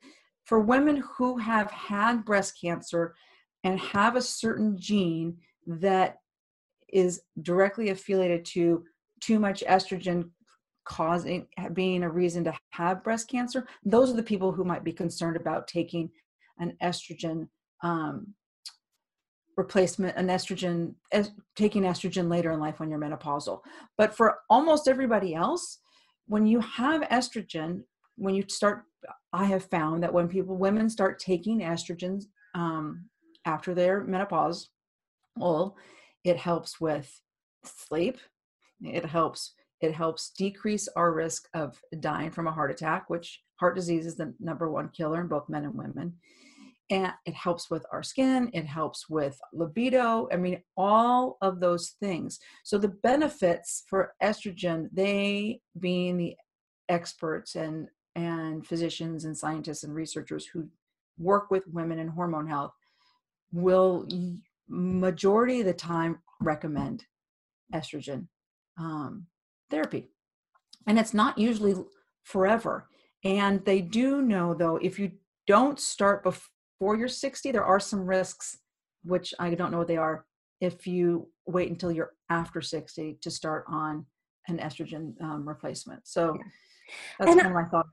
for 0.45 0.61
women 0.61 1.03
who 1.17 1.39
have 1.39 1.71
had 1.71 2.25
breast 2.25 2.59
cancer 2.61 3.15
and 3.65 3.79
have 3.79 4.17
a 4.17 4.23
certain 4.23 4.77
gene 4.79 5.37
that 5.67 6.19
is 6.89 7.23
directly 7.43 7.91
affiliated 7.91 8.45
to 8.45 8.85
too 9.21 9.39
much 9.39 9.63
estrogen 9.69 10.31
causing 10.85 11.47
being 11.75 12.03
a 12.03 12.11
reason 12.11 12.43
to 12.43 12.53
have 12.71 13.05
breast 13.05 13.29
cancer 13.29 13.67
those 13.85 14.11
are 14.11 14.17
the 14.17 14.23
people 14.23 14.51
who 14.51 14.65
might 14.65 14.83
be 14.83 14.93
concerned 14.93 15.37
about 15.37 15.69
taking 15.69 16.11
an 16.59 16.77
estrogen 16.83 17.47
um, 17.85 18.35
replacement 19.57 20.17
an 20.17 20.29
estrogen 20.29 20.95
es- 21.13 21.31
taking 21.57 21.83
estrogen 21.83 22.29
later 22.29 22.53
in 22.53 22.61
life 22.61 22.81
when 22.81 22.89
you're 22.89 22.99
menopausal. 22.99 23.61
But 23.99 24.17
for 24.17 24.39
almost 24.49 24.89
everybody 24.89 25.35
else 25.35 25.79
when 26.27 26.47
you 26.47 26.61
have 26.61 27.03
estrogen 27.03 27.83
when 28.17 28.35
you 28.35 28.45
start 28.49 28.85
i 29.33 29.45
have 29.45 29.65
found 29.65 30.03
that 30.03 30.13
when 30.13 30.29
people 30.29 30.57
women 30.57 30.89
start 30.89 31.19
taking 31.19 31.61
estrogens 31.61 32.25
um, 32.55 33.05
after 33.45 33.75
their 33.75 34.05
menopause 34.05 34.71
well 35.37 35.77
it 36.25 36.37
helps 36.37 36.81
with 36.81 37.21
sleep 37.65 38.19
it 38.83 39.05
helps 39.05 39.55
it 39.81 39.93
helps 39.93 40.31
decrease 40.31 40.89
our 40.95 41.13
risk 41.13 41.49
of 41.55 41.81
dying 42.01 42.31
from 42.31 42.47
a 42.47 42.53
heart 42.53 42.71
attack 42.71 43.09
which 43.09 43.43
heart 43.57 43.75
disease 43.75 44.07
is 44.07 44.17
the 44.17 44.33
number 44.41 44.71
one 44.71 44.89
killer 44.91 45.21
in 45.21 45.29
both 45.29 45.49
men 45.49 45.65
and 45.65 45.75
women 45.75 46.13
and 46.91 47.13
it 47.27 47.35
helps 47.35 47.71
with 47.71 47.85
our 47.93 48.03
skin 48.03 48.51
it 48.53 48.67
helps 48.67 49.09
with 49.09 49.41
libido 49.53 50.29
i 50.33 50.37
mean 50.37 50.61
all 50.77 51.39
of 51.41 51.61
those 51.61 51.97
things. 52.01 52.39
So 52.65 52.79
the 52.79 52.89
benefits 52.89 53.85
for 53.89 54.15
estrogen 54.23 54.89
they 54.93 55.61
being 55.79 56.17
the 56.17 56.37
experts 56.89 57.55
and 57.55 57.89
and 58.15 58.67
physicians 58.67 59.25
and 59.25 59.37
scientists 59.37 59.85
and 59.85 59.95
researchers 59.95 60.47
who 60.47 60.69
work 61.19 61.51
with 61.51 61.67
women 61.69 61.99
in 61.99 62.09
hormone 62.09 62.47
health 62.47 62.75
will 63.53 64.07
majority 64.69 65.61
of 65.61 65.67
the 65.67 65.73
time 65.73 66.19
recommend 66.41 67.05
estrogen 67.75 68.27
um, 68.79 69.27
therapy. 69.71 70.11
And 70.87 70.99
it's 70.99 71.15
not 71.15 71.39
usually 71.39 71.75
forever. 72.25 72.89
And 73.25 73.65
they 73.65 73.81
do 73.81 74.23
know 74.23 74.55
though 74.55 74.77
if 74.77 74.99
you 74.99 75.13
don't 75.47 75.79
start 75.79 76.23
before 76.23 76.97
you're 76.97 77.09
60 77.09 77.51
there 77.53 77.65
are 77.65 77.81
some 77.81 78.07
risks 78.07 78.59
which 79.05 79.35
i 79.39 79.53
don't 79.55 79.71
know 79.73 79.79
what 79.79 79.89
they 79.89 79.97
are 79.97 80.25
if 80.61 80.87
you 80.87 81.29
wait 81.47 81.71
until 81.71 81.91
you're 81.91 82.13
after 82.31 82.61
60 82.61 83.19
to 83.21 83.31
start 83.31 83.65
on 83.69 84.07
an 84.49 84.59
estrogen 84.59 85.21
um, 85.21 85.47
replacement. 85.47 86.01
So 86.07 86.37
that's 87.19 87.31
and, 87.31 87.41
kind 87.41 87.55
of 87.55 87.63
my 87.63 87.69
thought. 87.69 87.87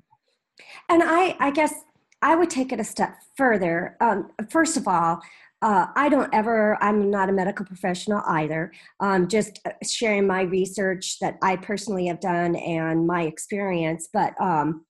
and 0.90 1.02
i 1.04 1.36
i 1.40 1.52
guess 1.52 1.74
i 2.22 2.36
would 2.36 2.50
take 2.50 2.72
it 2.72 2.80
a 2.80 2.84
step 2.84 3.16
further. 3.36 3.98
Um, 4.02 4.30
first 4.50 4.78
of 4.78 4.88
all 4.88 5.20
uh, 5.62 5.88
I 5.96 6.10
don't 6.10 6.34
ever, 6.34 6.78
I'm 6.82 7.12
not 7.12 7.30
a 7.30 7.34
medical 7.34 7.66
professional 7.66 8.22
either. 8.28 8.72
Um, 9.00 9.28
just 9.28 9.60
uh, 9.66 9.72
sharing 9.84 10.26
my 10.26 10.42
research 10.42 11.20
that 11.20 11.38
I 11.42 11.58
personally 11.58 12.08
have 12.08 12.22
done 12.22 12.56
and 12.56 13.06
my 13.06 13.24
experience. 13.24 14.08
But 14.14 14.40
um, 14.40 14.86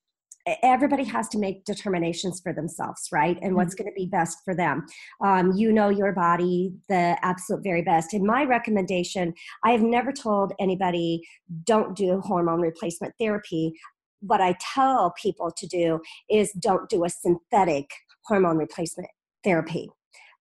everybody 0.61 1.03
has 1.03 1.27
to 1.29 1.39
make 1.39 1.65
determinations 1.65 2.39
for 2.41 2.53
themselves, 2.53 3.09
right? 3.11 3.37
And 3.41 3.55
what's 3.55 3.75
mm-hmm. 3.75 3.83
going 3.83 3.93
to 3.93 3.99
be 3.99 4.07
best 4.07 4.39
for 4.45 4.55
them. 4.55 4.85
Um, 5.21 5.53
you 5.53 5.71
know 5.71 5.89
your 5.89 6.13
body 6.13 6.73
the 6.87 7.17
absolute 7.23 7.63
very 7.63 7.81
best. 7.81 8.13
And 8.13 8.23
my 8.23 8.43
recommendation 8.43 9.33
I 9.63 9.71
have 9.71 9.81
never 9.81 10.11
told 10.11 10.53
anybody 10.59 11.21
don't 11.63 11.95
do 11.95 12.21
hormone 12.21 12.61
replacement 12.61 13.13
therapy. 13.19 13.73
What 14.21 14.41
I 14.41 14.55
tell 14.73 15.13
people 15.21 15.51
to 15.51 15.67
do 15.67 15.99
is 16.29 16.51
don't 16.53 16.89
do 16.89 17.05
a 17.05 17.09
synthetic 17.09 17.89
hormone 18.25 18.57
replacement 18.57 19.09
therapy 19.43 19.89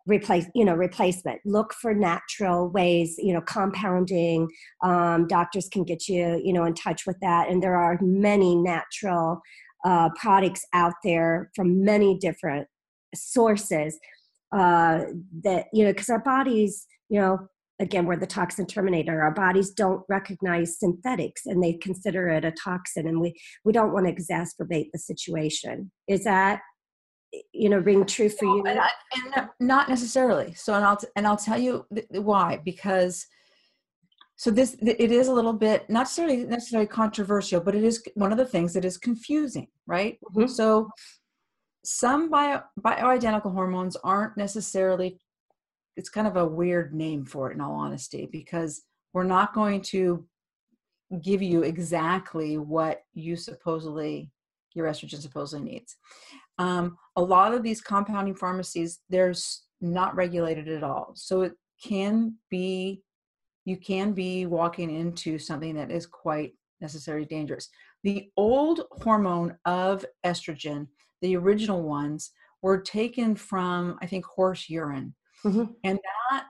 replace 0.09 0.47
you 0.55 0.65
know 0.65 0.75
replacement. 0.75 1.41
Look 1.45 1.73
for 1.75 1.95
natural 1.95 2.69
ways 2.71 3.15
you 3.19 3.33
know 3.33 3.41
compounding 3.43 4.49
um, 4.83 5.27
doctors 5.29 5.69
can 5.69 5.85
get 5.85 6.09
you 6.09 6.41
you 6.43 6.53
know 6.53 6.65
in 6.65 6.75
touch 6.75 7.07
with 7.07 7.19
that. 7.21 7.49
And 7.49 7.63
there 7.63 7.77
are 7.77 7.99
many 8.01 8.57
natural 8.57 9.41
uh, 9.85 10.09
products 10.17 10.65
out 10.73 10.95
there 11.05 11.51
from 11.55 11.85
many 11.85 12.19
different 12.19 12.67
sources 13.15 13.99
uh, 14.53 15.03
that 15.45 15.67
you 15.73 15.85
know 15.85 15.93
because 15.93 16.09
our 16.09 16.21
bodies 16.21 16.87
you 17.09 17.21
know 17.21 17.39
again 17.79 18.07
we're 18.07 18.17
the 18.17 18.27
toxin 18.27 18.67
terminator. 18.67 19.23
Our 19.23 19.35
bodies 19.35 19.71
don't 19.71 20.03
recognize 20.09 20.79
synthetics 20.79 21.43
and 21.45 21.63
they 21.63 21.75
consider 21.75 22.29
it 22.29 22.45
a 22.45 22.53
toxin 22.53 23.07
and 23.07 23.21
we 23.21 23.39
we 23.65 23.73
don't 23.73 23.93
want 23.93 24.07
to 24.07 24.13
exacerbate 24.13 24.89
the 24.93 24.99
situation. 24.99 25.93
Is 26.09 26.25
that 26.25 26.61
you 27.53 27.69
know 27.69 27.79
ring 27.79 28.05
true 28.07 28.29
for 28.29 28.47
you 28.47 28.65
and, 28.65 28.79
I, 28.79 28.89
and 29.37 29.49
not 29.61 29.89
necessarily. 29.89 30.55
So 30.55 30.75
and 30.75 30.85
i'll 30.85 30.99
and 31.17 31.27
i'll 31.27 31.37
tell 31.37 31.59
you 31.59 31.87
why 32.11 32.61
because 32.65 33.27
so 34.37 34.51
this 34.51 34.77
it 34.81 35.11
is 35.13 35.29
a 35.29 35.33
little 35.33 35.53
bit 35.53 35.89
not 35.91 36.01
necessarily 36.01 36.45
necessarily 36.45 36.87
controversial 36.87 37.61
but 37.61 37.75
it 37.75 37.85
is 37.85 38.03
one 38.15 38.33
of 38.33 38.39
the 38.39 38.47
things 38.47 38.73
that 38.75 38.85
is 38.85 38.97
confusing 38.97 39.69
right? 39.87 40.19
Mm-hmm. 40.33 40.47
so 40.47 40.91
some 41.85 42.31
bio 42.31 42.61
bioidentical 42.81 43.53
hormones 43.53 43.97
aren't 43.97 44.37
necessarily 44.37 45.19
it's 45.97 46.09
kind 46.09 46.27
of 46.27 46.37
a 46.37 46.47
weird 46.47 46.95
name 46.95 47.25
for 47.25 47.51
it 47.51 47.55
in 47.55 47.61
all 47.61 47.75
honesty 47.75 48.29
because 48.31 48.83
we're 49.13 49.25
not 49.25 49.55
going 49.55 49.81
to 49.81 50.25
give 51.23 51.43
you 51.43 51.63
exactly 51.63 52.59
what 52.59 53.03
you 53.15 53.37
supposedly 53.37 54.31
your 54.75 54.87
estrogen 54.87 55.21
supposedly 55.21 55.69
needs 55.69 55.97
um, 56.59 56.97
a 57.17 57.23
lot 57.23 57.55
of 57.55 57.63
these 57.63 57.81
compounding 57.81 58.35
pharmacies 58.35 59.01
there's 59.09 59.65
not 59.81 60.15
regulated 60.17 60.69
at 60.69 60.83
all. 60.83 61.13
So 61.15 61.43
it 61.43 61.53
can 61.83 62.35
be 62.51 63.03
you 63.65 63.77
can 63.77 64.13
be 64.13 64.47
walking 64.47 64.91
into 64.91 65.39
something 65.39 65.75
that 65.77 65.91
is 65.91 66.07
quite 66.07 66.55
necessarily 66.81 67.27
dangerous. 67.27 67.69
The 68.03 68.31
old 68.37 68.83
hormone 69.03 69.57
of 69.65 70.05
estrogen 70.25 70.87
the 71.21 71.37
original 71.37 71.83
ones 71.83 72.31
were 72.63 72.81
taken 72.81 73.35
from 73.35 73.97
i 74.03 74.07
think 74.07 74.25
horse 74.25 74.69
urine. 74.69 75.15
Mm-hmm. 75.45 75.73
and 75.85 75.99
that 76.31 76.47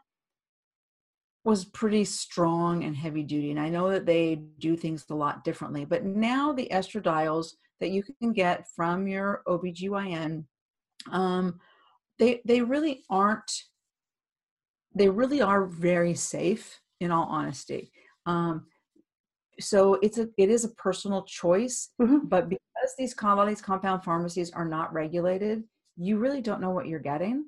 was 1.48 1.64
pretty 1.64 2.04
strong 2.04 2.84
and 2.84 2.94
heavy 2.94 3.22
duty 3.22 3.50
and 3.50 3.58
i 3.58 3.68
know 3.68 3.90
that 3.90 4.06
they 4.06 4.36
do 4.58 4.76
things 4.76 5.04
a 5.10 5.14
lot 5.14 5.44
differently 5.44 5.84
but 5.84 6.04
now 6.04 6.52
the 6.52 6.68
estradiol 6.70 7.44
that 7.80 7.90
you 7.90 8.02
can 8.02 8.32
get 8.32 8.66
from 8.74 9.06
your 9.06 9.42
OBGYN, 9.46 10.44
um, 11.10 11.60
they 12.18 12.40
they 12.44 12.60
really 12.60 13.04
aren't 13.08 13.50
they 14.94 15.08
really 15.08 15.40
are 15.40 15.66
very 15.66 16.14
safe 16.14 16.80
in 17.00 17.10
all 17.10 17.26
honesty. 17.26 17.92
Um, 18.26 18.66
so 19.60 19.94
it's 20.02 20.18
a 20.18 20.28
it 20.36 20.50
is 20.50 20.64
a 20.64 20.70
personal 20.70 21.22
choice, 21.22 21.90
mm-hmm. 22.00 22.26
but 22.26 22.48
because 22.48 22.94
these 22.96 23.14
all 23.22 23.46
these 23.46 23.62
compound 23.62 24.02
pharmacies 24.02 24.50
are 24.52 24.64
not 24.64 24.92
regulated, 24.92 25.62
you 25.96 26.18
really 26.18 26.40
don't 26.40 26.60
know 26.60 26.70
what 26.70 26.86
you're 26.86 26.98
getting. 26.98 27.46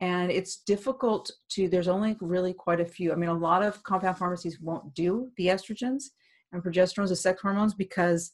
And 0.00 0.30
it's 0.30 0.58
difficult 0.58 1.30
to, 1.50 1.68
there's 1.68 1.88
only 1.88 2.16
really 2.20 2.52
quite 2.52 2.80
a 2.80 2.84
few. 2.84 3.12
I 3.12 3.14
mean, 3.14 3.30
a 3.30 3.34
lot 3.34 3.62
of 3.62 3.82
compound 3.84 4.18
pharmacies 4.18 4.60
won't 4.60 4.94
do 4.94 5.30
the 5.36 5.46
estrogens 5.46 6.04
and 6.52 6.62
progesterones, 6.62 7.08
the 7.08 7.16
sex 7.16 7.40
hormones, 7.40 7.74
because 7.74 8.32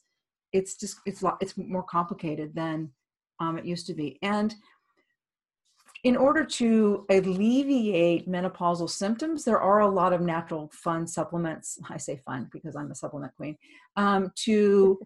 it's 0.53 0.75
just 0.75 0.97
it's 1.05 1.23
it's 1.39 1.57
more 1.57 1.83
complicated 1.83 2.53
than 2.53 2.89
um, 3.39 3.57
it 3.57 3.65
used 3.65 3.87
to 3.87 3.93
be 3.93 4.19
and 4.21 4.53
in 6.03 6.17
order 6.17 6.43
to 6.43 7.05
alleviate 7.09 8.27
menopausal 8.27 8.89
symptoms, 8.89 9.43
there 9.43 9.61
are 9.61 9.81
a 9.81 9.87
lot 9.87 10.13
of 10.13 10.21
natural 10.21 10.71
fun 10.73 11.05
supplements. 11.05 11.77
I 11.89 11.97
say 11.97 12.17
fun 12.17 12.49
because 12.51 12.75
I'm 12.75 12.89
a 12.89 12.95
supplement 12.95 13.35
queen. 13.35 13.55
Um, 13.97 14.31
to 14.45 14.99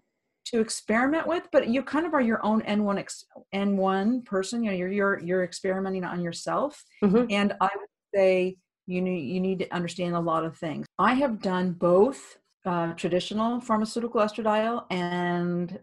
to 0.46 0.60
experiment 0.60 1.28
with, 1.28 1.48
but 1.52 1.68
you 1.68 1.84
kind 1.84 2.06
of 2.06 2.14
are 2.14 2.22
your 2.22 2.44
own 2.46 2.62
N1 2.62 3.00
ex, 3.00 3.26
N1 3.54 4.26
person. 4.26 4.64
You 4.64 4.72
know, 4.72 4.78
you're 4.78 4.92
you're 4.92 5.20
you're 5.20 5.44
experimenting 5.44 6.04
on 6.04 6.22
yourself, 6.22 6.84
mm-hmm. 7.04 7.26
and 7.30 7.54
I 7.60 7.70
would 7.76 7.90
say 8.14 8.58
you 8.88 9.02
need 9.02 9.34
you 9.34 9.40
need 9.40 9.60
to 9.60 9.74
understand 9.74 10.16
a 10.16 10.20
lot 10.20 10.46
of 10.46 10.58
things. 10.58 10.86
I 11.00 11.14
have 11.16 11.42
done 11.42 11.74
both 11.74 12.38
uh, 12.66 12.94
traditional 12.94 13.60
pharmaceutical 13.60 14.22
estradiol 14.22 14.86
and 14.92 15.80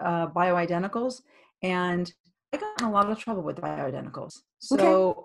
uh, 0.00 0.28
bioidenticals, 0.28 1.22
and 1.62 2.12
I 2.52 2.58
got 2.58 2.80
in 2.80 2.86
a 2.86 2.90
lot 2.90 3.10
of 3.10 3.18
trouble 3.18 3.42
with 3.42 3.56
bioidenticals. 3.56 4.40
So, 4.60 4.76
okay. 4.76 5.20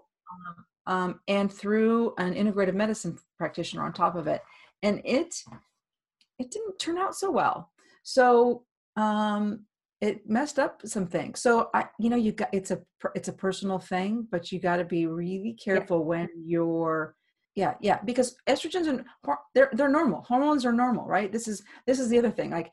um, 0.87 0.95
um, 0.95 1.19
and 1.27 1.51
through 1.51 2.13
an 2.17 2.33
integrative 2.33 2.73
medicine 2.73 3.17
practitioner 3.37 3.83
on 3.83 3.93
top 3.93 4.15
of 4.15 4.27
it, 4.27 4.41
and 4.81 5.01
it 5.05 5.35
it 6.39 6.49
didn't 6.49 6.79
turn 6.79 6.97
out 6.97 7.15
so 7.15 7.29
well. 7.29 7.69
So 8.03 8.63
um, 8.99 9.65
it 10.01 10.29
messed 10.29 10.59
up 10.59 10.81
some 10.85 11.07
things. 11.07 11.41
So 11.41 11.69
I, 11.73 11.85
you 11.99 12.09
know, 12.09 12.15
you 12.15 12.31
got 12.31 12.49
it's 12.53 12.71
a 12.71 12.79
it's 13.15 13.27
a 13.27 13.33
personal 13.33 13.79
thing, 13.79 14.27
but 14.31 14.51
you 14.51 14.59
got 14.59 14.77
to 14.77 14.85
be 14.85 15.05
really 15.05 15.57
careful 15.63 15.99
yeah. 15.99 16.05
when 16.05 16.29
you're 16.45 17.15
yeah 17.55 17.73
yeah 17.81 17.99
because 18.05 18.35
estrogens 18.47 18.87
and 18.87 19.03
they're 19.55 19.71
they're 19.73 19.89
normal 19.89 20.21
hormones 20.21 20.67
are 20.67 20.71
normal 20.71 21.03
right 21.05 21.31
this 21.31 21.47
is 21.47 21.63
this 21.87 21.99
is 21.99 22.07
the 22.07 22.17
other 22.17 22.29
thing 22.29 22.51
like 22.51 22.71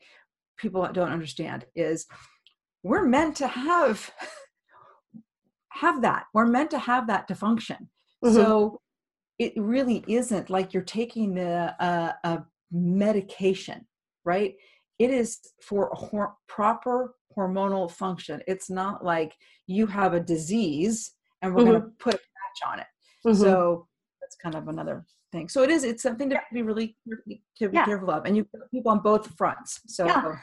people 0.59 0.87
don't 0.93 1.11
understand 1.11 1.65
is 1.75 2.05
we're 2.83 3.03
meant 3.03 3.35
to 3.37 3.47
have 3.47 4.11
have 5.77 6.01
that. 6.01 6.25
We're 6.33 6.47
meant 6.47 6.71
to 6.71 6.79
have 6.79 7.07
that 7.07 7.27
to 7.27 7.35
function. 7.35 7.89
Mm-hmm. 8.23 8.35
So 8.35 8.81
it 9.39 9.53
really 9.55 10.03
isn't 10.07 10.49
like 10.49 10.73
you're 10.73 10.83
taking 10.83 11.35
the 11.35 11.75
uh, 11.79 12.13
a 12.23 12.43
medication, 12.71 13.85
right? 14.25 14.55
It 14.99 15.11
is 15.11 15.39
for 15.61 15.89
hor- 15.93 16.35
proper 16.47 17.15
hormonal 17.37 17.91
function. 17.91 18.41
It's 18.47 18.69
not 18.69 19.03
like 19.03 19.35
you 19.67 19.85
have 19.87 20.13
a 20.13 20.19
disease 20.19 21.11
and 21.41 21.53
we're 21.53 21.61
mm-hmm. 21.61 21.71
going 21.71 21.81
to 21.81 21.87
put 21.99 22.13
a 22.15 22.17
patch 22.17 22.71
on 22.71 22.79
it. 22.79 22.87
Mm-hmm. 23.25 23.41
So 23.41 23.87
that's 24.21 24.35
kind 24.35 24.55
of 24.55 24.67
another 24.67 25.05
thing. 25.31 25.49
So 25.49 25.61
it 25.63 25.69
is. 25.69 25.83
It's 25.83 26.03
something 26.03 26.29
to 26.29 26.39
be 26.51 26.61
really 26.61 26.95
to 27.07 27.69
be 27.69 27.75
yeah. 27.75 27.85
careful 27.85 28.09
of, 28.11 28.25
and 28.25 28.35
you 28.35 28.47
people 28.71 28.91
on 28.91 28.99
both 28.99 29.27
fronts. 29.37 29.81
So. 29.87 30.05
Yeah. 30.05 30.35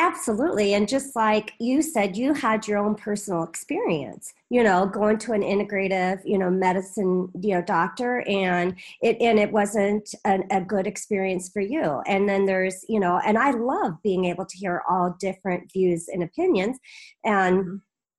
Absolutely. 0.00 0.72
And 0.72 0.88
just 0.88 1.14
like 1.14 1.52
you 1.60 1.82
said, 1.82 2.16
you 2.16 2.32
had 2.32 2.66
your 2.66 2.78
own 2.78 2.94
personal 2.94 3.42
experience, 3.42 4.32
you 4.48 4.62
know, 4.62 4.86
going 4.86 5.18
to 5.18 5.32
an 5.32 5.42
integrative, 5.42 6.22
you 6.24 6.38
know, 6.38 6.48
medicine, 6.48 7.28
you 7.42 7.54
know, 7.54 7.60
doctor 7.60 8.22
and 8.26 8.74
it, 9.02 9.18
and 9.20 9.38
it 9.38 9.52
wasn't 9.52 10.08
an, 10.24 10.44
a 10.50 10.62
good 10.62 10.86
experience 10.86 11.50
for 11.50 11.60
you. 11.60 12.00
And 12.06 12.26
then 12.26 12.46
there's, 12.46 12.82
you 12.88 12.98
know, 12.98 13.20
and 13.26 13.36
I 13.36 13.50
love 13.50 14.02
being 14.02 14.24
able 14.24 14.46
to 14.46 14.56
hear 14.56 14.82
all 14.88 15.14
different 15.20 15.70
views 15.70 16.08
and 16.08 16.22
opinions 16.22 16.78
and, 17.22 17.58
mm-hmm. 17.58 17.76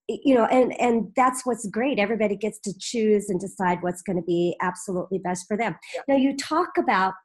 you 0.07 0.35
know, 0.35 0.45
and, 0.45 0.79
and 0.79 1.11
that's 1.15 1.47
what's 1.47 1.67
great. 1.67 1.97
Everybody 1.97 2.35
gets 2.35 2.59
to 2.59 2.73
choose 2.77 3.27
and 3.27 3.39
decide 3.39 3.79
what's 3.81 4.03
going 4.03 4.17
to 4.17 4.25
be 4.25 4.55
absolutely 4.61 5.17
best 5.17 5.47
for 5.47 5.57
them. 5.57 5.75
Yeah. 5.95 6.01
Now 6.09 6.15
you 6.17 6.37
talk 6.37 6.77
about 6.77 7.15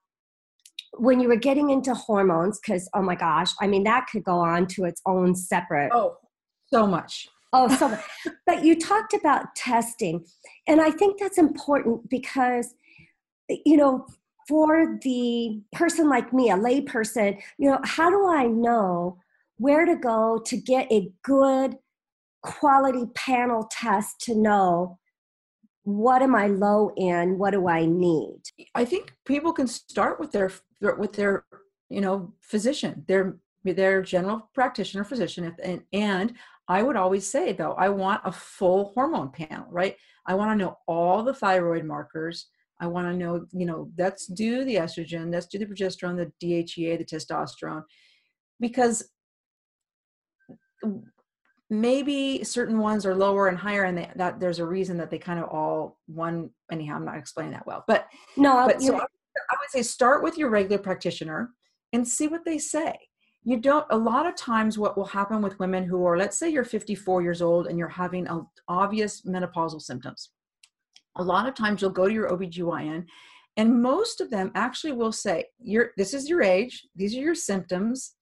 when 0.98 1.20
you 1.20 1.28
were 1.28 1.36
getting 1.36 1.70
into 1.70 1.94
hormones, 1.94 2.58
because 2.60 2.88
oh 2.94 3.02
my 3.02 3.14
gosh, 3.14 3.52
I 3.60 3.66
mean, 3.66 3.84
that 3.84 4.06
could 4.10 4.24
go 4.24 4.38
on 4.38 4.66
to 4.68 4.84
its 4.84 5.00
own 5.06 5.34
separate. 5.34 5.90
Oh, 5.92 6.16
so 6.72 6.86
much. 6.86 7.28
Oh, 7.52 7.68
so 7.76 7.88
much. 7.88 8.04
but 8.46 8.64
you 8.64 8.78
talked 8.78 9.14
about 9.14 9.54
testing. 9.54 10.24
And 10.66 10.80
I 10.80 10.90
think 10.90 11.18
that's 11.20 11.38
important 11.38 12.08
because, 12.10 12.74
you 13.48 13.76
know, 13.76 14.06
for 14.48 14.98
the 15.02 15.60
person 15.72 16.08
like 16.08 16.32
me, 16.32 16.50
a 16.50 16.56
lay 16.56 16.80
person, 16.80 17.38
you 17.58 17.70
know, 17.70 17.80
how 17.84 18.10
do 18.10 18.28
I 18.28 18.46
know 18.46 19.18
where 19.58 19.84
to 19.86 19.96
go 19.96 20.40
to 20.44 20.56
get 20.56 20.90
a 20.92 21.10
good 21.22 21.76
quality 22.42 23.06
panel 23.14 23.68
test 23.70 24.20
to 24.20 24.34
know 24.34 24.98
what 25.82 26.20
am 26.20 26.34
I 26.34 26.48
low 26.48 26.90
in? 26.96 27.38
What 27.38 27.52
do 27.52 27.68
I 27.68 27.86
need? 27.86 28.40
I 28.74 28.84
think 28.84 29.14
people 29.24 29.52
can 29.52 29.68
start 29.68 30.18
with 30.18 30.32
their 30.32 30.50
with 30.80 31.12
their 31.12 31.44
you 31.88 32.00
know 32.00 32.34
physician, 32.40 33.04
their 33.08 33.38
their 33.64 34.02
general 34.02 34.48
practitioner 34.54 35.04
physician, 35.04 35.54
and 35.62 35.82
and 35.92 36.34
I 36.68 36.82
would 36.82 36.96
always 36.96 37.28
say 37.28 37.52
though 37.52 37.72
I 37.72 37.88
want 37.88 38.22
a 38.24 38.32
full 38.32 38.92
hormone 38.94 39.30
panel, 39.30 39.66
right? 39.70 39.96
I 40.26 40.34
want 40.34 40.50
to 40.52 40.64
know 40.64 40.78
all 40.86 41.22
the 41.22 41.34
thyroid 41.34 41.84
markers. 41.84 42.48
I 42.78 42.88
want 42.88 43.06
to 43.06 43.16
know, 43.16 43.46
you 43.52 43.64
know, 43.64 43.90
let's 43.96 44.26
do 44.26 44.62
the 44.64 44.74
estrogen, 44.74 45.32
let's 45.32 45.46
do 45.46 45.58
the 45.58 45.64
progesterone, 45.64 46.16
the 46.16 46.30
DHEA, 46.46 46.98
the 46.98 47.04
testosterone, 47.04 47.84
because 48.60 49.08
maybe 51.70 52.44
certain 52.44 52.78
ones 52.78 53.04
are 53.04 53.14
lower 53.14 53.48
and 53.48 53.58
higher 53.58 53.84
and 53.84 53.98
they, 53.98 54.10
that 54.16 54.38
there's 54.38 54.58
a 54.58 54.66
reason 54.66 54.98
that 54.98 55.10
they 55.10 55.18
kind 55.18 55.40
of 55.40 55.48
all 55.48 55.98
one 56.06 56.50
anyhow 56.70 56.94
i'm 56.94 57.04
not 57.04 57.16
explaining 57.16 57.52
that 57.52 57.66
well 57.66 57.82
but 57.88 58.06
no 58.36 58.66
but 58.66 58.80
so 58.80 59.00
I, 59.50 59.56
would 59.60 59.70
say 59.70 59.82
start 59.82 60.22
with 60.22 60.38
your 60.38 60.50
regular 60.50 60.78
practitioner 60.78 61.50
and 61.92 62.06
see 62.06 62.28
what 62.28 62.44
they 62.44 62.58
say 62.58 62.96
you 63.44 63.58
don't 63.58 63.86
a 63.90 63.96
lot 63.96 64.26
of 64.26 64.34
times 64.34 64.78
what 64.78 64.96
will 64.96 65.04
happen 65.04 65.40
with 65.40 65.58
women 65.58 65.84
who 65.84 66.04
are 66.04 66.18
let's 66.18 66.38
say 66.38 66.48
you're 66.48 66.64
54 66.64 67.22
years 67.22 67.42
old 67.42 67.66
and 67.66 67.78
you're 67.78 67.88
having 67.88 68.26
a, 68.28 68.40
obvious 68.68 69.22
menopausal 69.22 69.80
symptoms 69.80 70.30
a 71.16 71.22
lot 71.22 71.48
of 71.48 71.54
times 71.54 71.80
you'll 71.80 71.90
go 71.90 72.08
to 72.08 72.14
your 72.14 72.30
obgyn 72.30 73.04
and 73.56 73.82
most 73.82 74.20
of 74.20 74.30
them 74.30 74.50
actually 74.54 74.92
will 74.92 75.12
say 75.12 75.44
you're 75.58 75.90
this 75.96 76.12
is 76.12 76.28
your 76.28 76.42
age 76.42 76.86
these 76.96 77.14
are 77.16 77.20
your 77.20 77.34
symptoms 77.34 78.14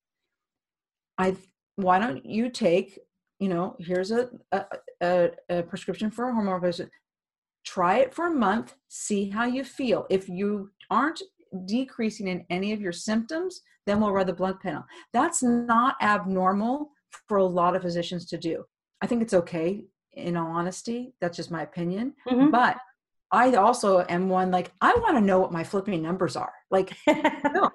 i 1.19 1.35
why 1.77 1.99
don't 1.99 2.25
you 2.25 2.49
take 2.49 2.99
you 3.39 3.49
know, 3.49 3.77
here's 3.79 4.11
a, 4.11 4.31
a, 5.03 5.31
a, 5.51 5.63
prescription 5.65 6.11
for 6.11 6.29
a 6.29 6.33
hormone 6.33 6.55
replacement. 6.55 6.91
Try 7.65 7.99
it 7.99 8.15
for 8.15 8.27
a 8.27 8.35
month, 8.35 8.75
see 8.89 9.29
how 9.29 9.45
you 9.45 9.65
feel. 9.65 10.07
If 10.11 10.29
you 10.29 10.71
aren't 10.91 11.23
decreasing 11.67 12.29
in 12.29 12.45
any 12.51 12.73
of 12.73 12.81
your 12.81 12.93
symptoms, 12.93 13.63
then 13.87 14.01
we'll 14.01 14.13
run 14.13 14.27
the 14.27 14.33
blood 14.33 14.61
panel. 14.61 14.85
That's 15.13 15.43
not 15.43 15.97
abnormal 16.01 16.91
for 17.29 17.39
a 17.39 17.45
lot 17.45 17.77
of 17.77 17.83
physicians 17.83 18.27
to 18.27 18.39
do. 18.39 18.65
I 19.01 19.07
think 19.07 19.23
it's 19.23 19.35
okay, 19.35 19.85
in 20.17 20.37
all 20.37 20.51
honesty. 20.51 21.15
That's 21.21 21.37
just 21.37 21.51
my 21.51 21.63
opinion. 21.63 22.15
Mm-hmm. 22.29 22.51
But 22.51 22.79
I 23.31 23.55
also 23.55 24.05
am 24.09 24.29
one 24.29 24.51
like 24.51 24.73
I 24.81 24.95
want 24.95 25.17
to 25.17 25.21
know 25.21 25.41
what 25.41 25.53
my 25.53 25.65
flipping 25.65 26.03
numbers 26.03 26.37
are. 26.37 26.53
Like, 26.71 26.93
no, 27.07 27.71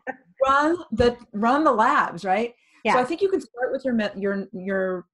run 0.45 0.77
the 0.91 1.17
run 1.33 1.63
the 1.63 1.71
labs, 1.71 2.23
right? 2.23 2.53
Yeah. 2.83 2.93
So 2.93 2.99
I 2.99 3.03
think 3.03 3.21
you 3.21 3.29
can 3.29 3.41
start 3.41 3.71
with 3.71 3.83
your 3.85 3.97
your 4.15 4.47
your 4.53 5.05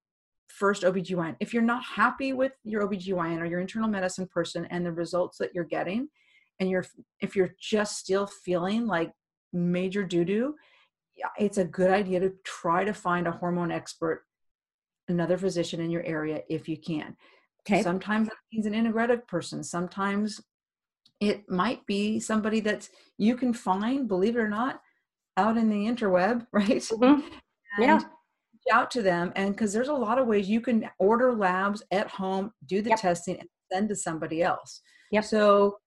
first 0.47 0.83
OBGYN. 0.83 1.35
If 1.39 1.53
you're 1.53 1.63
not 1.63 1.83
happy 1.83 2.33
with 2.33 2.53
your 2.63 2.87
OBGYN 2.87 3.39
or 3.39 3.45
your 3.45 3.59
internal 3.59 3.89
medicine 3.89 4.27
person 4.27 4.65
and 4.69 4.85
the 4.85 4.91
results 4.91 5.37
that 5.39 5.53
you're 5.53 5.63
getting, 5.65 6.07
and 6.59 6.69
you're 6.69 6.85
if 7.21 7.35
you're 7.35 7.55
just 7.59 7.97
still 7.97 8.27
feeling 8.27 8.87
like 8.87 9.11
major 9.53 10.03
doo-doo, 10.03 10.55
it's 11.37 11.57
a 11.57 11.65
good 11.65 11.91
idea 11.91 12.19
to 12.19 12.33
try 12.43 12.83
to 12.83 12.93
find 12.93 13.27
a 13.27 13.31
hormone 13.31 13.71
expert, 13.71 14.23
another 15.07 15.37
physician 15.37 15.79
in 15.79 15.89
your 15.89 16.03
area 16.03 16.41
if 16.49 16.67
you 16.67 16.77
can. 16.77 17.15
Okay. 17.67 17.81
Sometimes 17.81 18.27
that 18.27 18.37
means 18.51 18.65
an 18.65 18.73
integrative 18.73 19.27
person. 19.27 19.63
Sometimes 19.63 20.41
it 21.19 21.49
might 21.49 21.85
be 21.85 22.19
somebody 22.19 22.59
that 22.59 22.87
you 23.17 23.35
can 23.35 23.53
find, 23.53 24.07
believe 24.07 24.35
it 24.35 24.39
or 24.39 24.49
not, 24.49 24.81
out 25.37 25.57
in 25.57 25.69
the 25.69 25.85
interweb, 25.85 26.45
right? 26.51 26.67
Mm-hmm. 26.67 27.27
yeah 27.79 28.01
out 28.71 28.89
to 28.91 29.01
them 29.01 29.31
and 29.35 29.55
because 29.55 29.71
there's 29.71 29.89
a 29.89 29.93
lot 29.93 30.17
of 30.17 30.27
ways 30.27 30.49
you 30.49 30.61
can 30.61 30.89
order 30.99 31.33
labs 31.33 31.83
at 31.91 32.07
home 32.07 32.51
do 32.65 32.81
the 32.81 32.89
yep. 32.89 32.99
testing 32.99 33.39
and 33.39 33.49
send 33.71 33.89
to 33.89 33.95
somebody 33.95 34.41
else 34.41 34.81
yep 35.11 35.23
so 35.23 35.77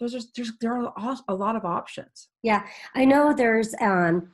there's 0.00 0.12
just 0.12 0.34
there's 0.34 0.52
there 0.60 0.72
are 0.74 0.92
a 1.28 1.34
lot 1.34 1.54
of 1.54 1.64
options 1.64 2.28
yeah 2.42 2.66
i 2.94 3.04
know 3.04 3.32
there's 3.32 3.74
um 3.80 4.30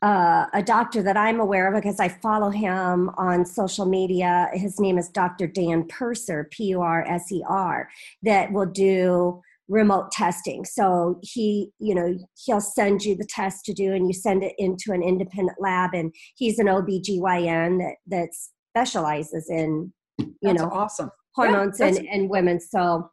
uh, 0.00 0.46
a 0.52 0.62
doctor 0.62 1.02
that 1.02 1.16
I'm 1.16 1.40
aware 1.40 1.66
of 1.66 1.82
because 1.82 1.98
I 1.98 2.08
follow 2.08 2.50
him 2.50 3.10
on 3.16 3.44
social 3.44 3.84
media. 3.84 4.48
His 4.52 4.78
name 4.78 4.96
is 4.96 5.08
Dr. 5.08 5.48
Dan 5.48 5.88
Purser, 5.88 6.48
P 6.52 6.66
U 6.66 6.82
R 6.82 7.04
S 7.08 7.32
E 7.32 7.42
R, 7.48 7.88
that 8.22 8.52
will 8.52 8.66
do 8.66 9.42
remote 9.68 10.10
testing. 10.12 10.64
So 10.64 11.18
he, 11.22 11.70
you 11.78 11.94
know, 11.94 12.16
he'll 12.44 12.60
send 12.60 13.04
you 13.04 13.14
the 13.14 13.26
test 13.26 13.64
to 13.66 13.74
do 13.74 13.92
and 13.92 14.06
you 14.06 14.14
send 14.14 14.42
it 14.42 14.54
into 14.58 14.92
an 14.92 15.02
independent 15.02 15.58
lab 15.60 15.94
and 15.94 16.14
he's 16.36 16.58
an 16.58 16.66
OBGYN 16.66 17.78
that, 17.78 17.96
that 18.06 18.28
specializes 18.70 19.50
in, 19.50 19.92
you 20.18 20.32
that's 20.42 20.62
know, 20.62 20.70
awesome 20.70 21.10
hormones 21.34 21.80
yeah, 21.80 21.86
and, 21.86 22.08
and 22.08 22.30
women. 22.30 22.60
So 22.60 23.10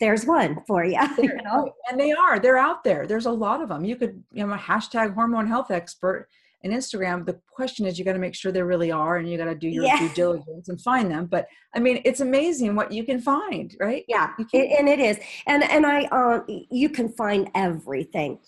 there's 0.00 0.24
one 0.26 0.58
for 0.66 0.84
you, 0.84 0.98
you 1.18 1.34
know? 1.44 1.72
And 1.90 1.98
they 1.98 2.12
are, 2.12 2.38
they're 2.38 2.58
out 2.58 2.84
there. 2.84 3.06
There's 3.06 3.26
a 3.26 3.30
lot 3.30 3.62
of 3.62 3.68
them. 3.68 3.84
You 3.84 3.96
could, 3.96 4.22
you 4.32 4.46
know, 4.46 4.52
a 4.52 4.58
hashtag 4.58 5.14
hormone 5.14 5.46
health 5.46 5.70
expert 5.70 6.28
and 6.62 6.72
Instagram, 6.72 7.26
the 7.26 7.38
question 7.54 7.84
is 7.84 7.98
you 7.98 8.06
got 8.06 8.14
to 8.14 8.18
make 8.18 8.34
sure 8.34 8.50
they 8.50 8.62
really 8.62 8.90
are, 8.90 9.18
and 9.18 9.28
you 9.30 9.36
got 9.36 9.44
to 9.44 9.54
do 9.54 9.68
your 9.68 9.84
Yeah. 9.84 9.98
due 9.98 10.08
diligence 10.14 10.70
and 10.70 10.80
find 10.80 11.10
them. 11.10 11.26
But 11.26 11.46
I 11.74 11.78
mean, 11.78 12.00
it's 12.06 12.20
amazing 12.20 12.74
what 12.74 12.90
you 12.90 13.04
can 13.04 13.20
find, 13.20 13.76
right? 13.78 14.02
Yeah, 14.08 14.30
it, 14.54 14.78
and 14.78 14.88
it 14.88 14.98
is, 14.98 15.18
and 15.46 15.62
and 15.62 15.84
I 15.84 16.04
um, 16.06 16.46
you 16.48 16.88
can 16.88 17.10
find 17.10 17.50
everything. 17.54 18.38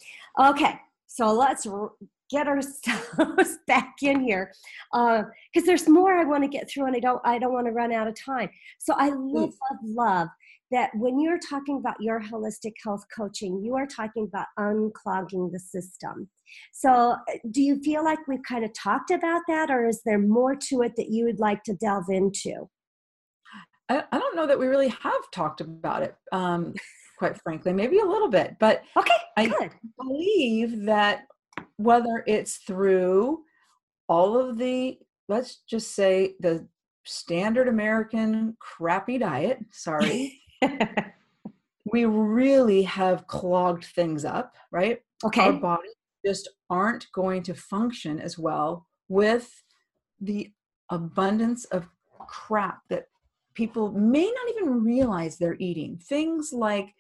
Okay, 0.40 0.80
so 1.06 1.30
let's 1.30 1.66
r- 1.66 1.92
get 2.30 2.48
ourselves 2.48 3.58
back 3.66 3.96
in 4.00 4.20
here 4.20 4.50
because 4.94 5.66
there's 5.66 5.86
more 5.86 6.14
I 6.16 6.24
want 6.24 6.42
to 6.42 6.48
get 6.48 6.70
through, 6.70 6.86
and 6.86 6.96
I 6.96 7.00
don't 7.00 7.20
I 7.22 7.38
don't 7.38 7.52
want 7.52 7.66
to 7.66 7.72
run 7.72 7.92
out 7.92 8.08
of 8.08 8.14
time. 8.18 8.48
So 8.78 8.94
I 8.96 9.10
love 9.10 9.52
love 9.70 9.78
love 9.84 10.28
that 10.70 10.90
when 10.94 11.20
you're 11.20 11.38
talking 11.38 11.76
about 11.78 12.00
your 12.00 12.20
holistic 12.20 12.72
health 12.84 13.04
coaching, 13.14 13.60
you 13.62 13.74
are 13.76 13.86
talking 13.86 14.24
about 14.24 14.46
unclogging 14.58 15.52
the 15.52 15.60
system. 15.60 16.28
So, 16.72 16.90
uh, 16.90 17.16
do 17.50 17.62
you 17.62 17.80
feel 17.82 18.04
like 18.04 18.18
we've 18.26 18.42
kind 18.48 18.64
of 18.64 18.72
talked 18.74 19.10
about 19.10 19.42
that, 19.48 19.70
or 19.70 19.86
is 19.86 20.02
there 20.04 20.18
more 20.18 20.54
to 20.68 20.82
it 20.82 20.94
that 20.96 21.08
you 21.10 21.24
would 21.24 21.38
like 21.40 21.62
to 21.64 21.74
delve 21.74 22.08
into? 22.08 22.68
I, 23.88 24.02
I 24.10 24.18
don't 24.18 24.34
know 24.36 24.46
that 24.46 24.58
we 24.58 24.66
really 24.66 24.88
have 24.88 25.30
talked 25.32 25.60
about 25.60 26.02
it, 26.02 26.16
um, 26.32 26.74
quite 27.18 27.40
frankly, 27.42 27.72
maybe 27.72 27.98
a 28.00 28.04
little 28.04 28.28
bit, 28.28 28.56
but 28.58 28.82
Okay, 28.96 29.12
I- 29.36 29.46
good. 29.46 29.70
believe 29.98 30.84
that 30.86 31.26
whether 31.76 32.24
it's 32.26 32.56
through 32.58 33.42
all 34.08 34.36
of 34.38 34.58
the, 34.58 34.98
let's 35.28 35.62
just 35.68 35.94
say 35.94 36.34
the 36.40 36.66
standard 37.04 37.68
American 37.68 38.56
crappy 38.60 39.18
diet, 39.18 39.58
sorry, 39.72 40.40
we 41.92 42.04
really 42.04 42.82
have 42.82 43.26
clogged 43.26 43.84
things 43.84 44.24
up, 44.24 44.54
right? 44.70 45.00
Okay. 45.24 45.42
Our 45.42 45.52
bodies 45.54 45.94
just 46.24 46.48
aren't 46.68 47.10
going 47.12 47.42
to 47.44 47.54
function 47.54 48.20
as 48.20 48.38
well 48.38 48.86
with 49.08 49.62
the 50.20 50.50
abundance 50.90 51.64
of 51.66 51.88
crap 52.18 52.80
that 52.88 53.06
people 53.54 53.92
may 53.92 54.24
not 54.24 54.50
even 54.50 54.84
realize 54.84 55.36
they're 55.36 55.56
eating. 55.58 55.98
Things 55.98 56.52
like 56.52 56.94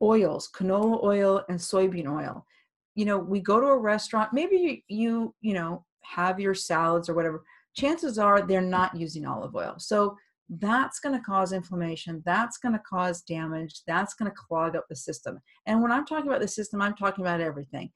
oils, 0.00 0.48
canola 0.54 1.02
oil 1.02 1.42
and 1.48 1.58
soybean 1.58 2.06
oil. 2.06 2.46
You 2.94 3.04
know, 3.04 3.18
we 3.18 3.40
go 3.40 3.60
to 3.60 3.66
a 3.66 3.78
restaurant, 3.78 4.32
maybe 4.32 4.56
you, 4.56 4.96
you, 4.96 5.34
you 5.40 5.54
know, 5.54 5.84
have 6.02 6.40
your 6.40 6.54
salads 6.54 7.08
or 7.08 7.14
whatever. 7.14 7.44
Chances 7.74 8.18
are 8.18 8.42
they're 8.42 8.60
not 8.60 8.96
using 8.96 9.26
olive 9.26 9.54
oil. 9.54 9.74
So 9.78 10.16
that's 10.48 10.98
going 11.00 11.14
to 11.14 11.24
cause 11.24 11.52
inflammation. 11.52 12.22
That's 12.24 12.58
going 12.58 12.72
to 12.72 12.78
cause 12.80 13.22
damage. 13.22 13.82
That's 13.86 14.14
going 14.14 14.30
to 14.30 14.36
clog 14.36 14.76
up 14.76 14.86
the 14.88 14.96
system. 14.96 15.40
And 15.66 15.82
when 15.82 15.92
I'm 15.92 16.06
talking 16.06 16.28
about 16.28 16.40
the 16.40 16.48
system, 16.48 16.80
I'm 16.80 16.94
talking 16.94 17.24
about 17.24 17.40
everything. 17.40 17.90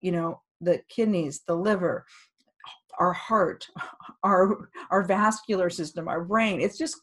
You 0.00 0.12
know, 0.12 0.42
the 0.60 0.82
kidneys, 0.88 1.40
the 1.46 1.54
liver, 1.54 2.04
our 2.98 3.12
heart, 3.12 3.66
our 4.22 4.68
our 4.90 5.02
vascular 5.04 5.70
system, 5.70 6.06
our 6.08 6.24
brain. 6.24 6.60
It's 6.60 6.76
just 6.78 6.96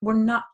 we're 0.00 0.14
not 0.14 0.44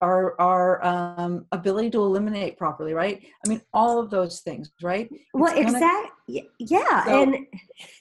our 0.00 0.40
our 0.40 0.84
um, 0.84 1.46
ability 1.52 1.90
to 1.90 2.02
eliminate 2.02 2.56
properly, 2.58 2.94
right? 2.94 3.22
I 3.44 3.48
mean, 3.48 3.62
all 3.72 3.98
of 4.00 4.10
those 4.10 4.40
things, 4.40 4.70
right? 4.82 5.08
Well, 5.32 5.52
It's 5.56 5.72
gonna- 5.72 5.78
exactly. 5.78 6.48
Yeah, 6.58 7.04
So- 7.04 7.22
and 7.22 7.46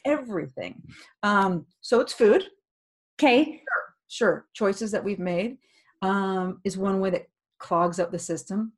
Everything. 0.05 0.81
Um, 1.21 1.65
so 1.81 1.99
it's 1.99 2.13
food. 2.13 2.45
okay. 3.19 3.43
sure 3.45 3.92
choices 4.53 4.91
that 4.91 5.03
we've 5.03 5.19
made 5.19 5.57
um, 6.01 6.59
is 6.63 6.77
one 6.77 6.99
way 6.99 7.09
that 7.09 7.27
clogs 7.59 7.99
up 7.99 8.11
the 8.11 8.19
system 8.19 8.73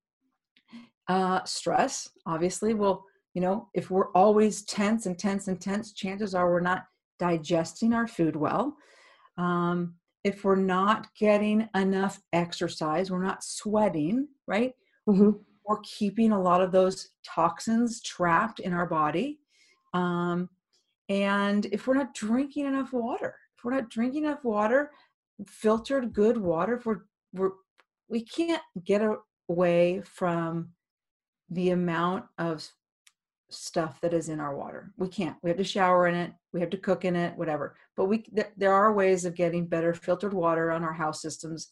uh, 1.08 1.44
stress 1.44 2.10
obviously 2.26 2.74
well 2.74 3.04
you 3.34 3.42
know 3.42 3.68
if 3.74 3.90
we're 3.92 4.12
always 4.12 4.64
tense 4.64 5.06
and 5.06 5.18
tense 5.20 5.48
and 5.48 5.60
tense 5.62 5.94
chances 5.94 6.34
are 6.36 6.50
we're 6.52 6.60
not 6.60 6.86
digesting 7.20 7.94
our 7.94 8.08
food 8.08 8.36
well 8.36 8.76
um, 9.38 9.96
if 10.24 10.44
we're 10.44 10.56
not 10.56 11.08
getting 11.20 11.68
enough 11.76 12.22
exercise 12.34 13.12
we're 13.12 13.24
not 13.24 13.44
sweating 13.44 14.28
right 14.48 14.74
Mhm. 15.08 15.40
we're 15.68 15.80
keeping 15.84 16.32
a 16.32 16.42
lot 16.42 16.62
of 16.62 16.72
those 16.72 17.10
toxins 17.24 18.02
trapped 18.02 18.60
in 18.60 18.74
our 18.74 18.88
body. 18.88 19.40
Um, 19.94 20.50
and 21.10 21.66
if 21.68 21.86
we're 21.88 21.94
not 21.96 22.14
drinking 22.16 22.66
enough 22.66 22.92
water, 22.92 23.36
if 23.56 23.64
we're 23.64 23.74
not 23.76 23.90
drinking 23.90 24.26
enough 24.26 24.44
water, 24.44 24.92
filtered 25.48 26.14
good 26.14 26.38
water, 26.38 26.76
if 26.76 26.86
we're, 26.86 27.02
we're 27.34 27.52
we 28.08 28.24
can't 28.24 28.62
get 28.84 29.02
away 29.50 30.02
from 30.06 30.70
the 31.50 31.72
amount 31.72 32.26
of 32.38 32.68
stuff 33.50 34.00
that 34.02 34.14
is 34.14 34.30
in 34.30 34.40
our 34.40 34.56
water. 34.56 34.92
We 34.98 35.08
can't. 35.08 35.38
We 35.42 35.50
have 35.50 35.58
to 35.58 35.64
shower 35.64 36.08
in 36.08 36.16
it. 36.16 36.32
We 36.54 36.60
have 36.60 36.70
to 36.72 36.78
cook 36.78 37.06
in 37.06 37.16
it. 37.16 37.38
Whatever. 37.38 37.76
But 37.96 38.06
we 38.06 38.20
th- 38.20 38.48
there 38.58 38.74
are 38.74 38.94
ways 38.94 39.26
of 39.26 39.36
getting 39.36 39.68
better 39.68 39.94
filtered 39.94 40.34
water 40.34 40.72
on 40.72 40.84
our 40.84 40.94
house 40.94 41.22
systems, 41.22 41.68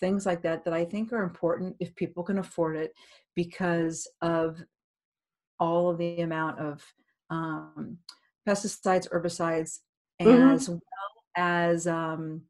things 0.00 0.26
like 0.26 0.42
that 0.42 0.64
that 0.64 0.74
I 0.74 0.84
think 0.84 1.12
are 1.12 1.22
important 1.22 1.76
if 1.80 1.94
people 1.94 2.22
can 2.22 2.38
afford 2.38 2.76
it 2.76 2.92
because 3.34 4.08
of 4.22 4.62
all 5.60 5.90
of 5.90 5.98
the 5.98 6.20
amount 6.20 6.58
of 6.60 6.84
um, 7.30 7.98
pesticides, 8.48 9.08
herbicides, 9.10 9.80
Mhm. 10.20 10.54
as 10.54 10.68
well 10.68 10.80
as 11.36 11.86
um, 11.86 12.42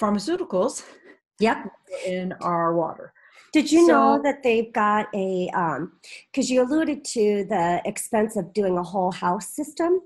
pharmaceuticals 0.00 0.84
Yep. 1.40 1.70
in 2.06 2.32
our 2.40 2.74
water. 2.74 3.12
Did 3.52 3.70
you 3.70 3.86
know 3.86 4.20
that 4.24 4.42
they've 4.42 4.72
got 4.72 5.06
a, 5.14 5.48
because 6.32 6.50
you 6.50 6.62
alluded 6.62 7.04
to 7.04 7.44
the 7.48 7.80
expense 7.84 8.36
of 8.36 8.52
doing 8.52 8.76
a 8.78 8.82
whole 8.82 9.12
house 9.12 9.54
system? 9.54 10.00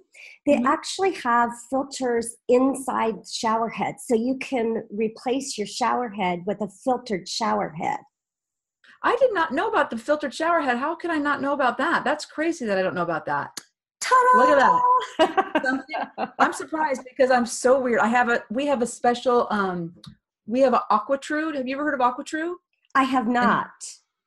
They 0.44 0.56
Mhm. 0.56 0.66
actually 0.66 1.12
have 1.14 1.50
filters 1.70 2.36
inside 2.48 3.26
shower 3.26 3.68
heads. 3.70 4.04
So 4.06 4.14
you 4.14 4.36
can 4.38 4.86
replace 4.90 5.56
your 5.56 5.66
shower 5.66 6.10
head 6.10 6.44
with 6.46 6.60
a 6.60 6.68
filtered 6.68 7.26
shower 7.28 7.70
head. 7.70 8.00
I 9.02 9.16
did 9.16 9.32
not 9.32 9.52
know 9.52 9.68
about 9.68 9.90
the 9.90 9.96
filtered 9.96 10.34
shower 10.34 10.60
head. 10.60 10.78
How 10.78 10.94
can 10.94 11.10
I 11.10 11.18
not 11.18 11.40
know 11.40 11.52
about 11.52 11.78
that? 11.78 12.04
That's 12.04 12.24
crazy 12.26 12.66
that 12.66 12.76
I 12.78 12.82
don't 12.82 12.94
know 12.94 13.02
about 13.02 13.26
that. 13.26 13.58
Ta-da! 14.00 14.38
Look 14.38 15.20
at 15.20 15.64
Something- 15.64 16.30
I'm 16.38 16.52
surprised 16.52 17.02
because 17.04 17.30
I'm 17.30 17.46
so 17.46 17.80
weird. 17.80 18.00
I 18.00 18.08
have 18.08 18.28
a 18.28 18.42
we 18.50 18.66
have 18.66 18.82
a 18.82 18.86
special 18.86 19.46
um 19.50 19.94
we 20.46 20.60
have 20.60 20.72
an 20.74 20.80
AquaTru. 20.90 21.54
Have 21.54 21.66
you 21.68 21.74
ever 21.76 21.84
heard 21.84 22.00
of 22.00 22.00
AquaTru? 22.00 22.54
I 22.94 23.04
have 23.04 23.26
not. 23.26 23.70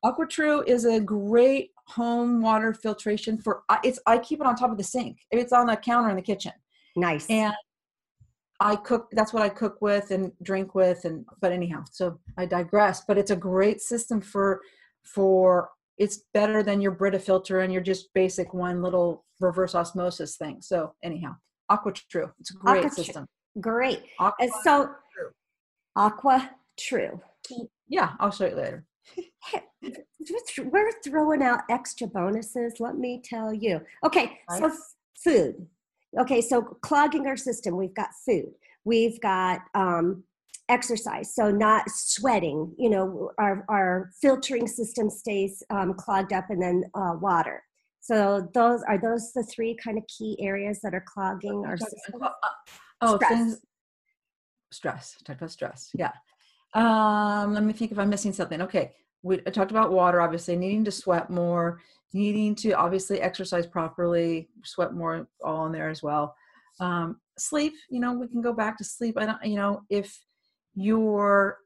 AquaTru 0.06 0.68
is 0.68 0.86
a 0.86 1.00
great 1.00 1.72
home 1.88 2.42
water 2.42 2.74
filtration 2.74 3.38
for 3.38 3.64
it's 3.84 4.00
I 4.06 4.18
keep 4.18 4.40
it 4.40 4.46
on 4.46 4.56
top 4.56 4.72
of 4.72 4.78
the 4.78 4.84
sink. 4.84 5.20
It's 5.32 5.54
on 5.54 5.68
the 5.68 5.76
counter 5.76 6.10
in 6.10 6.16
the 6.16 6.22
kitchen. 6.22 6.54
Nice. 6.96 7.30
And 7.30 7.54
I 8.60 8.76
cook 8.76 9.08
that's 9.12 9.34
what 9.34 9.42
I 9.44 9.50
cook 9.50 9.82
with 9.82 10.12
and 10.12 10.32
drink 10.44 10.76
with 10.76 11.06
and 11.06 11.26
but 11.42 11.52
anyhow, 11.52 11.84
so 11.92 12.20
I 12.38 12.46
digress, 12.46 13.04
but 13.08 13.18
it's 13.18 13.32
a 13.32 13.36
great 13.36 13.82
system 13.82 14.22
for 14.22 14.62
for 15.04 15.70
it's 15.98 16.24
better 16.34 16.64
than 16.64 16.82
your 16.82 16.92
Brita 16.92 17.20
filter 17.20 17.60
and 17.62 17.72
your 17.72 17.82
just 17.82 18.14
basic 18.14 18.54
one 18.54 18.82
little 18.82 19.26
reverse 19.40 19.76
osmosis 19.76 20.38
thing. 20.38 20.58
So 20.62 20.94
anyhow, 21.04 21.36
Aqua 21.70 21.94
True, 22.10 22.32
It's 22.40 22.52
a 22.52 22.56
great 22.56 22.92
system. 22.92 23.26
Great. 23.60 24.04
Aqua, 24.20 24.48
so, 24.64 24.90
True. 25.14 25.30
Aqua 25.96 26.52
True. 26.80 27.22
yeah, 27.88 28.14
I'll 28.20 28.32
show 28.32 28.48
you 28.48 28.56
later. 28.56 28.86
We're 30.64 30.92
throwing 31.04 31.42
out 31.42 31.62
extra 31.70 32.08
bonuses, 32.08 32.80
let 32.80 32.98
me 32.98 33.22
tell 33.24 33.54
you. 33.54 33.82
Okay, 34.06 34.40
so 34.58 34.68
Right. 34.68 34.78
food. 35.24 35.68
Okay, 36.20 36.42
so 36.42 36.62
clogging 36.62 37.26
our 37.28 37.38
system, 37.38 37.76
we've 37.76 37.94
got 37.94 38.10
food, 38.26 38.54
we've 38.86 39.20
got 39.22 39.62
um, 39.74 40.24
exercise, 40.72 41.36
so 41.36 41.52
not 41.52 41.84
sweating, 41.90 42.74
you 42.78 42.90
know, 42.90 43.32
our, 43.38 43.66
our 43.70 44.10
filtering 44.22 44.68
system 44.68 45.10
stays 45.10 45.62
um, 45.70 45.94
clogged 45.94 46.34
up, 46.34 46.46
and 46.50 46.62
then 46.62 46.84
uh, 46.96 47.14
water. 47.20 47.62
So 48.00 48.50
those 48.54 48.82
are 48.88 48.98
those 48.98 49.32
the 49.34 49.44
three 49.44 49.78
kind 49.84 49.98
of 49.98 50.04
key 50.08 50.36
areas 50.40 50.80
that 50.82 50.96
are 50.96 51.06
clogging 51.06 51.66
our 51.68 51.78
system. 51.78 52.22
Oh, 53.02 53.18
Stress. 53.18 53.60
Stress. 54.72 55.18
Talked 55.24 55.42
about 55.42 55.52
stress. 55.52 55.90
Yeah. 55.94 56.12
Um, 56.74 57.54
let 57.54 57.64
me 57.64 57.74
think 57.74 57.92
if 57.92 58.00
I'm 58.00 58.10
missing 58.10 58.34
something. 58.34 58.62
Okay. 58.62 58.94
We 59.24 59.40
I 59.46 59.52
talked 59.52 59.72
about 59.72 59.92
water, 59.92 60.22
obviously, 60.22 60.56
needing 60.56 60.86
to 60.86 60.92
sweat 60.92 61.30
more, 61.30 61.80
needing 62.14 62.56
to 62.56 62.72
obviously 62.72 63.22
exercise 63.22 63.68
properly, 63.68 64.50
sweat 64.64 64.94
more, 64.94 65.28
all 65.44 65.68
in 65.68 65.72
there 65.72 65.90
as 65.90 66.02
well. 66.02 66.36
Um, 66.80 67.20
sleep, 67.38 67.74
you 67.90 68.00
know, 68.00 68.14
we 68.14 68.28
can 68.28 68.42
go 68.42 68.54
back 68.54 68.78
to 68.78 68.84
sleep. 68.84 69.18
I 69.18 69.26
don't, 69.26 69.44
you 69.44 69.58
know, 69.58 69.84
if 69.90 70.18
you're 70.76 71.58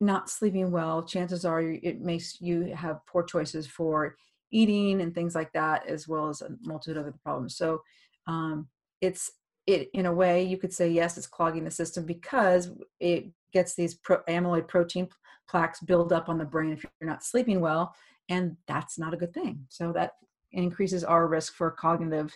not 0.00 0.28
sleeping 0.28 0.70
well, 0.70 1.02
chances 1.02 1.44
are 1.44 1.60
it 1.62 2.00
makes 2.00 2.40
you 2.40 2.74
have 2.74 3.04
poor 3.06 3.22
choices 3.22 3.66
for 3.66 4.16
eating 4.50 5.00
and 5.00 5.14
things 5.14 5.34
like 5.34 5.52
that, 5.52 5.86
as 5.86 6.06
well 6.06 6.28
as 6.28 6.42
a 6.42 6.50
multitude 6.62 6.96
of 6.96 7.04
other 7.04 7.14
problems. 7.24 7.56
So 7.56 7.82
um, 8.26 8.68
it's 9.00 9.30
it 9.66 9.90
in 9.94 10.06
a 10.06 10.12
way 10.12 10.44
you 10.44 10.58
could 10.58 10.72
say 10.72 10.88
yes, 10.88 11.16
it's 11.16 11.26
clogging 11.26 11.64
the 11.64 11.70
system 11.70 12.04
because 12.04 12.70
it 13.00 13.26
gets 13.52 13.74
these 13.74 13.94
pro- 13.94 14.22
amyloid 14.28 14.68
protein 14.68 15.08
plaques 15.48 15.80
build 15.80 16.12
up 16.12 16.28
on 16.28 16.38
the 16.38 16.44
brain 16.44 16.72
if 16.72 16.84
you're 17.00 17.10
not 17.10 17.24
sleeping 17.24 17.60
well, 17.60 17.94
and 18.28 18.56
that's 18.66 18.98
not 18.98 19.14
a 19.14 19.16
good 19.16 19.32
thing. 19.32 19.64
So 19.68 19.92
that 19.92 20.12
increases 20.52 21.04
our 21.04 21.26
risk 21.26 21.54
for 21.54 21.70
cognitive 21.70 22.32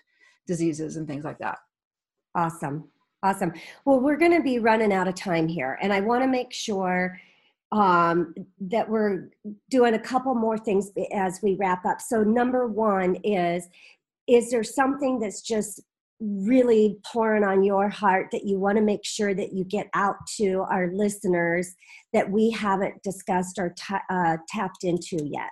diseases 0.47 0.97
and 0.97 1.07
things 1.07 1.25
like 1.25 1.39
that. 1.39 1.59
Awesome. 2.35 2.89
Awesome. 3.23 3.53
Well, 3.85 4.01
we're 4.01 4.17
going 4.17 4.35
to 4.35 4.43
be 4.43 4.59
running 4.59 4.93
out 4.93 5.07
of 5.07 5.15
time 5.15 5.47
here, 5.47 5.79
and 5.83 5.93
I 5.93 6.01
want 6.01 6.23
to 6.23 6.29
make 6.29 6.53
sure 6.53 7.21
um, 7.73 8.35
that 8.61 8.89
we're 8.89 9.31
doing 9.69 9.95
a 9.95 9.99
couple 9.99 10.35
more 10.35 10.57
things 10.57 10.91
as 11.13 11.39
we 11.43 11.57
wrap 11.61 11.85
up. 11.85 12.01
So, 12.01 12.23
number 12.23 12.67
one 12.67 13.17
is 13.23 13.69
is 14.27 14.51
there 14.51 14.63
something 14.63 15.19
that's 15.19 15.43
just 15.43 15.83
really 16.21 16.99
pouring 17.11 17.45
on 17.45 17.65
your 17.65 17.89
heart 17.89 18.29
that 18.31 18.45
you 18.45 18.59
want 18.59 18.77
to 18.77 18.83
make 18.83 19.05
sure 19.05 19.35
that 19.35 19.53
you 19.53 19.65
get 19.65 19.89
out 19.95 20.17
to 20.37 20.65
our 20.71 20.91
listeners 20.93 21.75
that 22.13 22.31
we 22.31 22.51
haven't 22.51 23.03
discussed 23.03 23.59
or 23.59 23.75
t- 23.77 23.95
uh, 24.11 24.37
tapped 24.49 24.85
into 24.85 25.19
yet? 25.25 25.51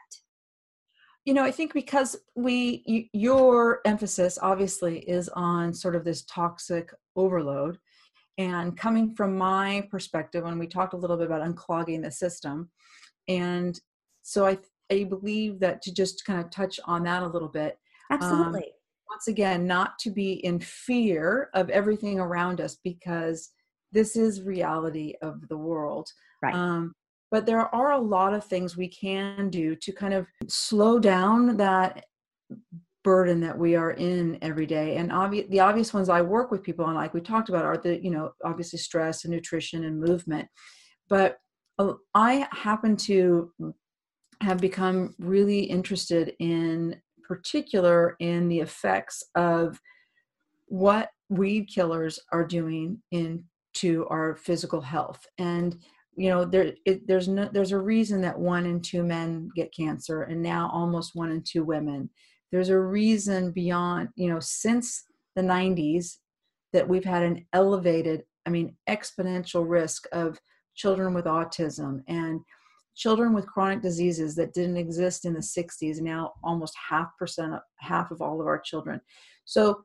You 1.29 1.35
know, 1.35 1.45
I 1.45 1.51
think 1.51 1.75
because 1.75 2.17
we, 2.37 3.11
your 3.13 3.83
emphasis 3.85 4.39
obviously 4.41 5.01
is 5.01 5.29
on 5.29 5.75
sort 5.75 5.95
of 5.95 6.03
this 6.03 6.23
toxic 6.23 6.91
overload. 7.17 7.77
And 8.39 8.75
coming 8.79 9.15
from 9.15 9.37
my 9.37 9.87
perspective, 9.91 10.45
when 10.45 10.59
we 10.59 10.67
talked 10.67 10.95
a 10.95 10.97
little 10.97 11.19
bit 11.19 11.27
about 11.27 11.47
unclogging 11.47 12.03
the 12.03 12.11
system, 12.11 12.71
and 13.29 13.79
so 14.23 14.47
I, 14.47 14.57
I 14.91 15.05
believe 15.05 15.61
that 15.61 15.83
to 15.83 15.93
just 15.93 16.25
kind 16.25 16.41
of 16.41 16.51
touch 16.51 16.81
on 16.87 17.03
that 17.03 17.23
a 17.23 17.29
little 17.29 17.51
bit. 17.51 17.77
Um, 18.11 18.19
Absolutely. 18.23 18.61
Um, 18.61 18.73
once 19.11 19.29
again, 19.29 19.67
not 19.67 19.99
to 19.99 20.11
be 20.11 20.33
in 20.47 20.61
fear 20.61 21.51
of 21.53 21.69
everything 21.69 22.19
around 22.19 22.63
us 22.63 22.79
because 22.83 23.51
this 23.93 24.17
is 24.17 24.41
reality 24.41 25.13
of 25.21 25.47
the 25.49 25.59
world. 25.59 26.09
Right. 26.43 26.55
Um, 26.55 26.95
but 27.31 27.47
there 27.47 27.73
are 27.75 27.93
a 27.93 28.01
lot 28.01 28.35
of 28.35 28.45
things 28.45 28.77
we 28.77 28.89
can 28.89 29.51
do 29.51 29.75
to 29.77 29.93
kind 29.93 30.15
of 30.15 30.27
slow 30.49 30.99
down 30.99 31.57
that 31.57 32.05
burden 33.05 33.41
that 33.41 33.57
we 33.57 33.77
are 33.77 33.93
in 33.93 34.39
every 34.43 34.67
day. 34.67 34.97
And 34.97 35.11
obvi- 35.11 35.49
the 35.51 35.61
obvious 35.61 35.95
ones 35.95 36.09
i 36.09 36.21
work 36.21 36.51
with 36.51 36.63
people 36.63 36.85
on 36.85 36.95
like 36.95 37.15
we 37.15 37.21
talked 37.21 37.49
about 37.49 37.65
are 37.65 37.79
the 37.79 38.03
you 38.03 38.11
know 38.11 38.33
obviously 38.45 38.79
stress 38.79 39.25
and 39.25 39.33
nutrition 39.33 39.85
and 39.85 40.01
movement. 40.01 40.49
But 41.09 41.39
uh, 41.79 41.95
i 42.15 42.47
happen 42.53 42.97
to 42.97 43.53
have 44.41 44.59
become 44.59 45.15
really 45.19 45.61
interested 45.61 46.35
in 46.39 47.01
particular 47.27 48.17
in 48.21 48.49
the 48.49 48.61
effects 48.61 49.23
of 49.35 49.81
what 50.67 51.11
weed 51.29 51.67
killers 51.67 52.19
are 52.33 52.47
doing 52.47 53.03
into 53.11 54.07
our 54.09 54.37
physical 54.37 54.81
health. 54.81 55.27
And 55.39 55.77
you 56.19 56.29
know 56.29 56.45
there 56.45 56.75
it, 56.85 57.07
there's 57.07 57.29
no 57.29 57.49
there's 57.53 57.73
a 57.73 57.79
reason 57.79 58.21
that 58.23 58.39
one 58.39 58.67
in 58.67 58.81
two 58.81 59.03
men 59.03 59.51
get 59.55 59.75
cancer 59.75 60.23
and 60.23 60.43
now 60.43 60.71
almost 60.73 61.15
one 61.15 61.31
in 61.31 61.43
two 61.43 61.65
women. 61.65 62.11
There's 62.51 62.71
a 62.71 62.79
reason 62.79 63.53
beyond 63.53 64.09
you 64.17 64.29
know 64.29 64.41
since 64.41 65.05
the 65.37 65.43
90s 65.43 66.17
that 66.73 66.89
we've 66.89 67.05
had 67.05 67.23
an 67.23 67.47
elevated 67.53 68.25
i 68.47 68.51
mean 68.51 68.75
exponential 68.89 69.65
risk 69.67 70.07
of 70.13 70.41
children 70.75 71.15
with 71.15 71.27
autism 71.27 72.03
and 72.09 72.41
children 72.99 73.33
with 73.33 73.47
chronic 73.47 73.81
diseases 73.81 74.35
that 74.35 74.53
didn't 74.53 74.77
exist 74.77 75.25
in 75.25 75.33
the 75.33 75.41
60s 75.41 76.01
now 76.01 76.33
almost 76.43 76.75
half 76.77 77.17
percent 77.17 77.55
half 77.77 78.11
of 78.11 78.21
all 78.21 78.41
of 78.41 78.47
our 78.47 78.59
children. 78.59 79.01
So 79.45 79.85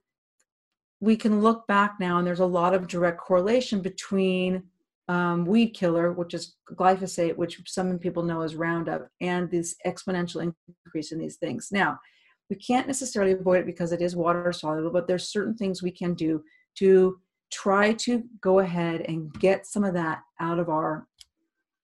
we 0.99 1.15
can 1.15 1.41
look 1.41 1.67
back 1.67 1.95
now 1.99 2.17
and 2.17 2.25
there's 2.25 2.39
a 2.39 2.45
lot 2.45 2.73
of 2.73 2.87
direct 2.87 3.19
correlation 3.19 3.81
between 3.81 4.63
um, 5.09 5.45
weed 5.45 5.69
killer 5.69 6.13
which 6.13 6.33
is 6.33 6.55
glyphosate 6.75 7.35
which 7.35 7.61
some 7.67 7.97
people 7.99 8.23
know 8.23 8.41
as 8.41 8.55
roundup 8.55 9.07
and 9.19 9.51
this 9.51 9.75
exponential 9.85 10.53
increase 10.85 11.11
in 11.11 11.19
these 11.19 11.37
things. 11.37 11.69
Now 11.71 11.99
we 12.49 12.55
can't 12.55 12.87
necessarily 12.87 13.33
avoid 13.33 13.61
it 13.61 13.65
because 13.65 13.91
it 13.91 14.01
is 14.01 14.15
water 14.15 14.51
soluble 14.53 14.91
but 14.91 15.07
there's 15.07 15.29
certain 15.29 15.55
things 15.55 15.83
we 15.83 15.91
can 15.91 16.13
do 16.13 16.43
to 16.77 17.17
try 17.51 17.93
to 17.93 18.23
go 18.41 18.59
ahead 18.59 19.01
and 19.01 19.31
get 19.39 19.65
some 19.67 19.83
of 19.83 19.93
that 19.93 20.21
out 20.39 20.59
of 20.59 20.69
our 20.69 21.07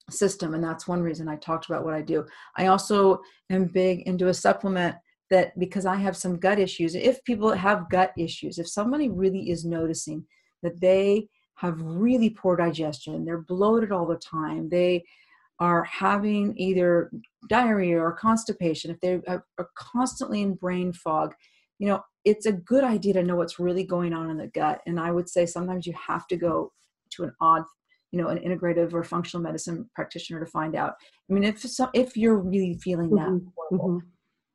system 0.10 0.54
and 0.54 0.64
that's 0.64 0.88
one 0.88 1.02
reason 1.02 1.28
i 1.28 1.36
talked 1.36 1.66
about 1.70 1.84
what 1.84 1.94
i 1.94 2.02
do. 2.02 2.26
I 2.58 2.68
also 2.68 3.20
am 3.50 3.66
big 3.66 4.02
into 4.08 4.30
a 4.30 4.34
supplement 4.34 4.96
that 5.30 5.58
because 5.60 5.86
i 5.86 5.96
have 5.96 6.16
some 6.16 6.40
gut 6.40 6.58
issues. 6.58 6.96
If 6.96 7.24
people 7.26 7.52
have 7.52 7.90
gut 7.90 8.14
issues 8.18 8.60
if 8.60 8.70
somebody 8.70 9.10
really 9.10 9.50
is 9.50 9.66
noticing 9.66 10.26
that 10.64 10.80
they 10.80 11.28
have 11.60 11.80
really 11.82 12.30
poor 12.30 12.56
digestion. 12.56 13.26
They're 13.26 13.42
bloated 13.42 13.92
all 13.92 14.06
the 14.06 14.18
time. 14.18 14.70
They 14.70 15.04
are 15.60 15.84
having 15.84 16.58
either 16.58 17.12
diarrhea 17.50 18.00
or 18.00 18.14
constipation. 18.14 18.92
If 18.92 19.00
they 19.02 19.22
are 19.28 19.70
constantly 19.76 20.42
in 20.42 20.54
brain 20.56 20.94
fog 20.94 21.34
you 21.80 21.88
know 21.88 22.04
it's 22.26 22.46
a 22.46 22.52
good 22.52 22.84
idea 22.84 23.14
to 23.14 23.24
know 23.24 23.38
what's 23.38 23.58
really 23.58 23.86
going 23.86 24.14
on 24.14 24.30
in 24.30 24.38
the 24.38 24.48
gut. 24.48 24.82
And 24.86 25.00
i 25.00 25.10
would 25.10 25.28
say 25.28 25.46
sometimes 25.46 25.88
you 25.88 25.94
have 26.08 26.28
to 26.28 26.38
go 26.38 26.72
to 27.12 27.24
an 27.24 27.34
odd 27.42 27.64
you 28.12 28.22
know 28.22 28.28
an 28.28 28.38
integrative 28.38 28.94
or 28.94 29.04
functional 29.04 29.42
medicine 29.42 29.90
practitioner 29.96 30.40
to 30.40 30.46
find 30.46 30.76
out. 30.76 30.94
I 31.30 31.34
mean 31.34 31.44
if 31.44 31.60
so, 31.62 31.90
if 31.94 32.16
you're 32.16 32.38
really 32.38 32.78
feeling 32.84 33.10
that 33.12 33.30
mm-hmm. 33.30 33.76
mm-hmm. 33.76 33.98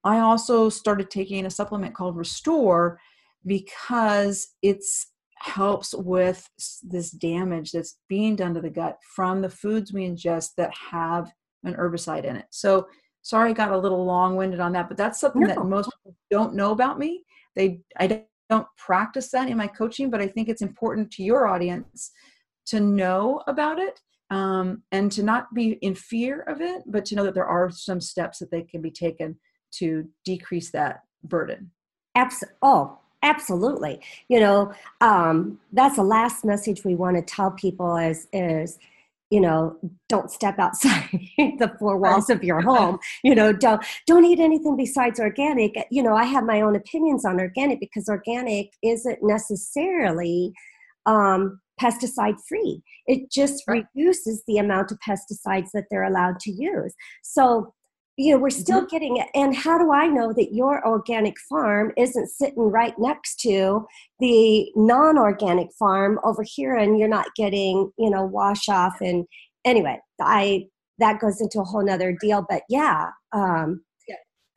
i 0.05 0.21
also 0.21 0.69
started 0.69 1.11
taking 1.11 1.47
a 1.47 1.51
supplement 1.51 1.95
called 1.95 2.17
restore 2.17 3.01
because 3.47 4.55
it's 4.63 5.09
helps 5.45 5.95
with 5.95 6.49
this 6.83 7.11
damage 7.11 7.73
that's 7.73 7.99
being 8.09 8.35
done 8.35 8.55
to 8.55 8.61
the 8.61 8.71
gut 8.71 8.99
from 9.15 9.43
the 9.43 9.49
foods 9.49 9.93
we 9.93 10.09
ingest 10.09 10.51
that 10.57 10.73
have 10.75 11.31
an 11.65 11.75
herbicide 11.75 12.25
in 12.25 12.37
it 12.37 12.47
so 12.51 12.87
sorry 13.23 13.51
i 13.51 13.53
got 13.53 13.71
a 13.71 13.79
little 13.79 14.05
long-winded 14.05 14.61
on 14.61 14.73
that 14.73 14.89
but 14.89 14.97
that's 14.97 15.21
something 15.21 15.43
no. 15.43 15.49
that 15.49 15.65
most 15.65 15.91
people 15.99 16.17
don't 16.31 16.55
know 16.55 16.73
about 16.73 16.99
me 16.99 17.23
they 17.57 17.81
i 17.99 18.25
don't 18.49 18.67
practice 18.79 19.31
that 19.31 19.49
in 19.49 19.57
my 19.57 19.67
coaching 19.67 20.11
but 20.11 20.21
i 20.21 20.27
think 20.27 20.49
it's 20.49 20.63
important 20.63 21.11
to 21.11 21.23
your 21.23 21.47
audience 21.47 22.11
to 22.67 22.81
know 22.81 23.43
about 23.47 23.79
it 23.79 24.01
um, 24.31 24.83
and 24.91 25.13
to 25.13 25.23
not 25.23 25.53
be 25.55 25.73
in 25.83 25.95
fear 25.95 26.41
of 26.43 26.61
it, 26.61 26.83
but 26.87 27.05
to 27.07 27.15
know 27.15 27.25
that 27.25 27.35
there 27.35 27.47
are 27.47 27.71
some 27.71 28.01
steps 28.01 28.39
that 28.39 28.51
they 28.51 28.63
can 28.63 28.81
be 28.81 28.91
taken 28.91 29.39
to 29.75 30.09
decrease 30.25 30.71
that 30.73 31.01
burden. 31.23 31.71
Abs- 32.15 32.45
oh, 32.63 33.01
absolutely. 33.25 34.01
You 34.29 34.41
know, 34.41 34.73
um, 35.01 35.59
that's 35.73 35.97
the 35.97 36.05
last 36.05 36.45
message 36.45 36.85
we 36.85 36.95
want 36.95 37.17
to 37.17 37.23
tell 37.23 37.51
people 37.51 37.97
is, 37.97 38.29
is, 38.33 38.79
you 39.31 39.41
know, 39.41 39.77
don't 40.09 40.31
step 40.31 40.59
outside 40.61 41.09
the 41.39 41.75
four 41.79 41.97
walls 41.97 42.31
of 42.31 42.45
your 42.45 42.61
home. 42.61 42.99
You 43.25 43.35
know, 43.35 43.53
don't 43.53 43.85
don't 44.07 44.25
eat 44.25 44.39
anything 44.39 44.77
besides 44.77 45.19
organic. 45.19 45.75
You 45.91 46.03
know, 46.03 46.15
I 46.15 46.25
have 46.25 46.45
my 46.45 46.61
own 46.61 46.77
opinions 46.77 47.25
on 47.25 47.41
organic 47.41 47.81
because 47.81 48.09
organic 48.09 48.71
isn't 48.83 49.19
necessarily 49.23 50.53
um, 51.07 51.61
pesticide 51.81 52.37
free. 52.47 52.83
It 53.07 53.31
just 53.31 53.65
right. 53.67 53.85
reduces 53.95 54.43
the 54.47 54.59
amount 54.59 54.93
of 54.93 54.99
pesticides 55.01 55.71
that 55.75 55.87
they're 55.91 56.05
allowed 56.05 56.39
to 56.41 56.53
use. 56.53 56.95
So, 57.23 57.75
you 58.17 58.33
know, 58.33 58.39
we're 58.39 58.51
still 58.51 58.81
mm-hmm. 58.81 58.95
getting 58.95 59.17
it. 59.17 59.27
And 59.35 59.57
how 59.57 59.79
do 59.79 59.93
I 59.93 60.07
know 60.07 60.33
that 60.33 60.55
your 60.55 60.87
organic 60.87 61.35
farm 61.49 61.93
isn't 61.97 62.29
sitting 62.29 62.63
right 62.63 62.95
next 62.99 63.41
to 63.41 63.87
the 64.21 64.71
non 64.77 65.19
organic 65.19 65.69
farm 65.79 66.21
over 66.23 66.45
here 66.45 66.77
and 66.77 66.99
you're 66.99 67.09
not 67.09 67.35
getting, 67.37 67.91
you 67.99 68.11
know, 68.11 68.25
wash 68.25 68.69
off? 68.69 69.01
And 69.01 69.27
anyway, 69.65 69.99
I, 70.21 70.67
that 70.99 71.19
goes 71.19 71.41
into 71.41 71.61
a 71.61 71.65
whole 71.65 71.85
nother 71.85 72.17
deal. 72.21 72.47
But 72.49 72.63
yeah, 72.69 73.09
um, 73.33 73.83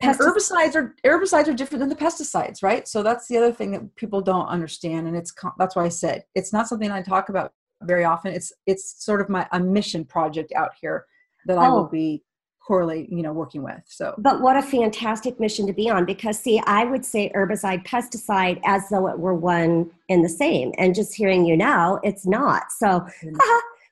and 0.00 0.16
herbicides 0.16 0.74
are 0.74 0.94
herbicides 1.04 1.48
are 1.48 1.54
different 1.54 1.80
than 1.80 1.88
the 1.88 1.96
pesticides 1.96 2.62
right 2.62 2.86
so 2.86 3.02
that's 3.02 3.26
the 3.26 3.36
other 3.36 3.52
thing 3.52 3.72
that 3.72 3.96
people 3.96 4.20
don't 4.20 4.46
understand 4.46 5.06
and 5.06 5.16
it's 5.16 5.34
that's 5.58 5.74
why 5.74 5.84
i 5.84 5.88
said 5.88 6.24
it's 6.34 6.52
not 6.52 6.68
something 6.68 6.90
i 6.90 7.02
talk 7.02 7.28
about 7.28 7.52
very 7.82 8.04
often 8.04 8.32
it's 8.32 8.52
it's 8.66 9.04
sort 9.04 9.20
of 9.20 9.28
my 9.28 9.46
a 9.52 9.60
mission 9.60 10.04
project 10.04 10.52
out 10.54 10.70
here 10.80 11.04
that 11.46 11.58
oh. 11.58 11.60
i 11.60 11.68
will 11.68 11.78
oh. 11.78 11.88
be 11.88 12.22
correlate 12.68 13.10
you 13.10 13.22
know 13.22 13.32
working 13.32 13.62
with 13.62 13.80
so 13.86 14.14
but 14.18 14.42
what 14.42 14.54
a 14.54 14.60
fantastic 14.60 15.40
mission 15.40 15.66
to 15.66 15.72
be 15.72 15.88
on 15.88 16.04
because 16.04 16.38
see 16.38 16.60
i 16.66 16.84
would 16.84 17.02
say 17.02 17.32
herbicide 17.34 17.82
pesticide 17.86 18.60
as 18.66 18.82
though 18.90 19.08
it 19.08 19.18
were 19.18 19.34
one 19.34 19.90
in 20.08 20.20
the 20.20 20.28
same 20.28 20.70
and 20.76 20.94
just 20.94 21.14
hearing 21.14 21.46
you 21.46 21.56
now 21.56 21.98
it's 22.02 22.26
not 22.26 22.64
so 22.70 23.06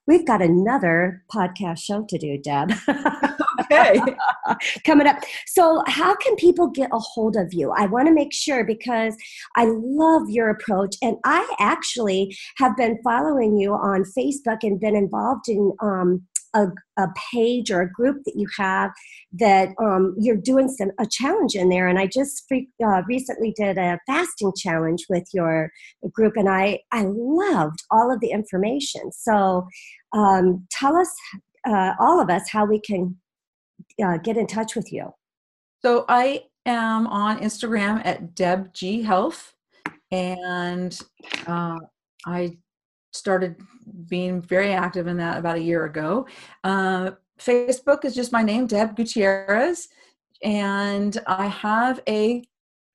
we've 0.06 0.26
got 0.26 0.42
another 0.42 1.24
podcast 1.32 1.78
show 1.78 2.04
to 2.04 2.18
do 2.18 2.36
deb 2.36 2.70
okay. 3.60 4.00
Coming 4.84 5.06
up. 5.06 5.16
So, 5.46 5.82
how 5.86 6.14
can 6.16 6.36
people 6.36 6.68
get 6.68 6.90
a 6.92 6.98
hold 6.98 7.36
of 7.36 7.52
you? 7.52 7.72
I 7.72 7.86
want 7.86 8.06
to 8.08 8.14
make 8.14 8.32
sure 8.32 8.64
because 8.64 9.16
I 9.56 9.66
love 9.66 10.28
your 10.28 10.50
approach. 10.50 10.96
And 11.02 11.16
I 11.24 11.48
actually 11.58 12.36
have 12.58 12.76
been 12.76 12.98
following 13.02 13.56
you 13.56 13.74
on 13.74 14.04
Facebook 14.16 14.58
and 14.62 14.80
been 14.80 14.96
involved 14.96 15.48
in 15.48 15.72
um, 15.80 16.22
a, 16.56 17.02
a, 17.02 17.08
page 17.32 17.70
or 17.70 17.82
a 17.82 17.92
group 17.92 18.22
that 18.24 18.34
you 18.36 18.46
have 18.58 18.90
that 19.32 19.68
um, 19.80 20.14
you're 20.18 20.36
doing 20.36 20.68
some 20.68 20.90
a 20.98 21.06
challenge 21.06 21.54
in 21.54 21.68
there 21.68 21.86
and 21.86 21.98
i 21.98 22.06
just 22.06 22.44
free, 22.48 22.68
uh, 22.84 23.02
recently 23.06 23.52
did 23.56 23.78
a 23.78 23.98
fasting 24.06 24.52
challenge 24.56 25.04
with 25.08 25.24
your 25.32 25.70
group 26.12 26.32
and 26.36 26.48
i 26.48 26.78
i 26.92 27.04
loved 27.06 27.78
all 27.90 28.12
of 28.12 28.20
the 28.20 28.30
information 28.30 29.12
so 29.12 29.66
um, 30.12 30.66
tell 30.70 30.96
us 30.96 31.10
uh, 31.66 31.92
all 32.00 32.20
of 32.20 32.30
us 32.30 32.48
how 32.48 32.64
we 32.64 32.80
can 32.80 33.16
uh, 34.02 34.18
get 34.18 34.36
in 34.36 34.46
touch 34.46 34.76
with 34.76 34.92
you? 34.92 35.12
So 35.82 36.04
I 36.08 36.44
am 36.64 37.06
on 37.06 37.40
Instagram 37.40 38.04
at 38.04 38.34
Deb 38.34 38.72
G 38.74 39.02
Health, 39.02 39.54
and 40.10 40.98
uh, 41.46 41.78
I 42.26 42.56
started 43.16 43.56
being 44.08 44.42
very 44.42 44.72
active 44.72 45.06
in 45.06 45.16
that 45.18 45.38
about 45.38 45.56
a 45.56 45.62
year 45.62 45.84
ago. 45.84 46.26
Uh, 46.64 47.12
Facebook 47.38 48.04
is 48.04 48.14
just 48.14 48.32
my 48.32 48.42
name, 48.42 48.66
Deb 48.66 48.96
Gutierrez, 48.96 49.88
and 50.42 51.18
I 51.26 51.46
have 51.46 52.00
a 52.08 52.44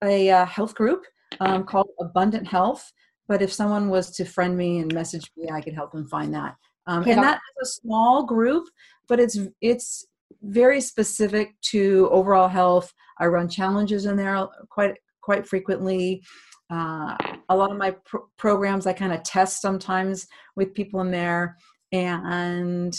a 0.03 0.31
uh, 0.31 0.45
health 0.45 0.73
group 0.73 1.05
um, 1.39 1.63
called 1.63 1.89
Abundant 1.99 2.47
Health. 2.47 2.91
But 3.27 3.41
if 3.41 3.53
someone 3.53 3.89
was 3.89 4.11
to 4.11 4.25
friend 4.25 4.57
me 4.57 4.79
and 4.79 4.93
message 4.93 5.31
me, 5.37 5.49
I 5.51 5.61
could 5.61 5.73
help 5.73 5.91
them 5.91 6.07
find 6.07 6.33
that. 6.33 6.55
Um, 6.87 7.03
and 7.07 7.21
that 7.21 7.39
is 7.61 7.69
a 7.69 7.81
small 7.81 8.23
group, 8.23 8.67
but 9.07 9.19
it's 9.19 9.37
it's 9.61 10.05
very 10.41 10.81
specific 10.81 11.53
to 11.61 12.09
overall 12.11 12.47
health. 12.47 12.91
I 13.19 13.27
run 13.27 13.47
challenges 13.47 14.05
in 14.05 14.17
there 14.17 14.47
quite 14.69 14.95
quite 15.21 15.47
frequently. 15.47 16.23
Uh, 16.71 17.17
a 17.49 17.55
lot 17.55 17.71
of 17.71 17.77
my 17.77 17.95
programs 18.37 18.87
I 18.87 18.93
kind 18.93 19.11
of 19.11 19.23
test 19.23 19.61
sometimes 19.61 20.27
with 20.55 20.73
people 20.73 21.01
in 21.01 21.11
there, 21.11 21.57
and 21.91 22.95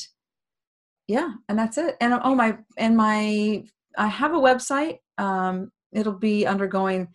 yeah, 1.09 1.31
and 1.49 1.59
that's 1.59 1.79
it. 1.79 1.97
And 2.01 2.21
oh 2.23 2.35
my, 2.35 2.59
and 2.77 2.97
my, 2.97 3.65
I 3.97 4.07
have 4.07 4.35
a 4.35 4.39
website. 4.39 4.99
Um, 5.19 5.71
it'll 5.93 6.13
be 6.13 6.47
undergoing 6.47 7.09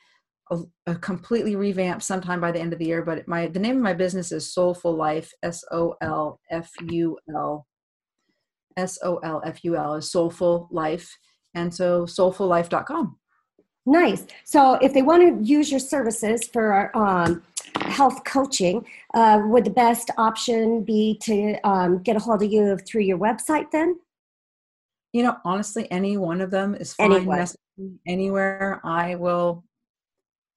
a, 0.51 0.59
a, 0.87 0.95
completely 0.95 1.55
revamped 1.55 2.03
sometime 2.03 2.39
by 2.39 2.51
the 2.51 2.59
end 2.59 2.73
of 2.73 2.79
the 2.79 2.85
year. 2.85 3.03
But 3.03 3.27
my 3.27 3.47
the 3.47 3.59
name 3.59 3.77
of 3.77 3.83
my 3.83 3.93
business 3.93 4.31
is 4.31 4.53
Soulful 4.53 4.95
Life. 4.95 5.31
S 5.43 5.63
O 5.71 5.95
L 6.01 6.39
F 6.49 6.71
U 6.89 7.17
L. 7.35 7.67
S 8.77 8.97
O 9.03 9.17
L 9.17 9.41
F 9.45 9.63
U 9.63 9.75
L 9.75 9.95
is 9.95 10.11
Soulful 10.11 10.67
Life, 10.71 11.17
and 11.53 11.73
so 11.73 12.05
solfullife.com. 12.05 13.17
Nice. 13.87 14.27
So 14.43 14.73
if 14.75 14.93
they 14.93 15.01
want 15.01 15.23
to 15.23 15.49
use 15.49 15.71
your 15.71 15.79
services 15.79 16.45
for 16.51 16.95
um, 16.95 17.41
health 17.79 18.25
coaching, 18.25 18.85
uh, 19.13 19.39
would 19.45 19.63
the 19.63 19.69
best 19.71 20.11
option 20.17 20.83
be 20.83 21.17
to 21.23 21.55
um, 21.63 22.03
get 22.03 22.17
a 22.17 22.19
hold 22.19 22.43
of 22.43 22.51
you 22.51 22.77
through 22.77 23.03
your 23.03 23.17
website 23.17 23.71
then? 23.71 23.97
You 25.13 25.23
know, 25.23 25.37
honestly, 25.45 25.89
any 25.89 26.17
one 26.17 26.41
of 26.41 26.51
them 26.51 26.75
is 26.75 26.93
fine. 26.93 27.13
Anywhere. 27.13 27.47
Anywhere, 28.05 28.81
I 28.83 29.15
will 29.15 29.63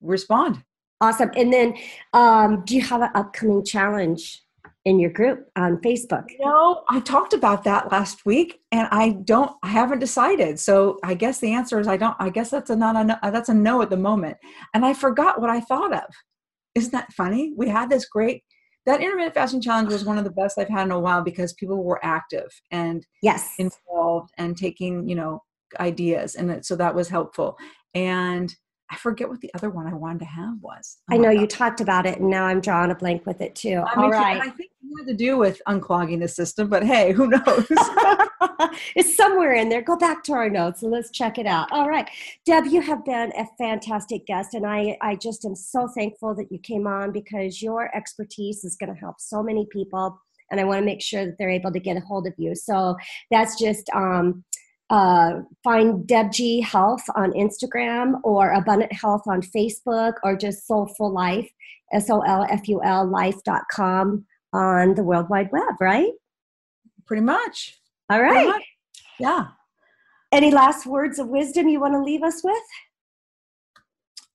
respond. 0.02 0.64
Awesome. 1.00 1.30
And 1.36 1.52
then, 1.52 1.74
um, 2.12 2.64
do 2.66 2.74
you 2.74 2.82
have 2.82 3.00
an 3.00 3.10
upcoming 3.14 3.64
challenge 3.64 4.42
in 4.84 4.98
your 4.98 5.10
group 5.10 5.48
on 5.56 5.78
Facebook? 5.78 6.26
No, 6.40 6.84
I 6.88 7.00
talked 7.00 7.32
about 7.32 7.64
that 7.64 7.92
last 7.92 8.24
week, 8.24 8.60
and 8.72 8.88
I 8.90 9.10
don't. 9.24 9.52
I 9.62 9.68
haven't 9.68 9.98
decided. 9.98 10.58
So 10.58 10.98
I 11.04 11.14
guess 11.14 11.40
the 11.40 11.52
answer 11.52 11.78
is 11.80 11.88
I 11.88 11.96
don't. 11.96 12.16
I 12.18 12.30
guess 12.30 12.50
that's 12.50 12.70
a 12.70 12.76
not 12.76 12.96
a 12.96 13.04
no, 13.04 13.16
that's 13.22 13.48
a 13.48 13.54
no 13.54 13.82
at 13.82 13.90
the 13.90 13.96
moment. 13.96 14.36
And 14.74 14.84
I 14.84 14.94
forgot 14.94 15.40
what 15.40 15.50
I 15.50 15.60
thought 15.60 15.92
of. 15.92 16.14
Isn't 16.74 16.92
that 16.92 17.12
funny? 17.12 17.52
We 17.56 17.68
had 17.68 17.90
this 17.90 18.06
great. 18.06 18.42
That 18.86 19.02
intermittent 19.02 19.34
fasting 19.34 19.60
challenge 19.60 19.92
was 19.92 20.04
one 20.04 20.18
of 20.18 20.24
the 20.24 20.30
best 20.30 20.58
I've 20.58 20.68
had 20.68 20.86
in 20.86 20.90
a 20.90 20.98
while 20.98 21.22
because 21.22 21.52
people 21.52 21.84
were 21.84 22.04
active 22.04 22.48
and 22.70 23.06
yes 23.22 23.54
involved 23.58 24.30
and 24.38 24.56
taking 24.56 25.08
you 25.08 25.14
know 25.14 25.42
ideas, 25.78 26.34
and 26.34 26.64
so 26.64 26.76
that 26.76 26.94
was 26.94 27.08
helpful. 27.08 27.56
And 27.94 28.54
I 28.90 28.96
forget 28.96 29.28
what 29.28 29.40
the 29.40 29.52
other 29.54 29.70
one 29.70 29.86
I 29.86 29.94
wanted 29.94 30.20
to 30.20 30.24
have 30.24 30.60
was. 30.60 30.98
Oh 31.10 31.14
I 31.14 31.16
know 31.16 31.30
you 31.30 31.46
talked 31.46 31.80
about 31.80 32.06
it, 32.06 32.18
and 32.18 32.28
now 32.28 32.46
I'm 32.46 32.60
drawing 32.60 32.90
a 32.90 32.94
blank 32.94 33.24
with 33.24 33.40
it 33.40 33.54
too. 33.54 33.82
I 33.86 33.94
All 33.94 34.10
right. 34.10 34.40
I 34.40 34.50
think 34.50 34.70
it 34.82 34.98
had 34.98 35.06
to 35.06 35.14
do 35.14 35.38
with 35.38 35.62
unclogging 35.68 36.20
the 36.20 36.26
system, 36.26 36.68
but 36.68 36.84
hey, 36.84 37.12
who 37.12 37.28
knows? 37.28 37.66
it's 38.96 39.16
somewhere 39.16 39.52
in 39.52 39.68
there. 39.68 39.80
Go 39.80 39.96
back 39.96 40.24
to 40.24 40.32
our 40.32 40.50
notes 40.50 40.82
and 40.82 40.90
let's 40.90 41.10
check 41.12 41.38
it 41.38 41.46
out. 41.46 41.70
All 41.70 41.88
right, 41.88 42.08
Deb, 42.44 42.66
you 42.66 42.80
have 42.80 43.04
been 43.04 43.32
a 43.36 43.46
fantastic 43.58 44.26
guest, 44.26 44.54
and 44.54 44.66
I 44.66 44.96
I 45.00 45.14
just 45.14 45.44
am 45.44 45.54
so 45.54 45.86
thankful 45.86 46.34
that 46.34 46.50
you 46.50 46.58
came 46.58 46.88
on 46.88 47.12
because 47.12 47.62
your 47.62 47.94
expertise 47.96 48.64
is 48.64 48.76
going 48.76 48.92
to 48.92 48.98
help 48.98 49.20
so 49.20 49.40
many 49.40 49.66
people, 49.70 50.20
and 50.50 50.60
I 50.60 50.64
want 50.64 50.80
to 50.80 50.84
make 50.84 51.00
sure 51.00 51.26
that 51.26 51.36
they're 51.38 51.48
able 51.48 51.72
to 51.72 51.80
get 51.80 51.96
a 51.96 52.00
hold 52.00 52.26
of 52.26 52.34
you. 52.38 52.56
So 52.56 52.96
that's 53.30 53.56
just. 53.56 53.88
Um, 53.94 54.44
uh, 54.90 55.40
find 55.62 56.06
Deb 56.06 56.32
G 56.32 56.60
Health 56.60 57.02
on 57.14 57.32
Instagram 57.32 58.20
or 58.24 58.52
Abundant 58.52 58.92
Health 58.92 59.22
on 59.26 59.40
Facebook 59.40 60.14
or 60.22 60.36
just 60.36 60.66
Soulful 60.66 61.12
Life, 61.12 61.48
S 61.92 62.10
O 62.10 62.20
L 62.20 62.46
F 62.50 62.68
U 62.68 62.82
L 62.82 63.06
life.com 63.06 64.24
on 64.52 64.94
the 64.94 65.04
World 65.04 65.28
Wide 65.30 65.50
Web, 65.52 65.80
right? 65.80 66.10
Pretty 67.06 67.22
much. 67.22 67.78
All 68.10 68.20
right. 68.20 68.48
Much. 68.48 68.64
Yeah. 69.18 69.46
Any 70.32 70.50
last 70.50 70.86
words 70.86 71.18
of 71.18 71.28
wisdom 71.28 71.68
you 71.68 71.80
want 71.80 71.94
to 71.94 72.02
leave 72.02 72.22
us 72.22 72.42
with? 72.42 72.56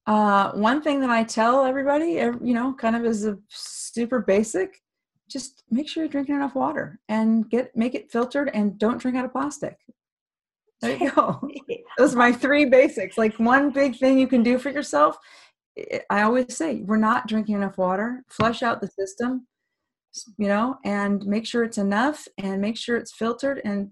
Uh, 0.08 0.52
one 0.52 0.82
thing 0.82 1.00
that 1.02 1.10
I 1.10 1.24
tell 1.24 1.66
everybody, 1.66 2.12
you 2.12 2.54
know, 2.54 2.74
kind 2.74 2.96
of 2.96 3.06
is 3.06 3.26
a 3.26 3.38
super 3.50 4.20
basic, 4.20 4.82
just 5.28 5.64
make 5.72 5.90
sure 5.90 6.04
you're 6.04 6.12
drinking 6.12 6.36
enough 6.36 6.54
water 6.54 7.00
and 7.10 7.50
get 7.50 7.76
make 7.76 7.96
it 7.96 8.12
filtered 8.12 8.52
and 8.54 8.78
don't 8.78 9.00
drink 9.00 9.18
out 9.18 9.26
of 9.26 9.32
plastic. 9.32 9.78
There 10.86 10.98
you 10.98 11.12
go. 11.12 11.50
Those 11.98 12.14
are 12.14 12.18
my 12.18 12.32
three 12.32 12.66
basics. 12.66 13.18
Like 13.18 13.38
one 13.40 13.72
big 13.72 13.98
thing 13.98 14.20
you 14.20 14.28
can 14.28 14.44
do 14.44 14.58
for 14.58 14.70
yourself. 14.70 15.18
Eh, 15.78 16.00
I 16.10 16.22
always 16.22 16.56
say, 16.56 16.82
we're 16.82 16.98
not 16.98 17.28
drinking 17.28 17.56
enough 17.56 17.78
water. 17.78 18.24
Flush 18.30 18.64
out 18.64 18.82
the 18.82 18.88
system, 18.88 19.48
you 20.38 20.48
know, 20.48 20.78
and 20.84 21.26
make 21.26 21.46
sure 21.46 21.64
it's 21.64 21.78
enough 21.78 22.28
and 22.38 22.62
make 22.62 22.78
sure 22.78 22.98
it's 22.98 23.14
filtered 23.14 23.62
and 23.66 23.92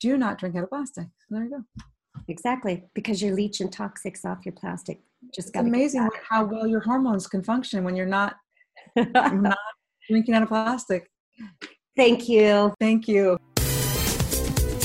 do 0.00 0.16
not 0.16 0.38
drink 0.38 0.56
out 0.56 0.64
of 0.64 0.70
plastic. 0.70 1.06
So 1.28 1.34
there 1.34 1.44
you 1.44 1.50
go. 1.50 1.82
Exactly, 2.28 2.84
because 2.94 3.22
you're 3.22 3.34
leaching 3.34 3.68
toxics 3.68 4.24
off 4.24 4.44
your 4.44 4.54
plastic. 4.54 5.00
Just 5.34 5.48
it's 5.48 5.58
amazing 5.58 6.08
how 6.28 6.44
well 6.44 6.66
your 6.66 6.80
hormones 6.80 7.26
can 7.26 7.42
function 7.42 7.84
when 7.84 7.96
you're 7.96 8.06
not, 8.06 8.36
not 8.96 9.58
drinking 10.08 10.34
out 10.34 10.42
of 10.42 10.48
plastic. 10.48 11.10
Thank 11.96 12.28
you. 12.28 12.72
Thank 12.80 13.08
you. 13.08 13.38